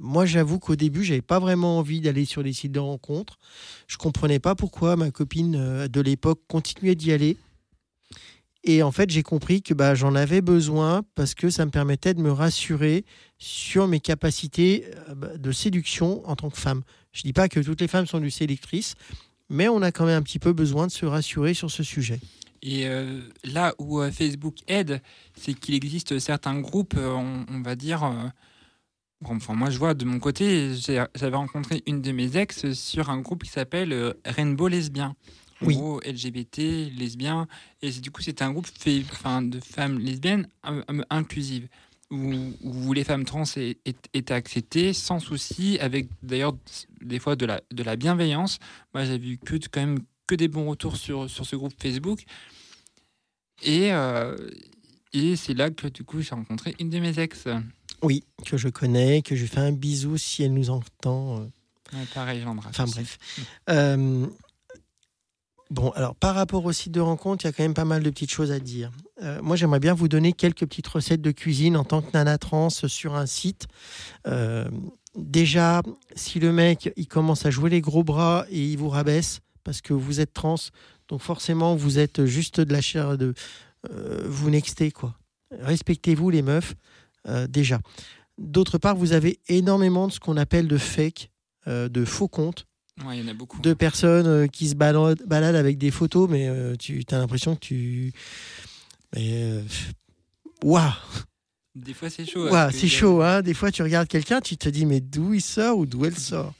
[0.00, 3.38] Moi, j'avoue qu'au début, j'avais pas vraiment envie d'aller sur les sites de rencontres.
[3.86, 7.36] Je comprenais pas pourquoi ma copine euh, de l'époque continuait d'y aller.
[8.64, 12.14] Et en fait, j'ai compris que bah, j'en avais besoin parce que ça me permettait
[12.14, 13.04] de me rassurer
[13.38, 16.82] sur mes capacités euh, bah, de séduction en tant que femme.
[17.12, 18.94] Je dis pas que toutes les femmes sont du sélectrices,
[19.48, 22.20] mais on a quand même un petit peu besoin de se rassurer sur ce sujet.
[22.60, 25.00] Et euh, là où Facebook aide,
[25.36, 28.32] c'est qu'il existe certains groupes, on va dire.
[29.24, 30.74] Enfin, moi, je vois de mon côté,
[31.14, 35.14] j'avais rencontré une de mes ex sur un groupe qui s'appelle euh, Rainbow Lesbien.
[35.60, 35.74] En Oui.
[35.74, 36.58] gros, LGBT,
[36.96, 37.48] lesbien.
[37.82, 40.48] Et du coup, c'est un groupe fait, enfin, de femmes lesbiennes
[41.10, 41.68] inclusives.
[42.10, 42.32] Où,
[42.62, 43.42] où les femmes trans
[43.84, 46.54] étaient acceptées sans souci, avec d'ailleurs
[47.02, 48.58] des fois de la, de la bienveillance.
[48.94, 52.22] Moi, j'ai vu que quand même que des bons retours sur, sur ce groupe Facebook.
[53.62, 54.36] Et, euh,
[55.12, 57.44] et c'est là que du coup j'ai rencontré une de mes ex.
[58.02, 61.40] Oui, que je connais, que je lui fais un bisou si elle nous entend.
[61.40, 62.70] euh, pareil, j'embrasse.
[62.70, 63.18] Enfin bref.
[63.70, 64.26] Euh,
[65.70, 68.02] bon, alors par rapport au site de rencontre, il y a quand même pas mal
[68.02, 68.90] de petites choses à dire.
[69.22, 72.38] Euh, moi, j'aimerais bien vous donner quelques petites recettes de cuisine en tant que nana
[72.38, 73.66] trans sur un site.
[74.26, 74.68] Euh,
[75.16, 75.82] déjà,
[76.14, 79.80] si le mec il commence à jouer les gros bras et il vous rabaisse parce
[79.80, 80.54] que vous êtes trans,
[81.08, 83.34] donc forcément vous êtes juste de la chair de
[84.24, 85.14] vous nextez quoi.
[85.50, 86.74] Respectez-vous les meufs
[87.48, 87.80] déjà.
[88.38, 91.30] D'autre part, vous avez énormément de ce qu'on appelle de fake,
[91.66, 92.66] euh, de faux comptes
[93.04, 93.60] Ouais, il y en a beaucoup.
[93.60, 97.54] de personnes euh, qui se baladent, baladent avec des photos, mais euh, tu as l'impression
[97.54, 98.12] que tu.
[99.16, 99.62] Euh,
[100.64, 100.90] Waouh!
[101.76, 102.44] Des fois c'est chaud.
[102.44, 103.40] Waouh, parce que c'est chaud, hein.
[103.42, 106.18] Des fois, tu regardes quelqu'un, tu te dis, mais d'où il sort ou d'où elle
[106.18, 106.52] sort?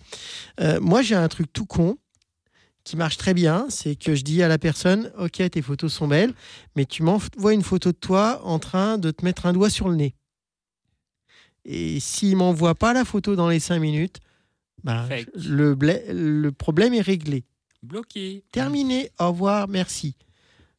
[0.61, 1.97] Euh, Moi, j'ai un truc tout con
[2.85, 3.67] qui marche très bien.
[3.69, 6.35] C'est que je dis à la personne, OK, tes photos sont belles,
[6.77, 9.89] mais tu m'envoies une photo de toi en train de te mettre un doigt sur
[9.89, 10.15] le nez.
[11.71, 14.21] Et s'il m'envoie pas la photo dans les cinq minutes,
[14.83, 15.29] bah, Fake.
[15.35, 17.45] le, problème est réglé.
[17.83, 18.43] Bloqué.
[18.53, 20.17] Terminé, au revoir, merci.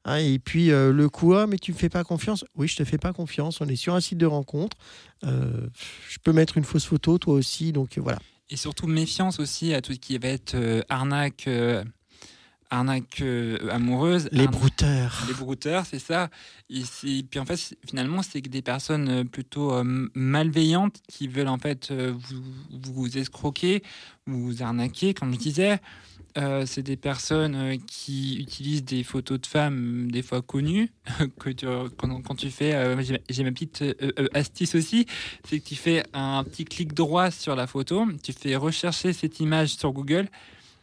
[0.04, 2.76] Hein, et puis euh, le coup, ah, mais tu me fais pas confiance Oui, je
[2.76, 3.62] te fais pas confiance.
[3.62, 4.78] On est sur un site de rencontre.
[5.26, 5.68] Euh,
[6.10, 7.72] je peux mettre une fausse photo, toi aussi.
[7.72, 8.18] Donc voilà.
[8.50, 11.48] Et surtout méfiance aussi à tout ce qui va être euh, arnaque,
[12.70, 14.30] arnaque euh, amoureuse.
[14.32, 15.24] Les brouteurs.
[15.28, 16.30] Les brouteurs, c'est ça.
[16.70, 16.84] Et
[17.24, 21.58] puis en fait, finalement, c'est que des personnes euh, plutôt euh, malveillantes qui veulent en
[21.58, 22.44] fait euh, vous,
[22.94, 23.84] vous escroquer,
[24.28, 25.80] vous arnaquer, comme je disais.
[26.38, 30.92] Euh, c'est des personnes qui utilisent des photos de femmes, des fois connues,
[31.40, 31.66] que tu,
[31.98, 32.96] quand, quand tu fais,
[33.30, 33.84] j'ai ma petite
[34.36, 35.08] astuce aussi,
[35.44, 39.40] c'est que tu fais un petit clic droit sur la photo, tu fais rechercher cette
[39.40, 40.30] image sur Google,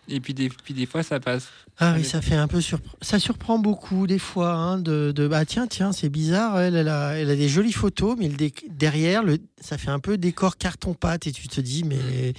[0.08, 1.48] et puis des, puis des fois ça passe.
[1.78, 5.28] Ah oui, ça fait un peu surpre- ça surprend beaucoup des fois hein, de, de
[5.28, 8.36] bah tiens tiens c'est bizarre elle elle a, elle a des jolies photos mais le
[8.36, 12.32] dé- derrière le ça fait un peu décor carton pâte et tu te dis mais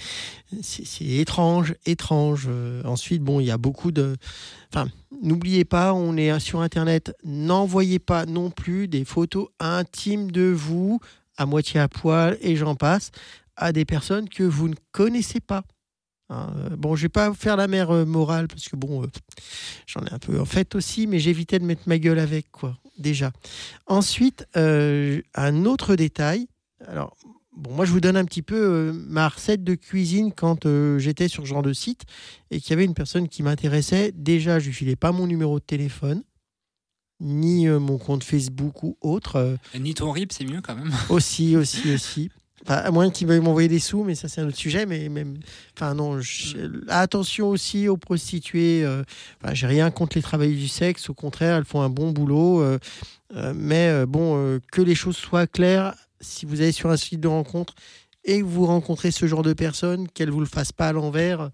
[0.60, 4.16] c'est c'est étrange étrange Euh, ensuite bon il y a beaucoup de
[4.72, 4.88] enfin
[5.22, 10.98] n'oubliez pas on est sur internet n'envoyez pas non plus des photos intimes de vous
[11.36, 13.12] à moitié à poil et j'en passe
[13.54, 15.62] à des personnes que vous ne connaissez pas
[16.30, 19.06] Hein, euh, bon, je vais pas faire la mère euh, morale parce que bon, euh,
[19.86, 22.76] j'en ai un peu en fait aussi, mais j'évitais de mettre ma gueule avec quoi.
[22.98, 23.32] Déjà.
[23.86, 26.48] Ensuite, un autre détail.
[26.86, 27.16] Alors,
[27.56, 30.66] bon, moi je vous donne un petit peu ma recette de cuisine quand
[30.98, 32.02] j'étais sur ce genre de site
[32.50, 34.10] et qu'il y avait une personne qui m'intéressait.
[34.12, 36.24] Déjà, je lui filais pas mon numéro de téléphone
[37.20, 39.56] ni mon compte Facebook ou autre.
[39.78, 40.92] Ni ton rip, c'est mieux quand même.
[41.08, 42.30] aussi, aussi, aussi.
[42.62, 44.84] Enfin, à moins qu'il veuille m'envoyer des sous, mais ça c'est un autre sujet.
[44.84, 45.38] Mais même,
[45.76, 46.20] enfin non.
[46.20, 46.56] je-
[46.88, 48.84] attention aussi aux prostituées.
[48.84, 49.02] euh,
[49.42, 51.08] enfin, j'ai rien contre les travailleurs du sexe.
[51.08, 52.60] Au contraire, elles font un bon boulot.
[52.62, 52.78] euh,
[53.36, 55.94] euh, mais euh, bon, que les choses soient claires.
[56.20, 57.74] Si vous allez sur un site de rencontre
[58.24, 61.50] et que vous rencontrez ce genre de personnes, qu'elles vous le fassent pas à l'envers,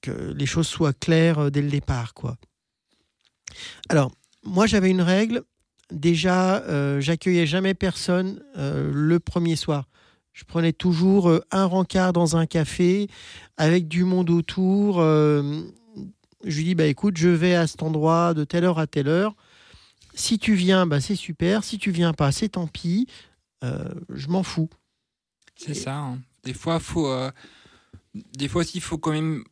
[0.00, 2.36] que les choses soient claires dès le départ, quoi.
[3.88, 4.12] Alors,
[4.44, 5.42] moi j'avais une règle
[5.90, 6.62] déjà,
[7.00, 9.88] j'accueillais jamais personne le premier soir.
[10.34, 13.08] Je prenais toujours euh, un rencard dans un café
[13.56, 15.00] avec du monde autour.
[15.00, 15.62] euh,
[16.44, 19.08] je lui dis, bah, écoute, je vais à cet endroit de telle heure à telle
[19.08, 19.34] heure.
[20.14, 21.64] Si tu viens, bah, c'est super.
[21.64, 23.06] Si tu viens pas, c'est tant pis.
[23.64, 24.68] Euh, je m'en fous.
[25.56, 25.96] C'est ça.
[25.96, 26.18] hein.
[26.42, 27.30] Des fois, faut, euh,
[28.36, 29.44] des fois aussi, il faut quand même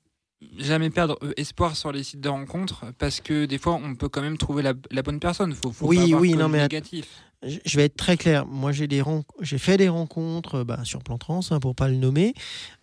[0.59, 4.21] jamais perdre espoir sur les sites de rencontres parce que des fois, on peut quand
[4.23, 5.55] même trouver la, la bonne personne.
[5.55, 7.23] Faut, faut Oui, pas avoir oui, non, mais négatif.
[7.43, 8.47] Je vais être très clair.
[8.47, 12.35] Moi, j'ai fait des rencontres euh, bah, sur Plan Trans, hein, pour pas le nommer,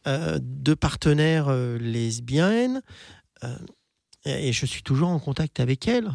[0.08, 2.82] euh, de partenaires euh, lesbiennes,
[4.26, 6.12] et je suis toujours en contact avec elles.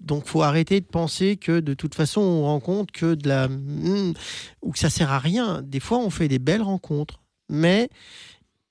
[0.00, 4.14] Donc, faut arrêter de penser que de toute façon, on rencontre que de la hmm,
[4.62, 5.62] ou que ça sert à rien.
[5.62, 7.90] Des fois, on fait des belles rencontres, mais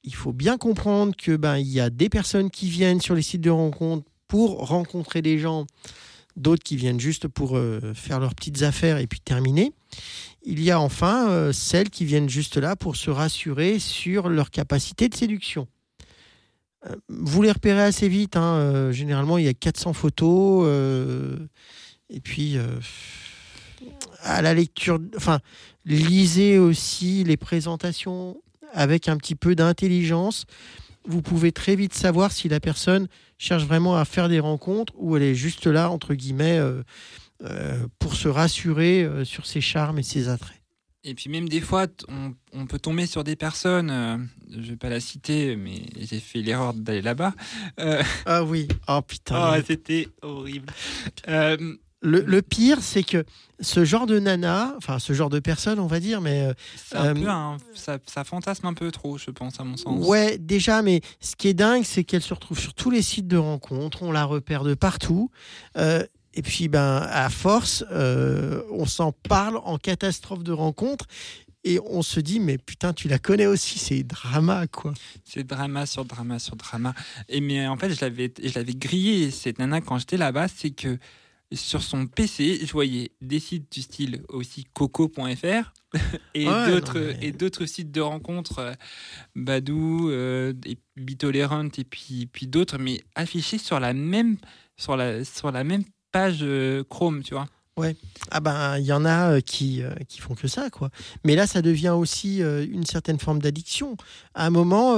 [0.03, 3.22] il faut bien comprendre que ben il y a des personnes qui viennent sur les
[3.22, 5.68] sites de rencontres pour rencontrer des gens
[6.36, 9.74] d'autres qui viennent juste pour euh, faire leurs petites affaires et puis terminer.
[10.44, 14.49] Il y a enfin euh, celles qui viennent juste là pour se rassurer sur leur
[14.49, 15.68] capacité de séduction.
[16.90, 18.36] Euh, vous les repérez assez vite.
[18.38, 20.68] hein, généralement, il y a 400 photos.
[22.10, 22.58] et puis,
[24.22, 25.40] à la lecture, enfin,
[25.86, 28.41] lisez aussi les présentations
[28.74, 30.45] avec un petit peu d'intelligence.
[31.06, 33.07] Vous pouvez très vite savoir si la personne
[33.38, 36.84] cherche vraiment à faire des rencontres ou elle est juste là, entre guillemets, euh,
[37.44, 40.61] euh, pour se rassurer euh, sur ses charmes et ses attraits.
[41.03, 44.90] Et puis même des fois, on, on peut tomber sur des personnes, je vais pas
[44.90, 47.34] la citer, mais j'ai fait l'erreur d'aller là-bas.
[48.28, 49.56] Ah oui, oh putain.
[49.57, 50.72] oh, c'était horrible.
[52.03, 53.23] Le, le pire, c'est que
[53.60, 56.53] ce genre de nana, enfin ce genre de personne, on va dire, mais euh,
[56.94, 60.03] un Euh, ça, ça fantasme un peu trop, je pense, à mon sens.
[60.07, 63.28] ouais, déjà, mais ce qui est dingue, c'est qu'elle se retrouve sur tous les sites
[63.28, 65.30] de rencontres, on la repère de partout.
[65.78, 66.03] euh,
[66.34, 71.06] et puis, ben, à force, euh, on s'en parle en catastrophe de rencontre.
[71.64, 74.94] Et on se dit, mais putain, tu la connais aussi, c'est drama, quoi.
[75.26, 76.95] C'est drama sur drama sur drama.
[77.30, 80.72] Et mais en fait, je l'avais, je l'avais grillé cette nana quand j'étais là-bas, c'est
[80.72, 80.98] que
[81.53, 85.73] sur son PC, je voyais des sites du style aussi coco.fr
[86.34, 88.73] et Ouais, d'autres non, mais- et d'autres sites de rencontres, euh,
[89.36, 94.38] Badou, euh, et Bitolerant et puis puis d'autres, mais affichés sur la même
[94.78, 97.48] sur la sur la même page euh, Chrome, tu vois.
[98.30, 100.91] Ah ben, il y en a euh, qui, euh, qui font que ça, quoi.
[101.26, 103.98] Mais là, ça devient aussi euh, une certaine forme d'addiction.
[104.36, 104.98] À un moment,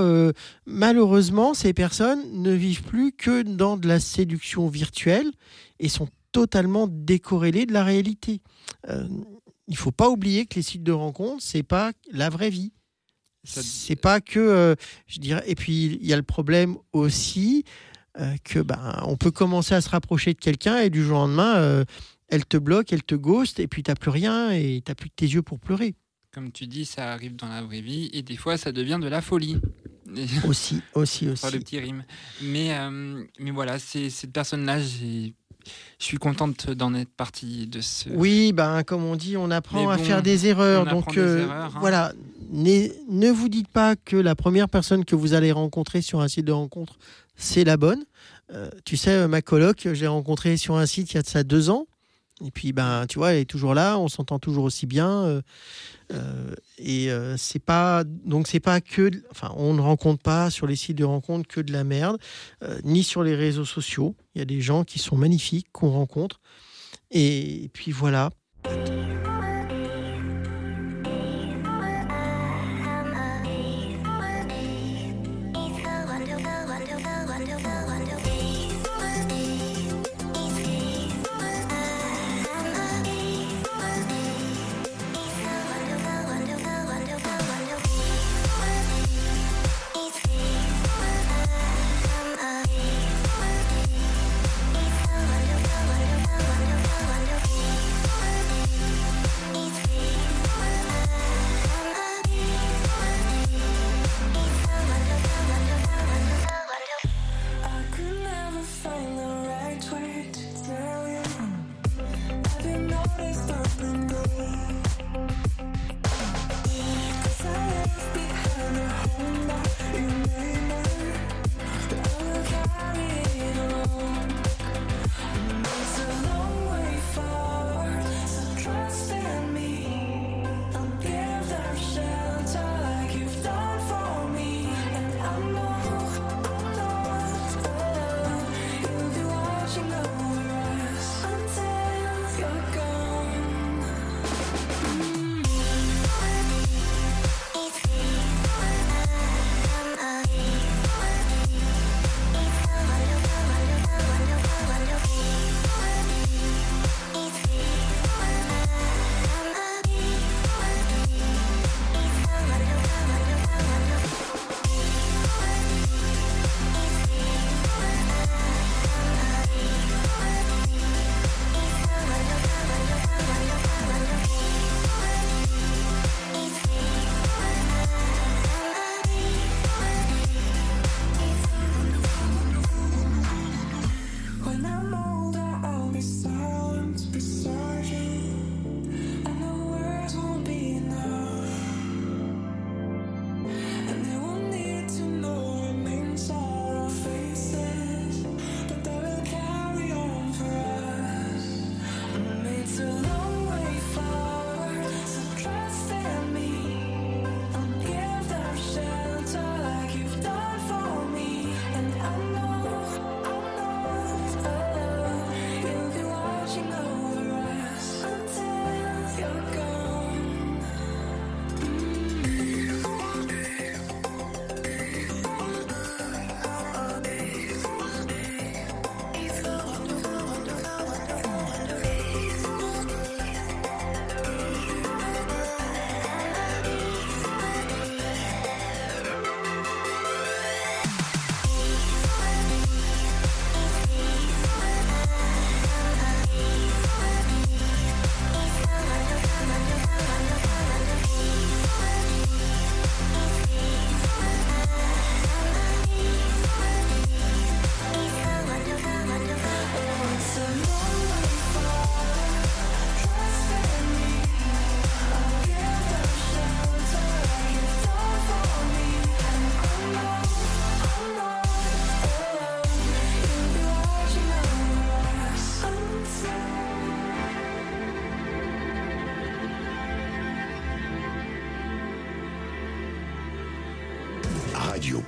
[0.65, 5.31] malheureusement, ces personnes ne vivent plus que dans de la séduction virtuelle
[5.79, 8.41] et sont totalement décorrélées de la réalité.
[8.89, 9.07] Euh,
[9.67, 12.73] il faut pas oublier que les sites de rencontres, c'est pas la vraie vie.
[13.45, 15.43] C'est pas que, euh, je dirais.
[15.47, 17.63] Et puis il y a le problème aussi
[18.19, 21.21] euh, que ben on peut commencer à se rapprocher de quelqu'un et du jour au
[21.21, 21.83] lendemain, euh,
[22.29, 25.15] elle te bloque, elle te ghost et puis t'as plus rien et t'as plus que
[25.15, 25.95] tes yeux pour pleurer.
[26.31, 29.07] Comme tu dis, ça arrive dans la vraie vie et des fois, ça devient de
[29.07, 29.57] la folie.
[30.47, 31.41] Aussi, aussi, aussi.
[31.41, 32.03] Par le petit rime.
[32.41, 35.33] Mais, euh, mais voilà, cette personne-là, j'ai-
[35.99, 38.09] je suis contente d'en être partie de ce.
[38.09, 40.85] Oui, ben comme on dit, on apprend à faire des erreurs.
[40.85, 41.79] Donc des euh, erreurs, hein.
[41.79, 42.13] voilà,
[42.51, 46.27] ne, ne vous dites pas que la première personne que vous allez rencontrer sur un
[46.27, 46.97] site de rencontre,
[47.35, 48.03] c'est la bonne.
[48.53, 51.43] Euh, tu sais, ma coloc, j'ai rencontré sur un site il y a de ça
[51.43, 51.87] deux ans.
[52.41, 55.23] Et puis, ben, tu vois, elle est toujours là, on s'entend toujours aussi bien.
[55.23, 55.41] euh,
[56.11, 60.67] euh, et euh, c'est pas donc c'est pas que, enfin, on ne rencontre pas sur
[60.67, 62.17] les sites de rencontre que de la merde,
[62.83, 64.15] ni sur les réseaux sociaux.
[64.35, 66.41] Il y a des gens qui sont magnifiques qu'on rencontre.
[67.11, 68.31] Et, puis voilà.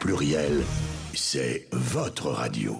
[0.05, 0.61] Pluriel,
[1.15, 2.79] c'est votre radio.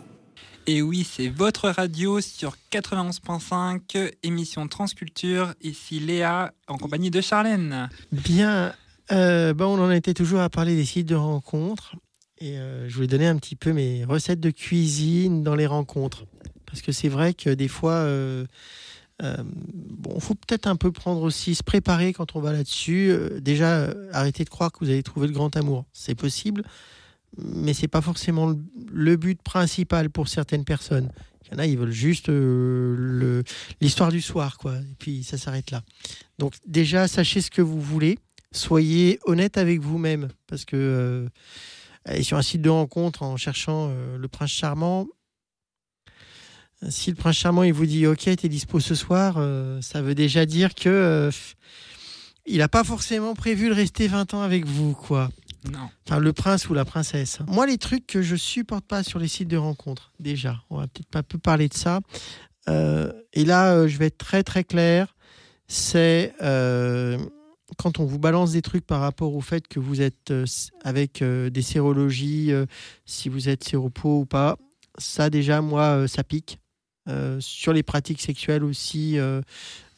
[0.68, 5.56] Et oui, c'est votre radio sur 91.5, émission Transculture.
[5.60, 7.90] Ici Léa, en compagnie de Charlène.
[8.12, 8.76] Bien,
[9.12, 11.96] euh, bah, on en était toujours à parler des sites de rencontres.
[12.38, 16.28] Et euh, je voulais donner un petit peu mes recettes de cuisine dans les rencontres.
[16.68, 18.46] Parce que c'est vrai que des fois, euh,
[19.24, 23.10] euh, bon, faut peut-être un peu prendre aussi, se préparer quand on va là-dessus.
[23.10, 25.86] Euh, déjà, euh, arrêtez de croire que vous allez trouver le grand amour.
[25.94, 26.64] C'est possible,
[27.38, 28.53] mais c'est pas forcément
[28.91, 31.12] le, but principal pour certaines personnes.
[31.45, 33.44] Il y en a, ils veulent juste euh,
[33.82, 34.78] l'histoire du soir, quoi.
[34.78, 35.84] Et puis ça s'arrête là.
[36.40, 38.18] Donc déjà, sachez ce que vous voulez.
[38.52, 41.28] Soyez honnête avec vous-même, parce que
[42.07, 45.07] euh, sur un site de rencontre en cherchant euh, le prince charmant,
[46.90, 49.40] si le prince charmant il vous dit OK, t'es dispo ce soir,
[49.82, 51.32] ça veut déjà dire que
[52.45, 55.30] il n'a pas forcément prévu de rester 20 ans avec vous, quoi.
[55.72, 55.90] Non.
[56.06, 57.40] Enfin, le prince ou la princesse.
[57.48, 60.88] Moi, les trucs que je supporte pas sur les sites de rencontres, déjà, on va
[60.88, 62.02] peut-être pas peu parler de ça.
[62.70, 65.16] Euh, et là, euh, je vais être très très clair.
[65.68, 67.18] C'est euh,
[67.78, 70.34] quand on vous balance des trucs par rapport au fait que vous êtes
[70.84, 72.52] avec des sérologies,
[73.06, 74.58] si vous êtes séropo ou pas.
[74.98, 76.60] Ça, déjà, moi, ça pique.
[77.40, 79.18] Sur les pratiques sexuelles aussi,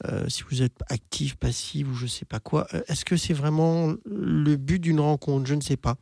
[0.06, 3.34] euh, si vous êtes actif, passif ou je sais pas quoi, euh, est-ce que c'est
[3.34, 5.48] vraiment le but d'une rencontre?
[5.48, 5.96] Je ne sais pas.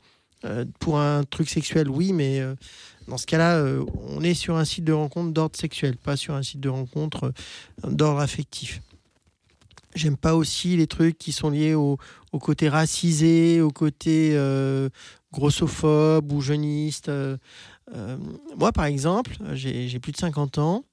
[0.43, 2.41] Euh, pour un truc sexuel, oui, mais
[3.07, 3.63] dans ce cas-là,
[4.09, 7.31] on est sur un site de rencontre d'ordre sexuel, pas sur un site de rencontre
[7.87, 8.81] d'ordre affectif.
[9.95, 11.97] J'aime pas aussi les trucs qui sont liés au,
[12.33, 14.37] au côté racisé, au côté
[15.31, 17.09] grossophobe ou jeuniste.
[18.57, 20.85] moi, par exemple, j'ai plus de 50 ans.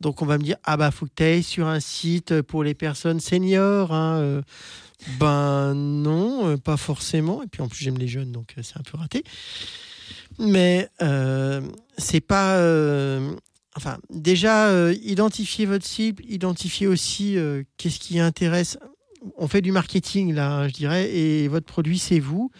[0.00, 2.62] Donc, on va me dire, ah bah, faut que tu ailles sur un site pour
[2.62, 3.92] les personnes seniors.
[3.92, 4.42] hein, euh.
[5.18, 7.42] Ben non, euh, pas forcément.
[7.42, 9.24] Et puis, en plus, j'aime les jeunes, donc euh, c'est un peu raté.
[10.38, 11.60] Mais euh,
[11.98, 12.56] c'est pas.
[12.56, 13.34] euh,
[13.76, 17.36] enfin, déjà, identifier votre cible, identifier aussi
[17.76, 18.78] qu'est-ce qui intéresse.
[19.36, 22.50] On fait du marketing, là, hein, je dirais, et votre produit, c'est vous.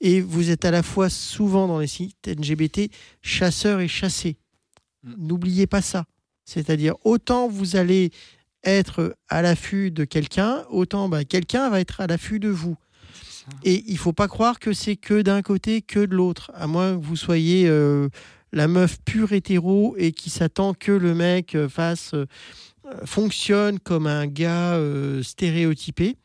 [0.00, 2.90] Et vous êtes à la fois souvent dans les sites LGBT
[3.22, 4.36] chasseurs et chassés.
[5.02, 5.26] Mm.
[5.26, 6.04] N'oubliez pas ça.
[6.46, 8.10] C'est-à-dire, autant vous allez
[8.64, 12.76] être à l'affût de quelqu'un, autant bah, quelqu'un va être à l'affût de vous.
[13.62, 16.50] Et il faut pas croire que c'est que d'un côté, que de l'autre.
[16.54, 18.08] À moins que vous soyez euh,
[18.52, 22.26] la meuf pure hétéro et qui s'attend que le mec euh, fasse euh,
[22.86, 26.16] euh, fonctionne comme un gars euh, stéréotypé.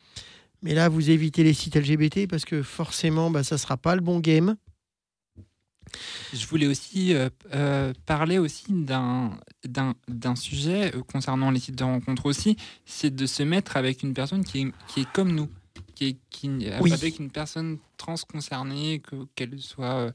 [0.62, 4.00] Mais là, vous évitez les sites LGBT parce que forcément, bah, ça sera pas le
[4.00, 4.56] bon game.
[6.32, 12.26] Je voulais aussi euh, euh, parler aussi d'un sujet euh, concernant les sites de rencontre
[12.26, 12.56] aussi,
[12.86, 15.48] c'est de se mettre avec une personne qui est, qui est comme nous,
[15.94, 16.48] qui est qui,
[16.80, 16.92] Oui.
[16.92, 20.12] avec une personne trans concernée, que qu'elle soit euh,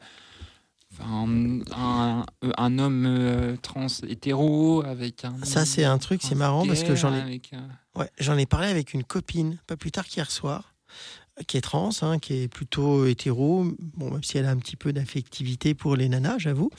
[1.04, 2.26] un,
[2.58, 6.95] un homme euh, trans hétéro avec un Ça, c'est un truc, c'est marrant parce que
[6.95, 7.52] j'en ai, avec,
[7.95, 10.74] Ouais, ai parlé avec une copine, pas plus tard qu'hier soir,
[11.46, 14.76] qui est trans, hein, qui est plutôt hétéro, bon, même si elle a un petit
[14.76, 16.72] peu d'affectivité pour les nanas, j'avoue.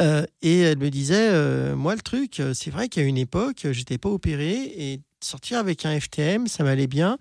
[0.00, 3.66] Euh, et elle me disait, euh, moi, le truc, euh, c'est vrai qu'à une époque,
[3.72, 7.18] j'étais pas opéré et sortir avec un FTM, ça m'allait bien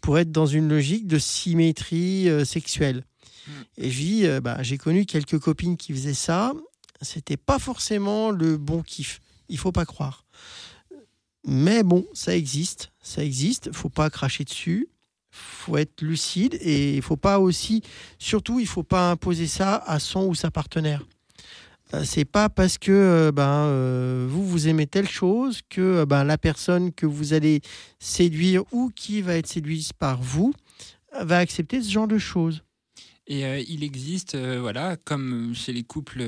[0.00, 3.04] pour être dans une logique de symétrie euh, sexuelle.
[3.46, 3.52] Mm.
[3.78, 6.52] Et je dis, bah, j'ai connu quelques copines qui faisaient ça,
[7.00, 10.26] c'était pas forcément le bon kiff, il faut pas croire.
[11.46, 13.72] Mais bon, ça existe, ça existe.
[13.72, 14.88] Faut pas cracher dessus.
[15.30, 17.82] Faut être lucide et il faut pas aussi,
[18.18, 21.04] surtout, il faut pas imposer ça à son ou sa partenaire.
[21.94, 26.24] Euh, C'est pas parce que euh, ben euh, vous vous aimez telle chose que ben
[26.24, 27.60] la personne que vous allez
[27.98, 30.52] séduire ou qui va être séduite par vous
[31.20, 32.62] va accepter ce genre de choses.
[33.26, 36.24] Et il existe, voilà, comme chez les couples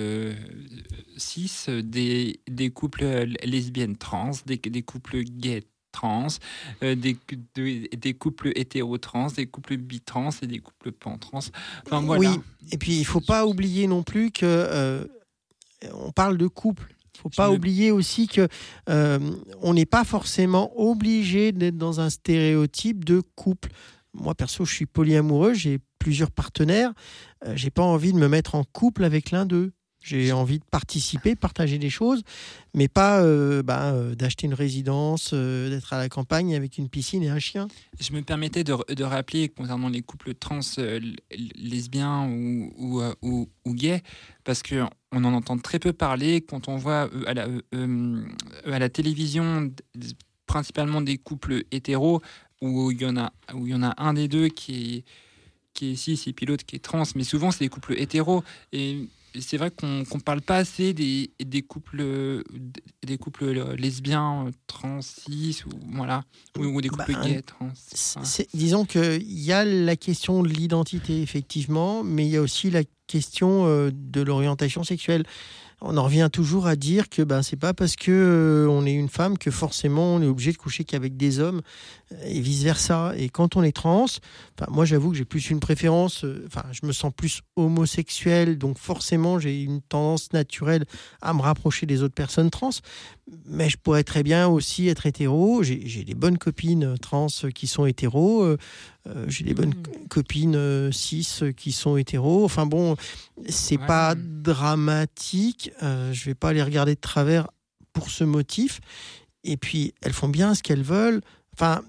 [1.16, 1.50] cis,
[1.82, 3.04] des, des couples
[3.42, 6.26] lesbiennes trans, des couples gays trans,
[6.82, 7.16] euh, des,
[7.54, 11.40] de- des couples hétéro-trans, des couples bi-trans et des couples pan-trans.
[11.86, 12.30] Enfin, voilà.
[12.32, 12.40] Oui,
[12.72, 15.04] et puis il faut pas oublier non plus que euh,
[15.92, 16.94] on parle de couple.
[17.14, 18.48] Il faut pas oublier aussi que
[18.88, 19.18] euh,
[19.60, 23.68] on n'est pas forcément obligé d'être dans un stéréotype de couple.
[24.14, 26.92] Moi perso, je suis polyamoureux, j'ai plusieurs partenaires.
[27.54, 29.72] J'ai pas envie de me mettre en couple avec l'un d'eux.
[30.02, 32.22] J'ai envie de participer, partager des choses,
[32.74, 36.88] mais pas euh, bah, euh, d'acheter une résidence, euh, d'être à la campagne avec une
[36.88, 37.68] piscine et un chien.
[38.00, 40.60] Je me permettais de, de rappeler concernant les couples trans
[41.56, 44.02] lesbiens ou, ou, ou- ou gays,
[44.44, 47.46] parce qu'on en entend très peu parler quand on voit à, la,
[48.66, 49.70] à la télévision
[50.46, 52.20] principalement des couples hétéros
[52.60, 55.04] où il y en a, y en a un des deux qui est
[55.74, 58.44] qui est cis et puis l'autre qui est trans, mais souvent c'est des couples hétéros.
[58.74, 59.08] Et
[59.40, 62.42] c'est vrai qu'on ne parle pas assez des, des couples,
[63.04, 66.24] des couples lesbiens, euh, trans, cis, ou, voilà,
[66.58, 67.70] ou, ou des couples Bah, gays, trans.
[68.14, 68.28] Voilà.
[68.54, 72.82] disons qu'il y a la question de l'identité, effectivement, mais il y a aussi la
[73.06, 75.24] question euh, de l'orientation sexuelle.
[75.84, 78.92] On en revient toujours à dire que ben, c'est pas parce que euh, on est
[78.92, 81.60] une femme que forcément on est obligé de coucher qu'avec des hommes
[82.12, 83.12] euh, et vice versa.
[83.16, 86.62] Et quand on est trans, enfin, moi j'avoue que j'ai plus une préférence, euh, enfin
[86.70, 90.84] je me sens plus homosexuel, donc forcément j'ai une tendance naturelle
[91.20, 92.70] à me rapprocher des autres personnes trans.
[93.46, 95.62] Mais je pourrais très bien aussi être hétéro.
[95.62, 98.42] J'ai des bonnes copines trans qui sont hétéros.
[98.42, 98.56] euh,
[99.28, 100.08] j'ai des bonnes Mmh.
[100.08, 102.44] copines euh, cis euh, qui sont hétéros.
[102.44, 102.96] Enfin bon,
[103.48, 103.86] c'est Ouais.
[103.86, 105.70] pas dramatique.
[105.82, 107.48] Euh, je vais pas les regarder de travers
[107.92, 108.80] pour ce motif.
[109.44, 111.20] Et puis, elles font bien ce qu'elles veulent.
[111.54, 111.82] Enfin,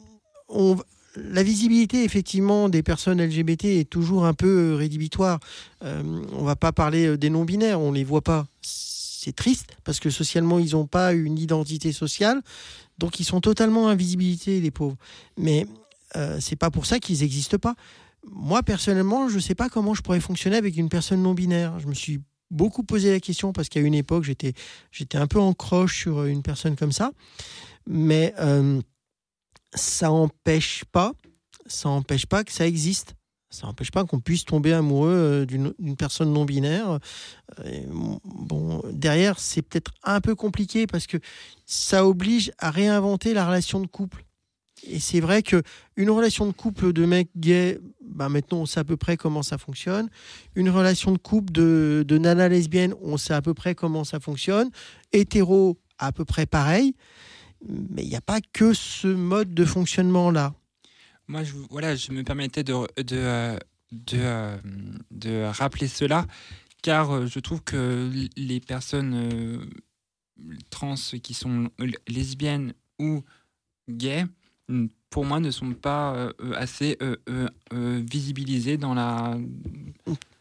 [0.49, 0.75] on,
[1.15, 5.39] la visibilité, effectivement, des personnes LGBT est toujours un peu euh, rédhibitoire.
[5.83, 6.01] Euh,
[6.33, 8.47] on va pas parler euh, des non-binaires, on les voit pas.
[9.23, 12.41] C'est triste parce que socialement, ils n'ont pas une identité sociale.
[12.97, 14.97] Donc, ils sont totalement invisibilisés, les pauvres.
[15.37, 15.65] Mais
[16.17, 17.75] euh, c'est pas pour ça qu'ils n'existent pas.
[18.29, 21.79] Moi, personnellement, je ne sais pas comment je pourrais fonctionner avec une personne non-binaire.
[21.79, 22.19] Je me suis
[22.51, 24.53] beaucoup posé la question parce qu'à une époque, j'étais,
[25.13, 27.11] un peu en croche sur une personne comme ça.
[27.87, 28.81] Mais euh,
[29.73, 31.13] ça n'empêche pas
[31.65, 33.15] que ça existe.
[33.53, 36.97] Ça n'empêche pas qu'on puisse tomber amoureux euh, d'une personne non binaire.
[37.63, 41.17] Euh, derrière, c'est peut-être un peu compliqué parce que
[41.67, 44.25] ça oblige à réinventer la relation de couple.
[44.87, 45.61] Et c'est vrai que
[45.95, 49.43] une relation de couple de mec gay, bah maintenant on sait à peu près comment
[49.43, 50.09] ça fonctionne.
[50.55, 54.19] Une relation de couple de, de nana lesbienne, on sait à peu près comment ça
[54.19, 54.71] fonctionne.
[55.11, 56.95] Hétéro, à peu près pareil.
[57.69, 60.53] Mais il n'y a pas que ce mode de fonctionnement-là.
[61.27, 63.57] Moi, je, voilà, je me permettais de, de, euh,
[63.91, 64.57] de, euh,
[65.11, 66.25] de rappeler cela,
[66.81, 69.65] car euh, je trouve que les personnes
[70.69, 71.69] trans qui sont
[72.07, 73.23] lesbiennes ou
[73.89, 74.25] gays,
[75.09, 76.97] pour moi, ne sont pas assez
[77.71, 79.37] visibilisées dans la,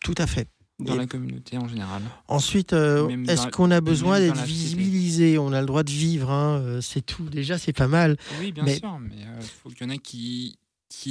[0.00, 0.48] Tout à fait.
[0.78, 2.02] dans Et- la communauté en général.
[2.28, 5.38] Ensuite, euh, est-ce qu'on a besoin d'être visibilisé?
[5.38, 7.24] On a le droit de vivre, hein, c'est tout.
[7.28, 8.16] Déjà, c'est pas mal.
[8.40, 10.56] Oui, bien Mais- sûr, mais il faut qu'il y en ait qui,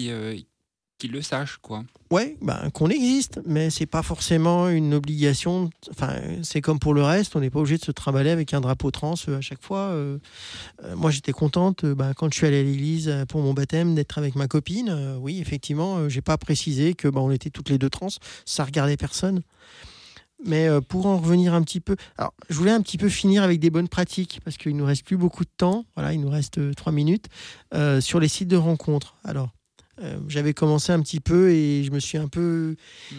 [0.10, 0.38] euh,
[0.98, 1.84] qui le sachent, quoi.
[2.12, 5.72] Ouais, ben, qu'on existe, mais c'est pas forcément une obligation.
[5.90, 6.14] Enfin,
[6.44, 8.92] c'est comme pour le reste, on n'est pas obligé de se trimballer avec un drapeau
[8.92, 9.80] trans euh, à chaque fois.
[9.80, 10.20] euh.
[10.96, 14.36] Moi, j'étais contente ben, quand je suis allée à l'église pour mon baptême d'être avec
[14.36, 15.18] ma copine.
[15.20, 18.10] Oui, effectivement, j'ai pas précisé que ben, on était toutes les deux trans.
[18.46, 19.42] Ça regardait personne.
[20.46, 23.60] Mais pour en revenir un petit peu, alors je voulais un petit peu finir avec
[23.60, 25.86] des bonnes pratiques parce qu'il nous reste plus beaucoup de temps.
[25.96, 27.28] Voilà, il nous reste trois minutes
[28.00, 29.18] sur les sites de rencontres.
[29.24, 29.50] Alors,
[30.02, 32.76] euh, j'avais commencé un petit peu et je me suis un peu
[33.12, 33.16] Mm.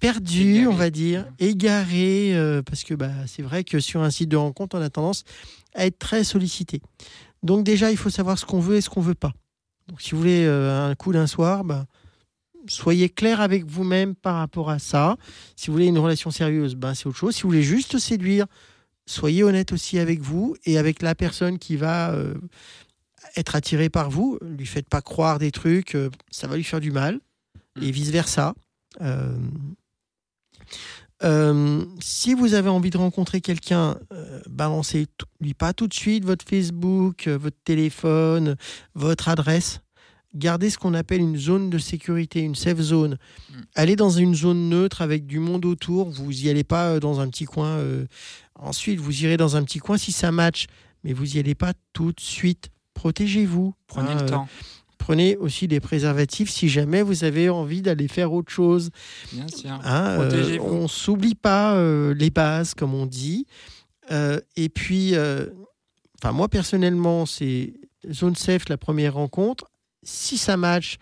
[0.00, 0.66] perdu, Égaré.
[0.66, 4.36] on va dire, égaré, euh, parce que bah, c'est vrai que sur un site de
[4.36, 5.24] rencontre, on a tendance
[5.74, 6.80] à être très sollicité.
[7.42, 9.32] Donc déjà, il faut savoir ce qu'on veut et ce qu'on veut pas.
[9.88, 11.86] Donc si vous voulez euh, un coup d'un soir, bah,
[12.66, 15.16] soyez clair avec vous-même par rapport à ça.
[15.56, 17.34] Si vous voulez une relation sérieuse, ben, c'est autre chose.
[17.34, 18.46] Si vous voulez juste séduire,
[19.06, 22.34] soyez honnête aussi avec vous et avec la personne qui va euh,
[23.36, 24.38] être attirée par vous.
[24.42, 27.20] Lui faites pas croire des trucs, euh, ça va lui faire du mal.
[27.80, 28.54] Et vice-versa.
[29.00, 29.36] Euh,
[31.22, 35.06] euh, si vous avez envie de rencontrer quelqu'un, euh, balancez
[35.40, 38.56] lui pas tout de suite votre Facebook, votre téléphone,
[38.94, 39.80] votre adresse.
[40.34, 43.18] Gardez ce qu'on appelle une zone de sécurité, une safe zone.
[43.50, 43.54] Mm.
[43.74, 46.08] Allez dans une zone neutre avec du monde autour.
[46.10, 47.84] Vous y allez pas dans un petit coin.
[48.54, 50.66] Ensuite, vous irez dans un petit coin si ça match,
[51.02, 52.70] mais vous y allez pas tout de suite.
[53.00, 53.74] Protégez-vous.
[53.86, 54.48] Prenez Hein, le euh, temps,
[54.98, 58.90] Prenez aussi des préservatifs si jamais vous avez envie d'aller faire autre chose.
[59.32, 59.70] bien sûr.
[59.70, 60.66] Hein, euh, Protégez-vous.
[60.66, 63.46] on s'oublie pas euh, les bases, comme on dit.
[64.10, 65.14] Euh, et puis,
[66.22, 67.72] enfin moi personnellement, c'est
[68.12, 69.64] zone safe la première rencontre.
[70.02, 70.98] Si ça match,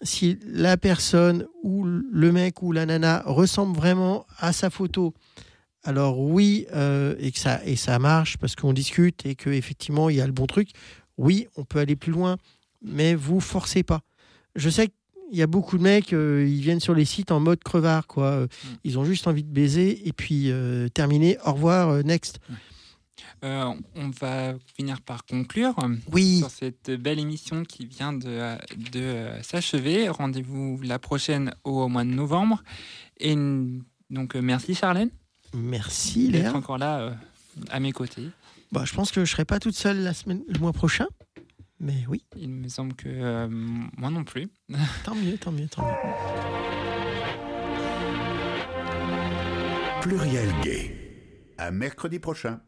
[0.00, 5.12] si la personne ou le mec ou la nana ressemble vraiment à sa photo,
[5.86, 10.10] alors oui, euh, et que ça et ça marche parce qu'on discute et que effectivement
[10.10, 10.70] il y a le bon truc.
[11.18, 12.36] Oui, on peut aller plus loin,
[12.82, 14.00] mais vous forcez pas.
[14.54, 17.40] Je sais qu'il y a beaucoup de mecs, euh, ils viennent sur les sites en
[17.40, 18.26] mode crevard, quoi.
[18.26, 18.46] Euh,
[18.84, 21.38] Ils ont juste envie de baiser et puis euh, terminer.
[21.44, 22.38] Au revoir, next.
[23.44, 25.74] Euh, on va finir par conclure
[26.12, 26.38] Oui.
[26.38, 28.56] sur cette belle émission qui vient de,
[28.92, 30.08] de s'achever.
[30.08, 32.62] Rendez-vous la prochaine au mois de novembre.
[33.18, 33.34] Et
[34.10, 35.10] donc, merci Charlène
[35.54, 36.54] Merci, d'être Léa.
[36.56, 37.10] encore là euh,
[37.70, 38.28] à mes côtés
[38.72, 41.06] bah, je pense que je serai pas toute seule la semaine, le mois prochain.
[41.78, 42.24] Mais oui.
[42.36, 44.48] Il me semble que euh, moi non plus.
[45.04, 45.92] tant mieux, tant mieux, tant mieux.
[50.02, 50.94] Pluriel gay.
[51.58, 52.60] À mercredi prochain.